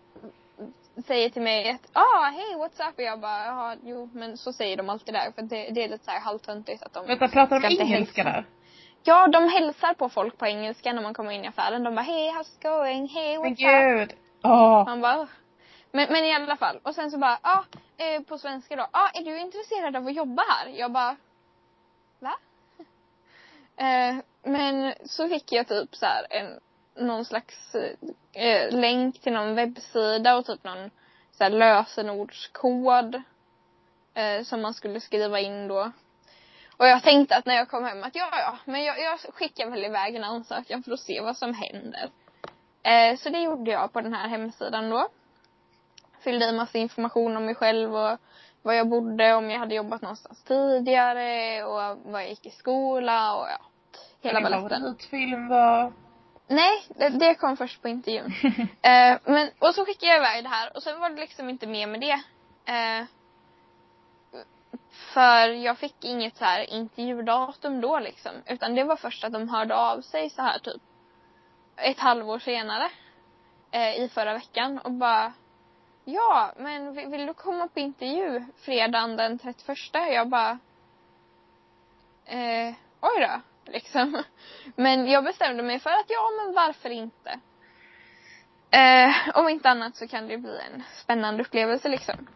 säger 1.07 1.29
till 1.29 1.43
mig 1.43 1.71
att 1.71 1.91
ah, 1.93 2.25
hej 2.25 2.55
what's 2.57 2.89
up? 2.89 2.99
Och 2.99 3.05
jag 3.05 3.21
bara, 3.21 3.47
ja, 3.47 3.75
jo, 3.85 4.11
men 4.13 4.37
så 4.37 4.53
säger 4.53 4.77
de 4.77 4.91
alltid 4.91 5.15
där. 5.15 5.33
För 5.35 5.43
det, 5.43 5.71
det 5.71 5.85
är 5.85 5.89
lite 5.89 6.05
så 6.05 6.11
här 6.11 6.21
halvtöntigt 6.21 6.83
att 6.83 6.93
de 6.93 7.07
Vänta, 7.07 7.29
pratar 7.29 7.61
de 7.61 7.81
engelska 7.81 8.25
där? 8.25 8.47
Ja, 9.03 9.27
de 9.29 9.49
hälsar 9.49 9.95
på 9.95 10.09
folk 10.09 10.39
på 10.39 10.47
engelska 10.47 10.93
när 10.93 11.03
man 11.03 11.15
kommer 11.15 11.31
in 11.33 11.45
i 11.45 11.49
affären. 11.49 11.83
De 11.83 11.95
bara, 11.95 12.03
hej 12.03 12.31
how's 12.31 12.57
it 12.57 12.63
going? 12.63 13.09
Hey 13.09 13.39
Men 13.39 13.47
what's 13.47 13.51
up? 13.51 14.09
gud. 14.09 14.19
Åh. 14.43 14.85
Man 14.85 15.01
bara, 15.01 15.29
men, 15.93 16.13
men 16.13 16.25
i 16.25 16.35
alla 16.35 16.57
fall. 16.57 16.81
Och 16.83 16.95
sen 16.95 17.11
så 17.11 17.19
bara, 17.19 17.39
ja, 17.43 17.65
ah, 17.99 18.05
eh, 18.05 18.23
på 18.23 18.39
svenska 18.39 18.77
då. 18.77 18.83
Ja, 18.83 18.89
ah, 18.93 19.11
är 19.15 19.25
du 19.25 19.39
intresserad 19.41 19.97
av 19.97 20.07
att 20.07 20.15
jobba 20.15 20.43
här? 20.49 20.69
Jag 20.69 20.93
bara, 20.93 21.17
va? 22.19 22.35
Eh, 23.77 24.17
men 24.43 24.95
så 25.05 25.29
fick 25.29 25.53
jag 25.53 25.69
typ 25.69 25.97
så 25.97 26.07
här 26.07 26.27
en, 26.31 26.61
någon 27.07 27.25
slags 27.25 27.75
eh, 28.33 28.71
länk 28.71 29.21
till 29.21 29.33
någon 29.33 29.55
webbsida 29.55 30.37
och 30.37 30.47
typ 30.47 30.65
någon 30.65 30.91
så 31.33 31.45
här 31.45 31.51
lösenordskod 31.51 33.23
eh, 34.15 34.43
som 34.43 34.63
man 34.63 34.75
skulle 34.75 35.01
skriva 35.01 35.41
in 35.41 35.69
då. 35.69 35.93
Och 36.77 36.87
jag 36.87 37.03
tänkte 37.03 37.37
att 37.37 37.47
när 37.47 37.55
jag 37.55 37.69
kom 37.69 37.85
hem 37.85 38.03
att 38.03 38.15
ja, 38.15 38.29
ja, 38.33 38.59
men 38.65 38.85
jag, 38.85 39.01
jag 39.01 39.21
skickar 39.21 39.71
väl 39.71 39.85
iväg 39.85 40.15
en 40.15 40.25
ansökan 40.25 40.83
för 40.83 40.93
att 40.93 41.01
se 41.01 41.21
vad 41.21 41.37
som 41.37 41.55
händer. 41.55 42.11
Eh, 42.83 43.17
så 43.17 43.29
det 43.29 43.41
gjorde 43.41 43.71
jag 43.71 43.93
på 43.93 44.01
den 44.01 44.15
här 44.15 44.29
hemsidan 44.29 44.91
då. 44.91 45.09
Fyllde 46.21 46.49
i 46.49 46.53
massa 46.53 46.79
information 46.79 47.37
om 47.37 47.45
mig 47.45 47.55
själv 47.55 47.97
och 47.97 48.19
var 48.65 48.73
jag 48.73 48.89
bodde, 48.89 49.35
om 49.35 49.51
jag 49.51 49.59
hade 49.59 49.75
jobbat 49.75 50.03
någonstans 50.03 50.45
tidigare 50.45 51.65
och 51.65 52.13
var 52.13 52.21
jag 52.21 52.29
gick 52.29 52.47
i 52.47 52.51
skola 52.51 53.37
och 53.37 53.47
ja. 53.49 53.59
Hela 54.23 54.41
Din 54.41 54.45
baletten. 54.45 54.81
favoritfilm 54.81 55.49
var... 55.49 55.93
Nej, 56.49 56.83
det, 56.89 57.09
det 57.09 57.35
kom 57.35 57.57
först 57.57 57.83
på 57.83 57.89
intervjun. 57.89 58.33
eh, 58.83 59.19
men, 59.25 59.51
och 59.59 59.75
så 59.75 59.85
skickade 59.85 60.13
jag 60.13 60.19
iväg 60.19 60.45
det 60.45 60.49
här 60.49 60.77
och 60.77 60.83
sen 60.83 61.01
var 61.01 61.11
det 61.11 61.21
liksom 61.21 61.49
inte 61.49 61.67
mer 61.67 61.87
med 61.87 62.01
det. 62.01 62.23
Eh, 62.73 63.07
för 65.15 65.49
jag 65.49 65.79
fick 65.79 66.05
inget 66.05 66.37
så 66.37 66.45
här 66.45 66.71
intervjudatum 66.71 67.81
då 67.81 67.99
liksom. 67.99 68.33
Utan 68.47 68.75
det 68.75 68.85
var 68.85 68.97
först 68.97 69.25
att 69.25 69.33
de 69.33 69.49
hörde 69.49 69.77
av 69.77 70.01
sig 70.01 70.31
så 70.31 70.43
här 70.43 70.59
typ 70.59 70.83
ett 71.77 72.01
halvår 72.01 72.39
senare. 72.39 72.91
Eh, 73.71 74.01
I 74.01 74.09
förra 74.09 74.35
veckan 74.35 74.79
och 74.79 74.93
bara 74.93 75.33
Ja, 76.05 76.53
men 76.57 76.95
vill, 76.95 77.09
vill 77.09 77.27
du 77.27 77.35
komma 77.35 77.69
på 77.69 77.81
intervju 77.81 78.45
fredagen 78.57 79.17
den 79.17 79.39
31? 79.39 79.79
Jag 79.93 80.29
bara 80.29 80.59
eh, 82.25 82.75
Oj 83.01 83.21
då, 83.21 83.41
liksom. 83.73 84.23
Men 84.77 85.07
jag 85.07 85.25
bestämde 85.25 85.63
mig 85.63 85.79
för 85.79 85.91
att 85.91 86.07
ja, 86.09 86.31
men 86.45 86.55
varför 86.55 86.91
inte? 86.91 87.41
Eh, 88.71 89.15
om 89.35 89.49
inte 89.49 89.71
annat 89.71 89.97
så 89.97 90.09
kan 90.09 90.29
det 90.29 90.39
bli 90.39 90.59
en 90.59 90.83
spännande 91.03 91.43
upplevelse 91.43 91.89
liksom. 91.89 92.27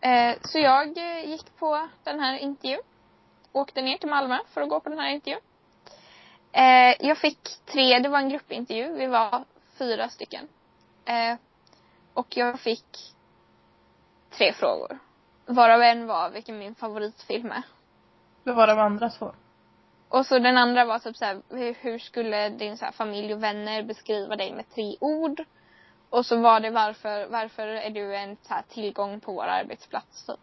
Eh, 0.00 0.34
så 0.42 0.58
jag 0.58 0.98
eh, 0.98 1.30
gick 1.30 1.56
på 1.58 1.88
den 2.04 2.20
här 2.20 2.38
intervjun. 2.38 2.80
Åkte 3.52 3.82
ner 3.82 3.98
till 3.98 4.08
Malmö 4.08 4.38
för 4.54 4.60
att 4.60 4.68
gå 4.68 4.80
på 4.80 4.88
den 4.88 4.98
här 4.98 5.10
intervjun. 5.10 5.40
Eh, 6.52 7.06
jag 7.06 7.18
fick 7.18 7.48
tre, 7.66 7.98
det 7.98 8.08
var 8.08 8.18
en 8.18 8.28
gruppintervju. 8.28 8.94
Vi 8.94 9.06
var 9.06 9.44
fyra 9.78 10.08
stycken. 10.08 10.48
Eh, 11.04 11.36
och 12.14 12.36
jag 12.36 12.60
fick 12.60 13.15
tre 14.36 14.52
frågor. 14.52 14.98
Varav 15.46 15.82
en 15.82 16.06
var 16.06 16.30
vilken 16.30 16.58
min 16.58 16.74
favoritfilm 16.74 17.52
är. 17.52 17.62
Det 18.44 18.52
var 18.52 18.66
de 18.66 18.78
andra 18.78 19.10
två. 19.10 19.32
Och 20.08 20.26
så 20.26 20.38
den 20.38 20.56
andra 20.56 20.84
var 20.84 20.98
typ 20.98 21.16
såhär, 21.16 21.42
hur, 21.80 21.98
skulle 21.98 22.48
din 22.48 22.76
så 22.76 22.84
här, 22.84 22.92
familj 22.92 23.34
och 23.34 23.42
vänner 23.42 23.82
beskriva 23.82 24.36
dig 24.36 24.52
med 24.52 24.70
tre 24.74 24.96
ord? 25.00 25.44
Och 26.10 26.26
så 26.26 26.36
var 26.36 26.60
det 26.60 26.70
varför, 26.70 27.26
varför 27.26 27.66
är 27.66 27.90
du 27.90 28.16
en 28.16 28.36
så 28.42 28.54
här, 28.54 28.62
tillgång 28.62 29.20
på 29.20 29.32
vår 29.32 29.44
arbetsplats 29.44 30.26
typ. 30.26 30.40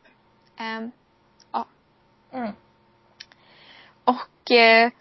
Ehm, 0.58 0.92
Mm. 2.34 2.54
och 4.04 4.52
eh, 4.52 4.92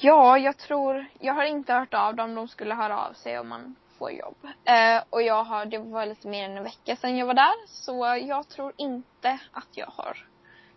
ja, 0.00 0.38
jag 0.38 0.56
tror, 0.56 1.06
jag 1.20 1.34
har 1.34 1.44
inte 1.44 1.74
hört 1.74 1.94
av 1.94 2.14
dem, 2.14 2.34
de 2.34 2.48
skulle 2.48 2.74
höra 2.74 2.98
av 3.06 3.12
sig 3.12 3.38
om 3.38 3.48
man 3.48 3.76
får 3.98 4.10
jobb. 4.12 4.36
Eh, 4.64 5.02
och 5.10 5.22
jag 5.22 5.44
har, 5.44 5.66
det 5.66 5.78
var 5.78 6.06
lite 6.06 6.28
mer 6.28 6.44
än 6.44 6.56
en 6.56 6.64
vecka 6.64 6.96
sedan 6.96 7.16
jag 7.16 7.26
var 7.26 7.34
där, 7.34 7.66
så 7.66 8.18
jag 8.28 8.48
tror 8.48 8.72
inte 8.76 9.38
att 9.52 9.68
jag 9.74 9.86
har 9.86 10.16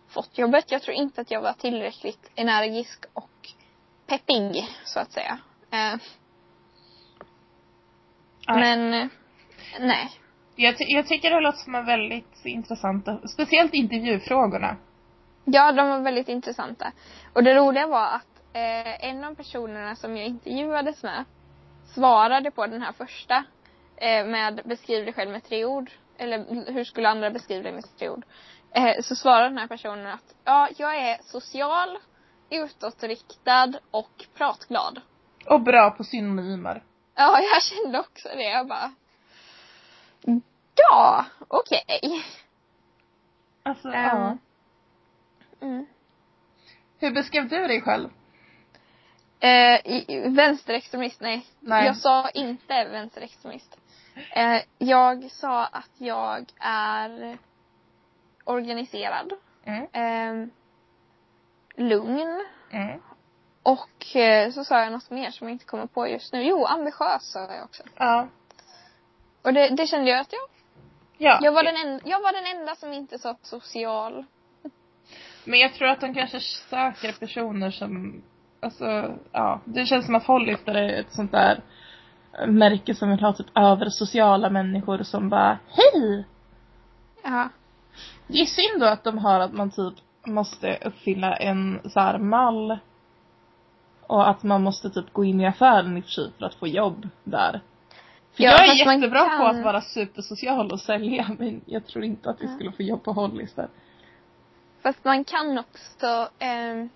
fått 0.08 0.38
jobbet. 0.38 0.70
Jag 0.70 0.82
tror 0.82 0.96
inte 0.96 1.20
att 1.20 1.30
jag 1.30 1.40
var 1.42 1.52
tillräckligt 1.52 2.30
energisk 2.34 3.04
och 3.12 3.48
peppig, 4.06 4.68
så 4.84 5.00
att 5.00 5.12
säga. 5.12 5.38
Eh, 5.70 5.94
men, 8.46 8.94
eh, 8.94 9.06
nej. 9.80 10.10
Jag, 10.56 10.78
ty- 10.78 10.84
jag 10.88 11.06
tycker 11.06 11.30
det 11.30 11.40
låter 11.40 11.58
som 11.58 11.74
en 11.74 11.86
väldigt 11.86 12.44
intressanta, 12.44 13.28
speciellt 13.28 13.74
intervjufrågorna. 13.74 14.76
Ja, 15.44 15.72
de 15.72 15.88
var 15.88 16.00
väldigt 16.00 16.28
intressanta. 16.28 16.92
Och 17.32 17.44
det 17.44 17.54
roliga 17.54 17.86
var 17.86 18.06
att 18.06 18.42
eh, 18.52 19.08
en 19.08 19.24
av 19.24 19.34
personerna 19.34 19.96
som 19.96 20.16
jag 20.16 20.26
intervjuades 20.26 21.02
med 21.02 21.24
svarade 21.94 22.50
på 22.50 22.66
den 22.66 22.82
här 22.82 22.92
första 22.92 23.44
eh, 23.96 24.26
med 24.26 24.60
beskriv 24.64 25.04
dig 25.04 25.14
själv 25.14 25.30
med 25.30 25.44
tre 25.44 25.64
ord. 25.64 25.90
Eller 26.18 26.72
hur 26.72 26.84
skulle 26.84 27.08
andra 27.08 27.30
beskriva 27.30 27.62
dig 27.62 27.72
med 27.72 27.84
tre 27.98 28.08
ord? 28.08 28.24
Eh, 28.70 29.02
så 29.02 29.16
svarade 29.16 29.48
den 29.48 29.58
här 29.58 29.66
personen 29.68 30.06
att 30.06 30.34
ja, 30.44 30.68
jag 30.76 30.96
är 30.96 31.18
social, 31.22 31.98
utåtriktad 32.50 33.72
och 33.90 34.24
pratglad. 34.34 35.00
Och 35.46 35.60
bra 35.60 35.90
på 35.90 36.04
synonymer. 36.04 36.82
Ja, 37.14 37.40
jag 37.40 37.62
kände 37.62 37.98
också 37.98 38.28
det. 38.28 38.42
Jag 38.50 38.68
bara 38.68 38.92
Ja, 40.74 41.24
okej. 41.48 42.24
Alltså, 43.62 43.88
Ehm. 43.88 43.94
ja. 44.08 44.38
Mm. 45.60 45.86
Hur 46.98 47.10
beskrev 47.10 47.48
du 47.48 47.66
dig 47.66 47.80
själv? 47.80 48.08
Eh, 49.42 50.30
vänsterextremist, 50.30 51.20
nej. 51.20 51.46
Nej. 51.60 51.86
Jag 51.86 51.96
sa 51.96 52.28
inte 52.30 52.84
vänsterextremist. 52.84 53.76
Eh, 54.34 54.62
jag 54.78 55.30
sa 55.30 55.64
att 55.64 55.90
jag 55.98 56.44
är 56.60 57.38
organiserad, 58.44 59.32
Mm. 59.64 59.82
eh, 59.92 60.48
lugn 61.76 62.44
Mm. 62.70 63.00
och 63.62 64.16
eh, 64.16 64.50
så 64.50 64.64
sa 64.64 64.80
jag 64.80 64.92
något 64.92 65.10
mer 65.10 65.30
som 65.30 65.46
jag 65.48 65.54
inte 65.54 65.64
kommer 65.64 65.86
på 65.86 66.08
just 66.08 66.32
nu. 66.32 66.42
Jo, 66.42 66.64
ambitiös 66.64 67.32
sa 67.32 67.40
jag 67.54 67.64
också. 67.64 67.82
Ja. 67.96 68.28
Och 69.42 69.52
det, 69.52 69.68
det 69.68 69.86
kände 69.86 70.10
jag 70.10 70.20
att 70.20 70.32
jag, 70.32 70.42
Ja. 71.18 71.38
jag, 71.42 71.52
var 71.52 71.62
den 71.62 71.76
en, 71.76 72.00
jag 72.04 72.20
var 72.22 72.32
den 72.32 72.56
enda 72.60 72.74
som 72.74 72.92
inte 72.92 73.18
sa 73.18 73.36
social. 73.42 74.24
Men 75.44 75.58
jag 75.60 75.74
tror 75.74 75.88
att 75.88 76.00
de 76.00 76.14
kanske 76.14 76.40
söker 76.40 77.12
personer 77.12 77.70
som, 77.70 78.22
alltså, 78.62 79.14
ja. 79.32 79.60
Det 79.64 79.86
känns 79.86 80.06
som 80.06 80.14
att 80.14 80.26
Hollister 80.26 80.74
är 80.74 81.00
ett 81.00 81.12
sånt 81.12 81.32
där 81.32 81.60
märke 82.46 82.94
som 82.94 83.10
vill 83.10 83.20
ha 83.20 83.32
typ 83.32 83.58
över 83.58 83.88
sociala 83.88 84.50
människor 84.50 85.02
som 85.02 85.28
bara, 85.28 85.58
hej! 85.68 86.24
Ja. 87.24 87.48
Det 88.26 88.40
är 88.40 88.46
synd 88.46 88.80
då 88.80 88.86
att 88.86 89.04
de 89.04 89.18
har 89.18 89.40
att 89.40 89.52
man 89.52 89.70
typ 89.70 89.94
måste 90.26 90.76
uppfylla 90.84 91.36
en 91.36 91.80
så 91.84 92.00
här 92.00 92.18
mall. 92.18 92.78
Och 94.06 94.28
att 94.30 94.42
man 94.42 94.62
måste 94.62 94.90
typ 94.90 95.12
gå 95.12 95.24
in 95.24 95.40
i 95.40 95.46
affären 95.46 95.96
i 95.96 96.00
och 96.00 96.04
för 96.04 96.10
sig 96.10 96.30
för 96.38 96.46
att 96.46 96.54
få 96.54 96.66
jobb 96.66 97.08
där. 97.24 97.60
För 98.36 98.42
Ja, 98.44 98.50
jag 98.50 98.68
är 98.68 98.74
jättebra 98.94 99.20
på 99.20 99.28
kan- 99.28 99.56
att 99.56 99.64
vara 99.64 99.80
supersocial 99.80 100.72
och 100.72 100.80
sälja 100.80 101.26
men 101.38 101.60
jag 101.66 101.86
tror 101.86 102.04
inte 102.04 102.30
att 102.30 102.40
vi 102.40 102.46
Ja. 102.46 102.54
skulle 102.54 102.72
få 102.72 102.82
jobb 102.82 103.02
på 103.04 103.12
Hollister. 103.12 103.68
Fast 104.82 105.04
man 105.04 105.24
kan 105.24 105.58
också, 105.58 106.28
eh, 106.38 106.86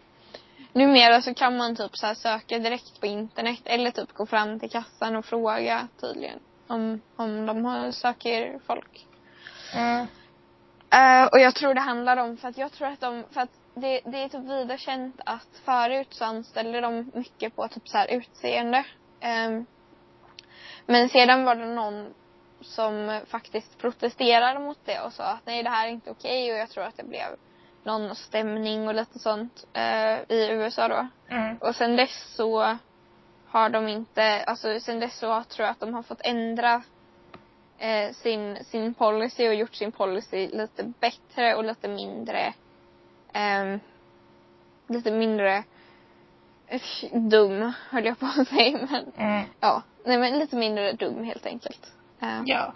numera 0.76 1.22
så 1.22 1.34
kan 1.34 1.56
man 1.56 1.76
typ 1.76 1.96
så 1.96 2.06
här 2.06 2.14
söka 2.14 2.58
direkt 2.58 3.00
på 3.00 3.06
internet 3.06 3.60
eller 3.64 3.90
typ 3.90 4.12
gå 4.12 4.26
fram 4.26 4.60
till 4.60 4.70
kassan 4.70 5.16
och 5.16 5.24
fråga 5.24 5.88
tydligen 6.00 6.38
om, 6.66 7.00
om 7.16 7.46
de 7.46 7.64
har, 7.64 7.90
söker 7.90 8.58
folk. 8.66 9.06
Mm. 9.74 10.06
Eh, 10.90 11.26
och 11.26 11.40
jag 11.40 11.54
tror 11.54 11.74
det 11.74 11.80
handlar 11.80 12.16
om, 12.16 12.36
för 12.36 12.48
att 12.48 12.58
jag 12.58 12.72
tror 12.72 12.88
att 12.88 13.00
de, 13.00 13.24
för 13.30 13.40
att 13.40 13.50
det, 13.74 14.00
det 14.04 14.22
är 14.22 14.28
typ 14.28 14.44
vida 14.44 14.78
känt 14.78 15.20
att 15.26 15.60
förut 15.64 16.08
så 16.10 16.24
anställde 16.24 16.80
de 16.80 17.10
mycket 17.14 17.56
på 17.56 17.68
typ 17.68 17.88
så 17.88 17.98
här 17.98 18.08
utseende. 18.10 18.84
Eh, 19.20 19.62
men 20.86 21.08
sedan 21.08 21.44
var 21.44 21.54
det 21.54 21.66
någon 21.66 22.14
som 22.60 23.20
faktiskt 23.26 23.78
protesterade 23.78 24.60
mot 24.60 24.78
det 24.84 25.00
och 25.00 25.12
sa 25.12 25.24
att 25.24 25.46
nej 25.46 25.62
det 25.62 25.70
här 25.70 25.86
är 25.86 25.90
inte 25.90 26.10
okej 26.10 26.52
och 26.52 26.58
jag 26.58 26.70
tror 26.70 26.84
att 26.84 26.96
det 26.96 27.04
blev 27.04 27.36
någon 27.86 28.14
stämning 28.14 28.88
och 28.88 28.94
lite 28.94 29.18
sånt 29.18 29.66
eh, 29.72 30.18
i 30.36 30.48
USA 30.50 30.88
då. 30.88 31.06
Mm. 31.28 31.56
Och 31.56 31.74
sen 31.76 31.96
dess 31.96 32.34
så 32.36 32.76
har 33.48 33.68
de 33.70 33.88
inte, 33.88 34.44
alltså 34.44 34.80
sen 34.80 35.00
dess 35.00 35.18
så 35.18 35.42
tror 35.44 35.64
jag 35.66 35.70
att 35.72 35.80
de 35.80 35.94
har 35.94 36.02
fått 36.02 36.20
ändra 36.24 36.82
eh, 37.78 38.12
sin, 38.12 38.64
sin 38.64 38.94
policy 38.94 39.48
och 39.48 39.54
gjort 39.54 39.74
sin 39.74 39.92
policy 39.92 40.48
lite 40.48 40.92
bättre 41.00 41.54
och 41.54 41.64
lite 41.64 41.88
mindre 41.88 42.54
ehm, 43.32 43.80
lite 44.88 45.10
mindre 45.10 45.64
eh, 46.66 46.80
dum 47.12 47.72
höll 47.90 48.04
jag 48.04 48.18
på 48.18 48.26
att 48.26 48.48
säga 48.48 48.78
men 48.90 49.12
Mm. 49.16 49.46
ja, 49.60 49.82
nej 50.04 50.18
men 50.18 50.38
lite 50.38 50.56
mindre 50.56 50.92
dum 50.92 51.24
helt 51.24 51.46
enkelt. 51.46 51.92
Eh, 52.20 52.42
Ja. 52.46 52.72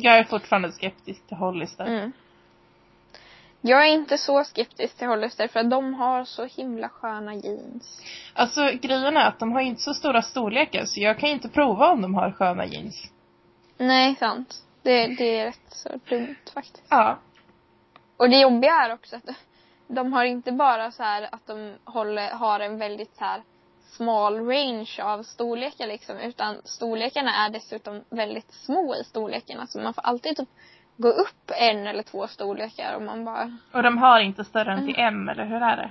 Jag 0.00 0.18
är 0.18 0.24
fortfarande 0.24 0.72
skeptisk 0.72 1.26
till 1.26 1.36
Hollister. 1.36 1.86
Mm. 1.86 2.12
Jag 3.60 3.88
är 3.88 3.92
inte 3.92 4.18
så 4.18 4.44
skeptisk 4.44 4.98
till 4.98 5.06
Hollister 5.06 5.48
för 5.48 5.60
att 5.60 5.70
de 5.70 5.94
har 5.94 6.24
så 6.24 6.44
himla 6.44 6.88
sköna 6.88 7.34
jeans. 7.34 8.02
Alltså 8.34 8.70
grejen 8.82 9.16
är 9.16 9.28
att 9.28 9.38
de 9.38 9.52
har 9.52 9.60
inte 9.60 9.80
så 9.80 9.94
stora 9.94 10.22
storlekar 10.22 10.84
så 10.84 11.00
jag 11.00 11.18
kan 11.18 11.28
inte 11.28 11.48
prova 11.48 11.88
om 11.88 12.02
de 12.02 12.14
har 12.14 12.32
sköna 12.32 12.66
jeans. 12.66 13.10
Nej, 13.78 14.16
sant. 14.16 14.64
Det, 14.82 15.06
det 15.06 15.38
är 15.38 15.44
rätt 15.44 15.60
så 15.68 15.88
dumt 16.08 16.36
faktiskt. 16.54 16.86
Ja. 16.88 17.18
Och 18.16 18.30
det 18.30 18.40
jobbiga 18.40 18.72
är 18.72 18.92
också 18.92 19.16
att 19.16 19.22
de 19.86 20.12
har 20.12 20.24
inte 20.24 20.52
bara 20.52 20.90
så 20.90 21.02
här 21.02 21.28
att 21.32 21.46
de 21.46 21.74
håller, 21.84 22.30
har 22.30 22.60
en 22.60 22.78
väldigt 22.78 23.16
så 23.16 23.24
här 23.24 23.42
smal 23.90 24.46
range 24.46 25.02
av 25.02 25.22
storlekar 25.22 25.86
liksom 25.86 26.16
utan 26.18 26.56
storlekarna 26.64 27.34
är 27.34 27.50
dessutom 27.50 28.04
väldigt 28.10 28.52
små 28.52 28.94
i 28.94 29.04
storlekarna 29.04 29.66
så 29.66 29.80
man 29.80 29.94
får 29.94 30.02
alltid 30.02 30.36
typ 30.36 30.48
gå 30.98 31.08
upp 31.08 31.50
en 31.56 31.86
eller 31.86 32.02
två 32.02 32.26
storlekar 32.26 32.94
och 32.94 33.02
man 33.02 33.24
bara 33.24 33.56
Och 33.72 33.82
de 33.82 33.98
har 33.98 34.20
inte 34.20 34.44
större 34.44 34.72
än 34.72 34.86
till 34.86 34.98
M, 34.98 35.28
eller 35.28 35.44
hur 35.44 35.62
är 35.62 35.76
det? 35.76 35.90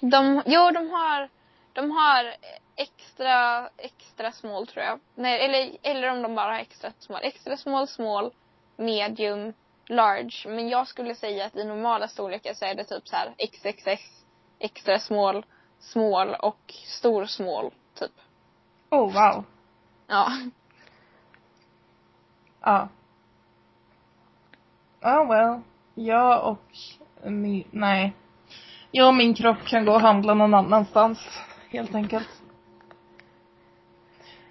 De, 0.00 0.42
jo, 0.46 0.70
de 0.70 0.90
har, 0.90 1.28
de 1.72 1.90
har 1.90 2.34
extra, 2.76 3.68
extra 3.76 4.32
small 4.32 4.66
tror 4.66 4.84
jag. 4.84 5.00
Nej, 5.14 5.44
eller, 5.44 5.76
eller 5.82 6.10
om 6.10 6.22
de 6.22 6.34
bara 6.34 6.52
har 6.52 6.58
extra 6.58 6.90
small. 6.98 7.20
Extra 7.22 7.56
small, 7.56 7.88
small, 7.88 8.32
medium, 8.76 9.52
large. 9.86 10.48
Men 10.48 10.68
jag 10.68 10.88
skulle 10.88 11.14
säga 11.14 11.46
att 11.46 11.56
i 11.56 11.64
normala 11.64 12.08
storlekar 12.08 12.54
så 12.54 12.64
är 12.64 12.74
det 12.74 12.84
typ 12.84 13.08
så 13.08 13.16
här 13.16 13.34
XXS, 13.38 14.24
extra 14.58 14.98
small, 14.98 15.44
small 15.78 16.34
och 16.34 16.74
stor 16.86 17.24
small, 17.26 17.70
typ. 17.94 18.12
Oh 18.90 19.12
wow. 19.12 19.44
Ja. 20.06 20.32
Ja. 22.60 22.88
Oh 25.04 25.28
well. 25.28 25.60
Jag 25.94 26.50
och 26.50 26.62
min, 27.30 27.64
nej. 27.70 28.12
Jag 28.90 29.08
och 29.08 29.14
min 29.14 29.34
kropp 29.34 29.64
kan 29.66 29.84
gå 29.84 29.92
och 29.92 30.00
handla 30.00 30.34
någon 30.34 30.54
annanstans. 30.54 31.18
Helt 31.70 31.94
enkelt. 31.94 32.28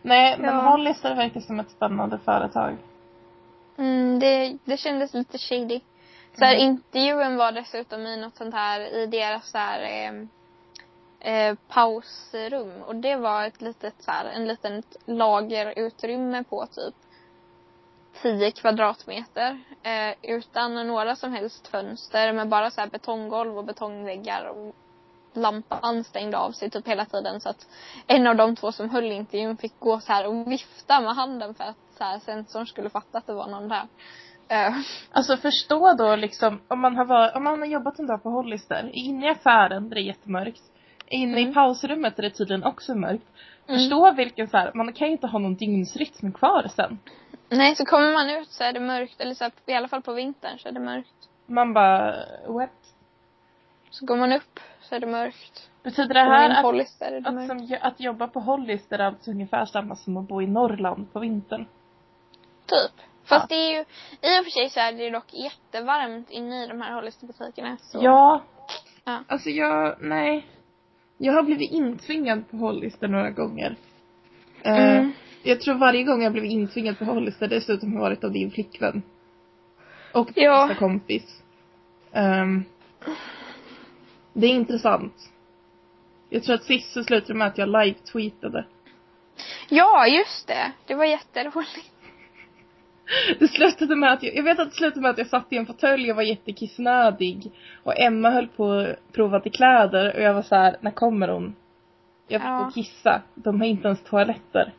Nej, 0.01 0.37
men 0.39 0.55
Ja. 0.55 0.61
Hollister 0.61 1.15
verkar 1.15 1.39
som 1.39 1.59
ett 1.59 1.71
spännande 1.71 2.17
företag. 2.19 2.77
Mm, 3.77 4.19
det, 4.19 4.57
det 4.65 4.77
kändes 4.77 5.13
lite 5.13 5.37
shady. 5.37 5.79
Så 6.37 6.45
här, 6.45 6.55
Mm. 6.55 6.67
intervjun 6.67 7.37
var 7.37 7.51
dessutom 7.51 8.01
i 8.01 8.17
något 8.17 8.35
sånt 8.37 8.53
här, 8.53 8.79
i 8.81 9.05
deras 9.05 9.51
så 9.51 9.57
här, 9.57 9.81
eh, 9.81 11.33
eh, 11.33 11.55
pausrum. 11.67 12.81
Och 12.81 12.95
det 12.95 13.15
var 13.15 13.43
ett 13.45 13.61
litet 13.61 13.95
så 13.99 14.11
här, 14.11 14.25
en 14.25 14.47
liten 14.47 14.83
lagerutrymme 15.05 16.43
på 16.43 16.65
typ 16.65 16.95
10 18.21 18.51
kvadratmeter. 18.51 19.59
Eh, 19.83 20.15
utan 20.37 20.87
några 20.87 21.15
som 21.15 21.33
helst 21.33 21.67
fönster 21.67 22.33
med 22.33 22.49
bara 22.49 22.71
så 22.71 22.81
här 22.81 22.87
betonggolv 22.89 23.57
och 23.57 23.65
betongväggar 23.65 24.45
och 24.45 24.75
lampan 25.33 26.03
stängde 26.03 26.37
av 26.37 26.51
sig 26.51 26.69
typ 26.69 26.87
hela 26.87 27.05
tiden 27.05 27.41
så 27.41 27.49
att 27.49 27.67
en 28.07 28.27
av 28.27 28.35
de 28.35 28.55
två 28.55 28.71
som 28.71 28.89
höll 28.89 29.11
intervjun 29.11 29.57
fick 29.57 29.79
gå 29.79 29.99
så 29.99 30.13
här 30.13 30.27
och 30.27 30.51
vifta 30.51 31.01
med 31.01 31.15
handen 31.15 31.53
för 31.55 31.63
att 31.63 31.77
så 31.97 32.03
här, 32.03 32.19
sensorn 32.19 32.65
skulle 32.67 32.89
fatta 32.89 33.17
att 33.17 33.27
det 33.27 33.33
var 33.33 33.47
någon 33.47 33.67
där. 33.69 33.87
Eh, 34.47 34.73
Alltså 35.11 35.37
förstå 35.37 35.93
då 35.93 36.15
liksom, 36.15 36.61
om 36.67 36.79
man 36.79 36.95
har, 36.95 37.05
varit, 37.05 37.35
om 37.35 37.43
man 37.43 37.59
har 37.59 37.65
jobbat 37.67 37.99
en 37.99 38.07
dag 38.07 38.23
på 38.23 38.29
Hollister, 38.29 38.89
inne 38.93 39.25
i 39.25 39.29
affären 39.29 39.89
där 39.89 39.95
det 39.95 40.01
är 40.01 40.05
jättemörkt, 40.05 40.61
inne 41.07 41.39
i 41.39 41.41
Mm. 41.43 41.53
pausrummet 41.53 42.15
där 42.15 42.23
det 42.23 42.29
tydligen 42.29 42.63
också 42.63 42.91
är 42.91 42.95
mörkt. 42.95 43.27
Mm. 43.67 43.79
Förstå 43.79 44.11
vilken 44.11 44.47
så 44.47 44.57
här, 44.57 44.71
man 44.73 44.93
kan 44.93 45.07
ju 45.07 45.11
inte 45.13 45.27
ha 45.27 45.39
någon 45.39 45.55
dygnsrytm 45.55 46.31
kvar 46.31 46.67
sen. 46.75 46.99
Nej, 47.51 47.75
så 47.75 47.85
kommer 47.85 48.13
man 48.13 48.29
ut 48.29 48.49
så 48.49 48.63
är 48.63 48.73
det 48.73 48.79
mörkt. 48.79 49.21
Eller 49.21 49.33
så 49.33 49.43
här, 49.43 49.51
i 49.65 49.73
alla 49.73 49.87
fall 49.87 50.01
på 50.01 50.13
vintern 50.13 50.59
så 50.59 50.67
är 50.67 50.71
det 50.71 50.79
mörkt. 50.79 51.29
Man 51.45 51.73
bara, 51.73 52.15
what? 52.47 52.69
Så 53.89 54.05
går 54.05 54.17
man 54.17 54.33
upp 54.33 54.59
så 54.81 54.95
är 54.95 54.99
det 54.99 55.07
mörkt. 55.07 55.69
Betyder 55.83 56.13
det 56.13 56.19
här 56.19 56.49
att, 56.49 56.63
Hollister 56.65 57.11
det 57.11 57.29
att, 57.29 57.47
som, 57.47 57.77
att 57.81 57.99
jobba 57.99 58.27
på 58.27 58.39
Hollister 58.39 58.99
är 58.99 59.03
alltså 59.03 59.31
ungefär 59.31 59.65
samma 59.65 59.95
som 59.95 60.17
att 60.17 60.27
bo 60.27 60.41
i 60.41 60.47
Norrland 60.47 61.13
på 61.13 61.19
vintern? 61.19 61.65
Typ. 62.65 63.05
Fast 63.25 63.51
Ja. 63.51 63.55
det 63.55 63.55
är 63.55 63.73
ju, 63.73 63.79
i 64.37 64.39
och 64.41 64.43
för 64.43 64.51
sig 64.51 64.69
så 64.69 64.79
är 64.79 64.91
det 64.91 65.09
dock 65.09 65.33
jättevarmt 65.33 66.29
inne 66.29 66.63
i 66.63 66.67
de 66.67 66.81
här 66.81 66.93
Hollisterbutikerna. 66.93 67.77
Så. 67.81 67.99
Ja. 68.01 68.41
Ja. 69.03 69.19
Alltså 69.27 69.49
jag, 69.49 69.95
nej. 69.99 70.47
Jag 71.17 71.33
har 71.33 71.43
blivit 71.43 71.71
intvingad 71.71 72.49
på 72.51 72.57
Hollister 72.57 73.07
några 73.07 73.29
gånger. 73.29 73.75
Eh, 74.63 74.97
Mm. 74.97 75.13
Jag 75.43 75.61
tror 75.61 75.75
varje 75.75 76.03
gång 76.03 76.23
jag 76.23 76.31
blivit 76.31 76.51
intvingad 76.51 76.99
på 76.99 77.05
Hollister 77.05 77.47
dessutom 77.47 77.93
har 77.93 78.01
varit 78.01 78.23
av 78.23 78.31
din 78.31 78.51
flickvän. 78.51 79.01
Och 80.13 80.31
din 80.33 80.43
Ja. 80.43 80.67
bästa 80.67 80.79
kompis. 80.79 81.43
Ehm, 82.11 82.63
det 84.33 84.47
är 84.47 84.51
intressant. 84.51 85.13
Jag 86.29 86.43
tror 86.43 86.55
att 86.55 86.63
sist 86.63 86.93
så 86.93 87.03
slutade 87.03 87.33
med 87.33 87.47
att 87.47 87.57
jag 87.57 87.69
live-tweetade. 87.69 88.65
Ja, 89.69 90.07
just 90.07 90.47
det. 90.47 90.71
Det 90.87 90.95
var 90.95 91.05
jätteroligt. 91.05 91.91
Det 93.39 93.47
slutade 93.47 93.95
med 93.95 94.13
att 94.13 94.23
jag, 94.23 94.35
jag 94.35 94.43
vet 94.43 94.59
att 94.59 94.69
det 94.69 94.75
slutade 94.75 95.01
med 95.01 95.11
att 95.11 95.17
jag 95.17 95.27
satt 95.27 95.53
i 95.53 95.57
en 95.57 95.65
fåtölj 95.65 96.09
och 96.09 96.15
var 96.15 96.23
jättekissnödig. 96.23 97.51
Och 97.83 97.99
Emma 97.99 98.29
höll 98.29 98.47
på 98.47 98.71
att 98.73 99.13
prova 99.13 99.39
till 99.39 99.51
kläder 99.51 100.15
och 100.15 100.21
jag 100.21 100.33
var 100.33 100.41
så 100.41 100.55
här: 100.55 100.75
när 100.81 100.91
kommer 100.91 101.27
hon? 101.27 101.55
Jag 102.27 102.41
får 102.41 102.49
Ja. 102.51 102.71
kissa. 102.75 103.21
De 103.35 103.61
har 103.61 103.67
inte 103.67 103.87
ens 103.87 104.03
toaletter. 104.03 104.73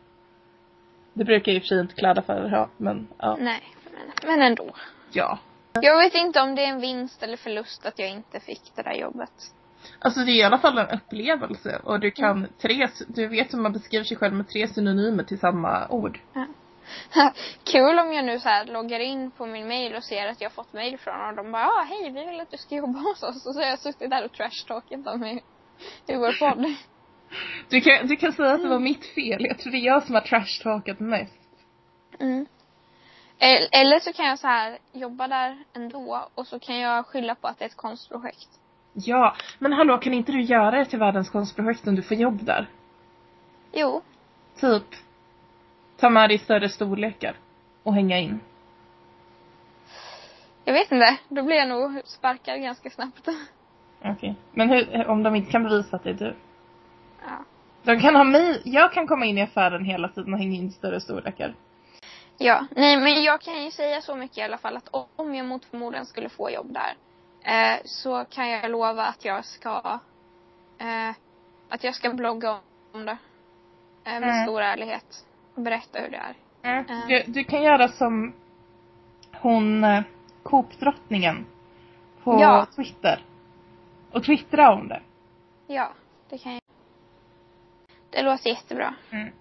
Det 1.15 1.25
brukar 1.25 1.53
jag 1.53 1.57
och 1.57 1.63
för 1.63 1.69
sig 1.69 1.81
inte 1.81 1.95
klädaffärer 1.95 2.49
ha, 2.49 2.69
men 2.77 3.09
ja. 3.19 3.37
Nej, 3.41 3.63
men, 3.85 4.31
men 4.31 4.43
ändå. 4.43 4.75
Ja. 5.13 5.39
Jag 5.73 5.99
vet 5.99 6.15
inte 6.15 6.41
om 6.41 6.55
det 6.55 6.65
är 6.65 6.69
en 6.69 6.81
vinst 6.81 7.23
eller 7.23 7.37
förlust 7.37 7.87
att 7.87 7.99
jag 7.99 8.09
inte 8.09 8.41
fick 8.41 8.73
det 8.75 8.83
där 8.83 8.95
jobbet. 8.95 9.33
Alltså 9.99 10.21
det 10.21 10.31
är 10.31 10.37
i 10.37 10.43
alla 10.43 10.59
fall 10.59 10.79
en 10.79 10.89
upplevelse 10.91 11.81
och 11.85 12.01
du 12.01 12.11
kan 12.11 12.47
tre, 12.63 12.89
du 13.09 13.27
vet 13.27 13.55
hur 13.55 13.59
man 13.59 13.73
beskriver 13.73 14.05
sig 14.05 14.17
själv 14.17 14.35
med 14.35 14.49
tre 14.49 14.69
synonymer 14.69 15.25
till 15.25 15.39
samma 15.39 15.89
ord. 15.89 16.19
Kul 17.65 17.99
om 17.99 18.13
jag 18.13 18.25
nu 18.25 18.41
så 18.41 18.49
här 18.49 18.65
loggar 18.65 19.01
in 19.01 19.31
på 19.31 19.47
min 19.47 19.69
mail 19.69 19.95
och 19.95 20.05
ser 20.05 20.27
att 20.27 20.41
jag 20.41 20.51
har 20.51 20.55
fått 20.55 20.73
mail 20.73 20.99
från 20.99 21.29
och 21.29 21.37
de 21.37 21.53
bara 21.53 21.67
ah, 21.67 21.83
hej 21.89 22.11
vi 22.11 22.27
vill 22.27 22.41
att 22.41 22.51
du 22.51 22.57
ska 22.57 22.75
jobba 22.75 22.99
hos 22.99 23.23
oss 23.23 23.47
och 23.47 23.55
så 23.55 23.61
har 23.61 23.67
jag 23.67 23.79
suttit 23.79 24.11
där 24.11 24.25
och 24.25 24.33
trashtalkat 24.33 25.05
dem 25.05 25.25
i, 25.25 25.43
i 26.07 26.17
vår 26.17 26.39
podd. 26.39 26.75
Du 27.69 27.81
kan, 27.81 28.07
du 28.07 28.17
kan 28.17 28.33
säga 28.33 28.53
att 28.55 28.63
det 28.63 28.69
var 28.69 28.79
mitt 28.79 29.07
fel. 29.07 29.45
Jag 29.45 29.59
tror 29.59 29.71
det 29.73 29.79
är 29.79 29.87
jag 29.87 30.03
som 30.03 30.15
har 30.15 30.23
trashtalkat 30.23 31.01
mest. 31.01 31.39
Mm. 32.21 32.47
El- 33.39 33.69
Eller 33.73 34.01
så 34.01 34.13
kan 34.13 34.27
jag 34.27 34.39
så 34.39 34.47
här 34.47 34.79
jobba 34.93 35.29
där 35.29 35.59
ändå 35.77 36.29
och 36.35 36.47
så 36.47 36.59
kan 36.59 36.79
jag 36.79 37.07
skylla 37.07 37.35
på 37.35 37.49
att 37.49 37.59
det 37.59 37.65
är 37.65 37.69
ett 37.69 37.77
konstprojekt. 37.77 38.49
Ja, 38.93 39.37
men 39.59 39.73
hallå 39.73 39.99
kan 39.99 40.15
inte 40.15 40.33
du 40.33 40.43
göra 40.43 40.71
det 40.71 40.85
till 40.85 40.99
världens 40.99 41.31
konstprojekt 41.31 41.87
om 41.87 41.95
du 41.95 42.03
får 42.03 42.17
jobb 42.17 42.45
där? 42.45 42.71
Jo. 43.73 44.03
Typ, 44.61 44.85
ta 45.97 46.11
med 46.11 46.31
dig 46.31 46.39
större 46.39 46.69
storlekar 46.69 47.37
och 47.83 47.95
hänga 47.95 48.19
in. 48.19 48.41
Jag 50.65 50.73
vet 50.75 50.93
inte. 50.93 51.17
Då 51.29 51.43
blir 51.43 51.57
jag 51.57 51.69
nog 51.69 52.01
sparkad 52.05 52.61
ganska 52.63 52.91
snabbt. 52.91 53.29
Okej. 54.05 54.35
Men 54.53 54.69
hur, 54.71 55.07
om 55.09 55.23
de 55.23 55.35
inte 55.37 55.51
kan 55.53 55.63
bevisa 55.63 55.97
att 55.97 56.05
det 56.05 56.11
är 56.11 56.15
du? 56.15 56.35
Ja. 57.27 57.45
De 57.83 58.01
kan 58.01 58.17
ha 58.17 58.25
mig, 58.25 58.63
jag 58.65 58.93
kan 58.93 59.07
komma 59.07 59.25
in 59.27 59.39
i 59.39 59.43
affären 59.43 59.85
hela 59.85 60.09
tiden 60.09 60.33
och 60.33 60.39
hänga 60.39 60.57
in 60.57 60.73
större 60.73 61.01
storlekar. 61.01 61.55
Ja, 62.39 62.67
nej 62.77 62.97
men 62.97 63.23
jag 63.23 63.41
kan 63.41 63.65
ju 63.65 63.71
säga 63.71 64.01
så 64.01 64.15
mycket 64.15 64.39
i 64.39 64.43
alla 64.43 64.59
fall 64.59 64.77
att 64.77 64.89
om 65.17 65.35
jag 65.35 65.47
mot 65.47 65.65
förmodan 65.65 66.07
skulle 66.07 66.29
få 66.29 66.51
jobb 66.51 66.73
där 66.73 66.95
Eh, 67.45 67.79
så 67.85 68.25
kan 68.25 68.49
jag 68.51 68.71
lova 68.71 69.05
att 69.07 69.25
jag 69.25 69.45
ska 69.45 70.01
eh, 70.79 71.11
att 71.69 71.85
jag 71.85 71.95
ska 71.95 72.11
blogga 72.11 72.59
om 72.93 73.05
det. 73.07 73.17
Eh, 74.05 74.21
med 74.21 74.23
Mm. 74.23 74.47
stor 74.47 74.61
ärlighet. 74.63 75.27
Och 75.55 75.63
berätta 75.63 75.99
hur 75.99 76.09
det 76.11 76.17
är. 76.17 76.35
Mm. 76.63 76.85
Eh. 76.91 77.07
Du, 77.09 77.33
du 77.33 77.45
kan 77.45 77.63
göra 77.63 77.89
som 77.89 78.33
hon 79.41 79.85
eh, 79.85 80.03
Coop-drottningen 80.43 81.47
på 82.25 82.41
Ja. 82.41 82.67
Twitter. 82.77 83.25
Och 84.13 84.25
twittra 84.25 84.73
om 84.73 84.89
det. 84.89 85.03
Ja, 85.67 85.93
det 86.31 86.39
kan 86.39 86.53
jag. 86.53 86.62
Det 88.13 88.23
låter 88.23 88.51
jättebra. 88.51 88.95
Mm. 89.11 89.33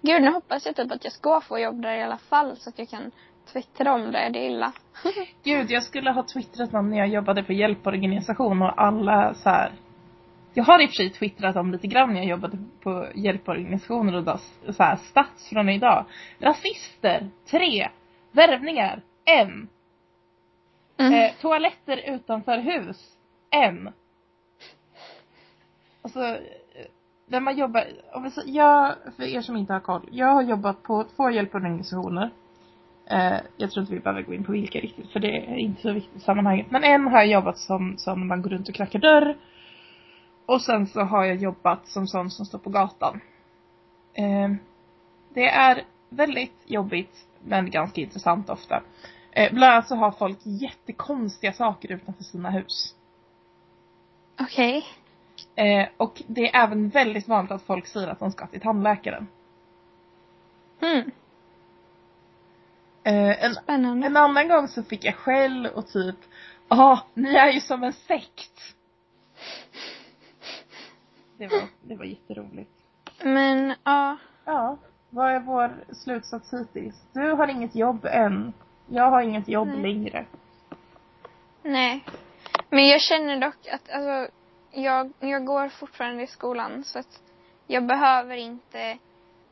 Gud, 0.00 0.22
nu 0.22 0.30
hoppas 0.30 0.66
jag 0.66 0.76
typ 0.76 0.92
att 0.92 1.04
jag 1.04 1.12
ska 1.12 1.40
få 1.40 1.58
jobb 1.58 1.82
där 1.82 1.96
i 1.96 2.02
alla 2.02 2.18
fall 2.18 2.56
så 2.56 2.70
att 2.70 2.78
jag 2.78 2.88
kan 2.88 3.10
twittra 3.52 3.92
om 3.94 4.12
det. 4.12 4.28
Det 4.32 4.38
är 4.38 4.50
illa. 4.50 4.72
Gud, 5.44 5.70
jag 5.70 5.82
skulle 5.82 6.10
ha 6.10 6.22
twittrat 6.22 6.74
om 6.74 6.90
när 6.90 6.98
jag 6.98 7.08
jobbade 7.08 7.42
på 7.42 7.52
hjälporganisation 7.52 8.62
och 8.62 8.82
alla 8.82 9.34
så 9.34 9.48
här. 9.48 9.72
Jag 10.54 10.64
har 10.64 10.82
i 10.82 10.86
och 10.86 10.90
för 10.90 10.94
sig 10.94 11.10
twittrat 11.10 11.56
om 11.56 11.72
lite 11.72 11.86
grann 11.86 12.12
när 12.12 12.20
jag 12.20 12.26
jobbade 12.26 12.58
på 12.82 13.08
hjälporganisationer 13.14 14.28
och 14.28 14.40
så 14.74 14.82
här, 14.82 14.96
stats 14.96 15.48
från 15.48 15.68
idag. 15.68 16.04
Rasister, 16.38 17.28
tre. 17.50 17.88
Värvningar, 18.32 19.02
en. 19.24 19.68
Mm. 20.96 21.12
Eh, 21.14 21.32
toaletter 21.40 22.14
utanför 22.14 22.58
hus, 22.58 23.16
en. 23.50 23.92
Alltså, 26.02 26.38
när 27.32 27.40
man 27.40 27.56
jobbar, 27.56 27.84
om 28.12 28.22
vi 28.22 28.30
säger, 28.30 28.56
jag, 28.56 28.94
för 29.16 29.22
er 29.22 29.40
som 29.40 29.56
inte 29.56 29.72
har 29.72 29.80
koll, 29.80 30.08
jag 30.10 30.26
har 30.26 30.42
jobbat 30.42 30.82
på 30.82 31.04
två 31.04 31.30
hjälporganisationer. 31.30 32.30
Eh, 33.06 33.36
jag 33.56 33.70
tror 33.70 33.82
inte 33.82 33.94
vi 33.94 34.00
behöver 34.00 34.22
gå 34.22 34.34
in 34.34 34.44
på 34.44 34.52
vilka 34.52 34.80
riktigt, 34.80 35.12
för 35.12 35.20
det 35.20 35.36
är 35.36 35.56
inte 35.56 35.82
så 35.82 35.92
viktigt 35.92 36.16
i 36.16 36.20
sammanhanget. 36.20 36.70
Men 36.70 36.84
en 36.84 37.08
har 37.08 37.18
jag 37.18 37.26
jobbat 37.26 37.58
som, 37.58 37.94
som 37.98 38.20
när 38.20 38.26
man 38.26 38.42
går 38.42 38.50
runt 38.50 38.68
och 38.68 38.74
knackar 38.74 38.98
dörr. 38.98 39.36
Och 40.46 40.62
sen 40.62 40.86
så 40.86 41.00
har 41.00 41.24
jag 41.24 41.36
jobbat 41.36 41.88
som 41.88 42.06
sån 42.06 42.30
som 42.30 42.46
står 42.46 42.58
på 42.58 42.70
gatan. 42.70 43.20
Eh, 44.14 44.50
det 45.34 45.48
är 45.48 45.82
väldigt 46.08 46.62
jobbigt, 46.66 47.26
men 47.44 47.70
ganska 47.70 48.00
intressant 48.00 48.50
ofta. 48.50 48.82
Eh, 49.30 49.52
bland 49.52 49.72
annat 49.72 49.88
så 49.88 49.94
har 49.94 50.10
folk 50.10 50.38
jättekonstiga 50.42 51.52
saker 51.52 51.92
utanför 51.92 52.24
sina 52.24 52.50
hus. 52.50 52.94
Okej. 54.40 54.84
Eh, 55.54 55.88
och 55.96 56.22
det 56.26 56.40
är 56.54 56.62
även 56.64 56.88
väldigt 56.88 57.28
vanligt 57.28 57.52
att 57.52 57.62
folk 57.62 57.86
säger 57.86 58.08
att 58.08 58.18
de 58.18 58.32
ska 58.32 58.46
till 58.46 58.60
tandläkaren. 58.60 59.28
Mm. 60.80 61.10
Eh, 63.04 63.44
en, 63.44 63.54
Spännande. 63.54 64.06
en 64.06 64.16
annan 64.16 64.48
gång 64.48 64.68
så 64.68 64.82
fick 64.82 65.04
jag 65.04 65.14
skäll 65.14 65.66
och 65.66 65.86
typ, 65.88 66.16
ja, 66.68 67.00
ni 67.14 67.34
är 67.34 67.52
ju 67.52 67.60
som 67.60 67.82
en 67.82 67.92
sekt. 67.92 68.74
Det 71.38 71.46
var, 71.46 71.62
det 71.82 71.96
var 71.96 72.04
jätteroligt. 72.04 72.70
Men, 73.22 73.74
ja. 73.84 74.16
Ja, 74.44 74.76
vad 75.10 75.32
är 75.32 75.40
vår 75.40 75.84
slutsats 75.94 76.52
hittills? 76.52 77.02
Du 77.12 77.32
har 77.32 77.48
inget 77.48 77.74
jobb 77.74 78.04
än. 78.04 78.52
Jag 78.86 79.10
har 79.10 79.22
inget 79.22 79.48
jobb 79.48 79.68
Nej. 79.68 79.82
längre. 79.82 80.26
Nej. 81.62 82.04
Men 82.70 82.88
jag 82.88 83.00
känner 83.00 83.40
dock 83.40 83.68
att, 83.72 83.90
alltså, 83.90 84.34
jag, 84.72 85.12
jag 85.20 85.44
går 85.44 85.68
fortfarande 85.68 86.22
i 86.22 86.26
skolan 86.26 86.84
så 86.84 86.98
att 86.98 87.22
jag 87.66 87.86
behöver 87.86 88.36
inte, 88.36 88.98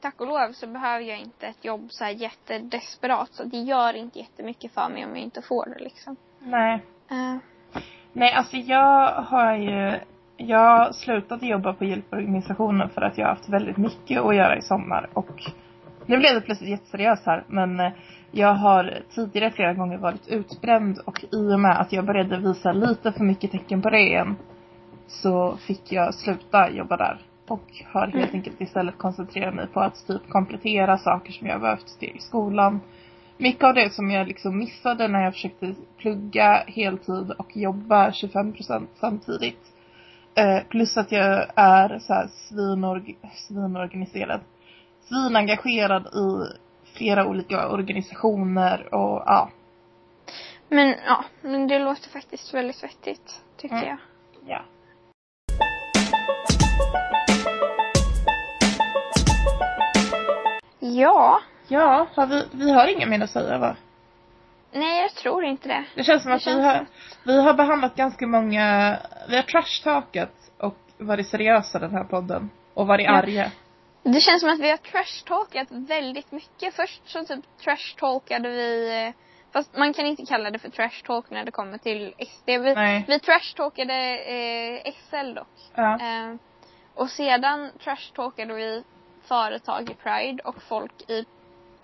tack 0.00 0.20
och 0.20 0.26
lov 0.26 0.52
så 0.52 0.66
behöver 0.66 1.04
jag 1.04 1.18
inte 1.18 1.46
ett 1.46 1.64
jobb 1.64 1.86
så 1.90 2.04
här 2.04 2.10
jättedesperat. 2.10 3.28
Så 3.32 3.44
det 3.44 3.58
gör 3.58 3.94
inte 3.94 4.18
jättemycket 4.18 4.74
för 4.74 4.88
mig 4.88 5.04
om 5.04 5.10
jag 5.10 5.24
inte 5.24 5.42
får 5.42 5.66
det 5.66 5.84
liksom. 5.84 6.16
Nej. 6.38 6.84
Eh, 7.10 7.36
Nej, 8.12 8.32
alltså 8.32 8.56
jag 8.56 9.12
har 9.12 9.54
ju, 9.54 9.98
jag 10.36 10.94
slutade 10.94 11.46
jobba 11.46 11.72
på 11.72 11.84
hjälporganisationen 11.84 12.90
för 12.90 13.02
att 13.02 13.18
jag 13.18 13.26
har 13.26 13.34
haft 13.34 13.48
väldigt 13.48 13.76
mycket 13.76 14.20
att 14.20 14.36
göra 14.36 14.56
i 14.56 14.62
sommar 14.62 15.08
och 15.12 15.42
nu 16.06 16.18
blev 16.18 16.34
det 16.34 16.40
plötsligt 16.40 16.70
jätteseriöst 16.70 17.26
här 17.26 17.44
men 17.46 17.80
eh, 17.80 17.92
jag 18.30 18.54
har 18.54 19.02
tidigare 19.14 19.50
flera 19.50 19.74
gånger 19.74 19.98
varit 19.98 20.28
utbränd 20.28 20.98
och 21.06 21.24
i 21.32 21.54
och 21.54 21.60
med 21.60 21.80
att 21.80 21.92
jag 21.92 22.06
började 22.06 22.38
visa 22.38 22.72
lite 22.72 23.12
för 23.12 23.24
mycket 23.24 23.50
tecken 23.50 23.82
på 23.82 23.90
det 23.90 24.00
igen 24.00 24.36
så 25.10 25.56
fick 25.56 25.92
jag 25.92 26.14
sluta 26.14 26.70
jobba 26.70 26.96
där 26.96 27.18
och 27.48 27.82
har 27.92 28.02
helt 28.06 28.14
Mm. 28.14 28.30
enkelt 28.34 28.60
istället 28.60 28.98
koncentrerat 28.98 29.54
mig 29.54 29.66
på 29.66 29.80
att 29.80 30.06
typ 30.06 30.28
komplettera 30.28 30.98
saker 30.98 31.32
som 31.32 31.46
jag 31.46 31.60
behövt 31.60 31.98
till 31.98 32.16
skolan. 32.20 32.80
Mycket 33.36 33.64
av 33.64 33.74
det 33.74 33.90
som 33.92 34.10
jag 34.10 34.28
liksom 34.28 34.58
missade 34.58 35.08
när 35.08 35.24
jag 35.24 35.32
försökte 35.32 35.74
plugga 35.98 36.64
heltid 36.66 37.30
och 37.38 37.56
jobba 37.56 38.10
25% 38.10 38.86
samtidigt. 39.00 39.60
Eh, 40.34 40.62
plus 40.68 40.96
att 40.96 41.12
jag 41.12 41.46
är 41.54 41.98
så 41.98 42.12
här 42.14 42.28
svinorg, 42.32 43.16
svinorganiserad. 43.34 44.40
Svinengagerad 45.00 46.06
i 46.06 46.44
flera 46.96 47.26
olika 47.26 47.68
organisationer 47.68 48.94
och 48.94 49.22
ja. 49.26 49.50
men 50.68 50.94
ja, 51.06 51.24
men 51.42 51.66
det 51.68 51.78
låter 51.78 52.08
faktiskt 52.10 52.54
väldigt 52.54 52.84
vettigt, 52.84 53.40
tycker 53.56 53.76
Mm. 53.76 53.88
jag. 53.88 53.98
ja. 54.46 54.60
Ja. 60.90 61.40
Ja, 61.68 62.06
har 62.14 62.26
vi, 62.26 62.44
vi 62.52 62.70
har 62.72 62.86
inget 62.86 63.08
mer 63.08 63.22
att 63.22 63.30
säga 63.30 63.58
va? 63.58 63.76
Nej, 64.72 65.02
jag 65.02 65.10
tror 65.14 65.44
inte 65.44 65.68
det. 65.68 65.84
Det 65.94 66.04
känns 66.04 66.22
som 66.22 66.30
Det 66.30 66.36
att 66.36 66.40
vi 66.40 66.44
känns 66.44 66.64
har, 66.64 66.86
vi 67.24 67.42
har 67.42 67.54
behandlat 67.54 67.94
ganska 67.96 68.26
många, 68.26 68.96
vi 69.28 69.36
har 69.36 69.42
trashtalkat 69.42 70.32
och 70.58 70.76
varit 70.98 71.28
seriösa 71.28 71.78
den 71.78 71.90
här 71.90 72.04
podden. 72.04 72.50
Och 72.74 72.86
varit 72.86 73.04
Ja. 73.06 73.12
arga. 73.12 73.50
Det 74.02 74.20
känns 74.20 74.40
som 74.40 74.50
att 74.50 74.60
vi 74.60 74.70
har 74.70 74.76
trashtalkat 74.76 75.68
väldigt 75.70 76.32
mycket. 76.32 76.74
Först 76.74 77.08
så 77.08 77.24
typ 77.24 77.44
trashtalkade 77.64 78.48
vi, 78.48 79.04
eh, 79.06 79.12
fast 79.52 79.76
man 79.76 79.92
kan 79.94 80.06
inte 80.06 80.26
kalla 80.26 80.50
det 80.50 80.58
för 80.58 80.70
trashtalk 80.70 81.30
när 81.30 81.44
det 81.44 81.50
kommer 81.50 81.78
till 81.78 82.14
SD. 82.18 82.46
Vi, 82.46 82.74
Nej. 82.74 83.04
vi 83.08 83.18
trashtalkade 83.18 83.94
eh, 84.18 84.92
SL 84.92 85.34
dock. 85.34 85.48
Ja. 85.74 85.94
Eh, 85.94 86.34
och 86.94 87.10
sedan 87.10 87.70
trashtalkade 87.84 88.54
vi 88.54 88.84
företag 89.34 89.90
i 89.90 89.94
Pride 89.94 90.42
och 90.44 90.62
folk 90.62 91.10
i 91.10 91.24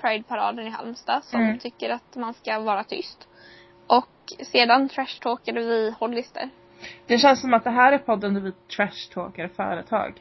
Pride-paraden 0.00 0.66
i 0.66 0.70
Halmstad 0.70 1.24
som 1.24 1.40
Mm. 1.40 1.58
tycker 1.58 1.90
att 1.90 2.16
man 2.16 2.34
ska 2.34 2.58
vara 2.58 2.84
tyst. 2.84 3.28
Och 3.86 4.08
sedan 4.52 4.88
trashtalkade 4.88 5.60
vi 5.60 5.94
hollister. 6.00 6.50
Det 7.06 7.18
känns 7.18 7.40
som 7.40 7.54
att 7.54 7.64
det 7.64 7.70
här 7.70 7.92
är 7.92 7.98
podden 7.98 8.34
där 8.34 8.40
vi 8.40 8.52
trashtalkar 8.52 9.48
företag. 9.48 10.14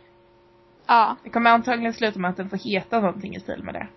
Ja, 0.88 1.16
Det 1.24 1.30
kommer 1.30 1.50
antagligen 1.52 1.94
sluta 1.94 2.20
med 2.20 2.30
att 2.32 2.38
den 2.38 2.50
får 2.50 2.58
heta 2.58 3.00
någonting 3.00 3.36
i 3.36 3.40
stil 3.40 3.64
med 3.64 3.74
det. 3.74 3.88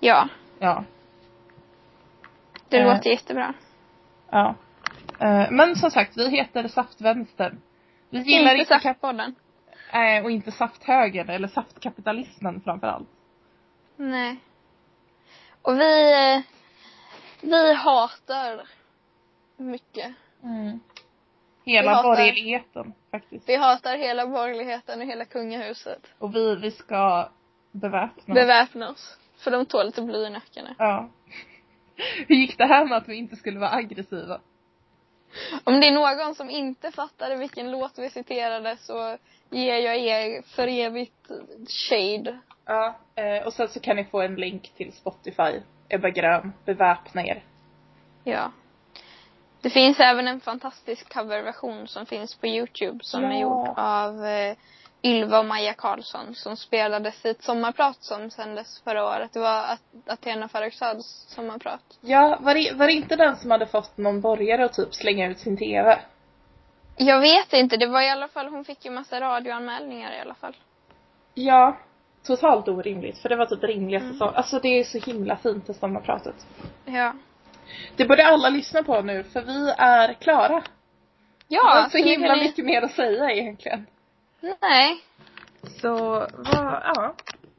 ja. 0.00 0.28
Ja. 0.58 0.84
Det 2.68 2.78
Eh. 2.78 2.92
låter 2.94 3.10
jättebra. 3.10 3.54
Ja. 4.30 4.54
Eh, 5.18 5.50
Men 5.50 5.76
som 5.76 5.90
sagt, 5.90 6.16
vi 6.16 6.30
heter 6.30 6.68
Saftvänstern. 6.68 7.60
Vi 8.10 8.18
gillar 8.18 8.54
Inte 8.54 8.74
inte, 8.74 8.88
kap- 8.88 9.00
Äh, 9.92 10.24
och 10.24 10.30
inte 10.30 10.52
Safthögern 10.52 11.28
eller 11.28 11.48
Saftkapitalismen 11.48 12.60
framförallt. 12.60 13.08
Nej. 13.96 14.36
Och 15.62 15.78
vi, 15.78 16.12
eh, 16.12 16.40
vi 17.40 17.74
hatar 17.74 18.68
mycket. 19.56 20.14
Mm. 20.42 20.80
Vi 21.64 21.72
Hela 21.72 21.94
hatar- 21.94 22.02
borgerligheten 22.02 22.92
faktiskt. 23.10 23.48
Vi 23.48 23.56
hatar 23.56 23.96
hela 23.96 24.26
borgerligheten 24.26 25.00
och 25.00 25.06
hela 25.06 25.24
kungahuset. 25.24 26.06
Och 26.18 26.34
vi, 26.34 26.56
vi 26.56 26.70
ska 26.70 27.28
beväpna 27.72 28.32
oss. 28.32 28.34
Beväpna 28.34 28.90
oss. 28.90 29.18
För 29.36 29.50
de 29.50 29.66
tål 29.66 29.86
lite 29.86 30.02
bly 30.02 30.18
i 30.26 30.30
nackarna. 30.30 30.74
Ja. 30.78 31.08
Hur 32.28 32.34
gick 32.34 32.58
det 32.58 32.66
här 32.66 32.84
med 32.84 32.98
att 32.98 33.08
vi 33.08 33.14
inte 33.16 33.36
skulle 33.36 33.60
vara 33.60 33.70
aggressiva? 33.70 34.40
Om 35.64 35.80
det 35.80 35.86
är 35.86 35.92
någon 35.92 36.34
som 36.34 36.50
inte 36.50 36.90
fattade 36.92 37.36
vilken 37.36 37.70
låt 37.70 37.98
vi 37.98 38.10
citerade 38.10 38.76
så 38.76 39.16
ger 39.50 39.76
jag 39.76 39.96
er 39.96 40.42
för 40.42 40.68
evigt 40.68 41.30
shade. 41.68 42.38
Ja. 42.66 42.96
Eh, 43.14 43.46
och 43.46 43.52
sen 43.52 43.68
så 43.68 43.80
kan 43.80 43.96
ni 43.96 44.04
få 44.04 44.20
en 44.20 44.34
länk 44.34 44.72
till 44.76 44.92
Spotify. 44.92 45.60
Ebba 45.88 46.10
Grön, 46.10 46.52
beväpna 46.64 47.26
er. 47.26 47.44
Ja. 48.24 48.52
Det 49.60 49.70
finns 49.70 50.00
även 50.00 50.28
en 50.28 50.40
fantastisk 50.40 51.12
coverversion 51.14 51.88
som 51.88 52.06
finns 52.06 52.34
på 52.34 52.46
Youtube 52.46 52.98
som 53.04 53.24
är 53.24 53.30
Ja. 53.32 53.40
gjord 53.40 53.68
av 53.76 54.24
eh, 54.24 54.56
Ylva 55.04 55.38
och 55.38 55.44
Maja 55.44 55.72
Karlsson 55.74 56.34
som 56.34 56.56
spelades 56.56 57.24
i 57.24 57.28
ett 57.28 57.42
sommarprat 57.42 57.96
som 58.00 58.30
sändes 58.30 58.80
förra 58.84 59.04
året. 59.06 59.32
Det 59.32 59.40
var 59.40 59.58
At- 59.64 59.82
Athena 60.12 60.48
Farrokhzads 60.48 61.24
sommarprat. 61.34 61.98
Ja, 62.00 62.38
var 62.40 62.54
det, 62.54 62.72
var 62.74 62.86
det 62.86 62.92
inte 62.92 63.16
den 63.16 63.36
som 63.36 63.50
hade 63.50 63.66
fått 63.66 63.98
någon 63.98 64.20
borgare 64.20 64.64
att 64.64 64.72
typ 64.72 64.94
slänga 64.94 65.28
ut 65.30 65.38
sin 65.38 65.56
TV? 65.56 65.98
Jag 66.96 67.20
vet 67.20 67.52
inte, 67.52 67.76
det 67.76 67.86
var 67.86 68.02
i 68.02 68.08
alla 68.10 68.28
fall, 68.28 68.48
hon 68.48 68.64
fick 68.64 68.84
ju 68.84 68.90
massa 68.90 69.20
radioanmälningar 69.20 70.12
i 70.12 70.20
alla 70.20 70.34
fall. 70.34 70.56
Ja. 71.34 71.76
Totalt 72.26 72.68
orimligt, 72.68 73.18
för 73.18 73.28
det 73.28 73.36
var 73.36 73.46
typ 73.46 73.60
det 73.60 73.66
rimligaste 73.66 74.06
Mm. 74.06 74.18
som, 74.18 74.28
alltså 74.34 74.58
det 74.58 74.68
är 74.68 74.84
så 74.84 74.98
himla 74.98 75.36
fint 75.36 75.66
det 75.66 75.74
sommarpratet. 75.74 76.34
Ja. 76.84 77.12
Det 77.96 78.04
borde 78.04 78.26
alla 78.26 78.48
lyssna 78.48 78.82
på 78.82 79.02
nu 79.02 79.22
för 79.24 79.42
vi 79.42 79.74
är 79.78 80.12
klara. 80.12 80.62
Ja, 81.48 81.74
det 81.74 81.80
var 81.82 81.88
så 81.88 81.98
nu 81.98 82.04
himla 82.04 82.26
kan 82.28 82.38
ni- 82.38 82.44
mycket 82.44 82.64
mer 82.64 82.82
att 82.82 82.92
säga 82.92 83.30
egentligen. 83.30 83.86
Nej. 84.42 85.04
Så, 85.80 85.92
vad, 86.32 86.82
ja. 86.84 87.14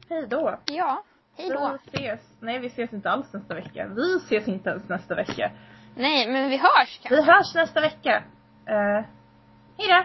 Hej 0.08 0.26
då. 0.28 0.58
Ja. 0.64 1.02
Hej 1.36 1.48
då. 1.50 1.78
Vi 1.92 1.98
ses. 1.98 2.20
Nej, 2.40 2.58
vi 2.58 2.66
ses 2.66 2.92
inte 2.92 3.10
alls 3.10 3.32
nästa 3.32 3.54
vecka. 3.54 3.86
Vi 3.86 4.16
ses 4.16 4.48
inte 4.48 4.70
ens 4.70 4.88
nästa 4.88 5.14
vecka. 5.14 5.52
Nej, 5.96 6.28
men 6.28 6.50
vi 6.50 6.56
hörs 6.56 7.00
kanske. 7.02 7.16
Vi 7.16 7.22
hörs 7.22 7.54
nästa 7.54 7.80
vecka. 7.80 8.24
Uh, 8.70 9.04
hej 9.78 9.88
då. 9.88 10.04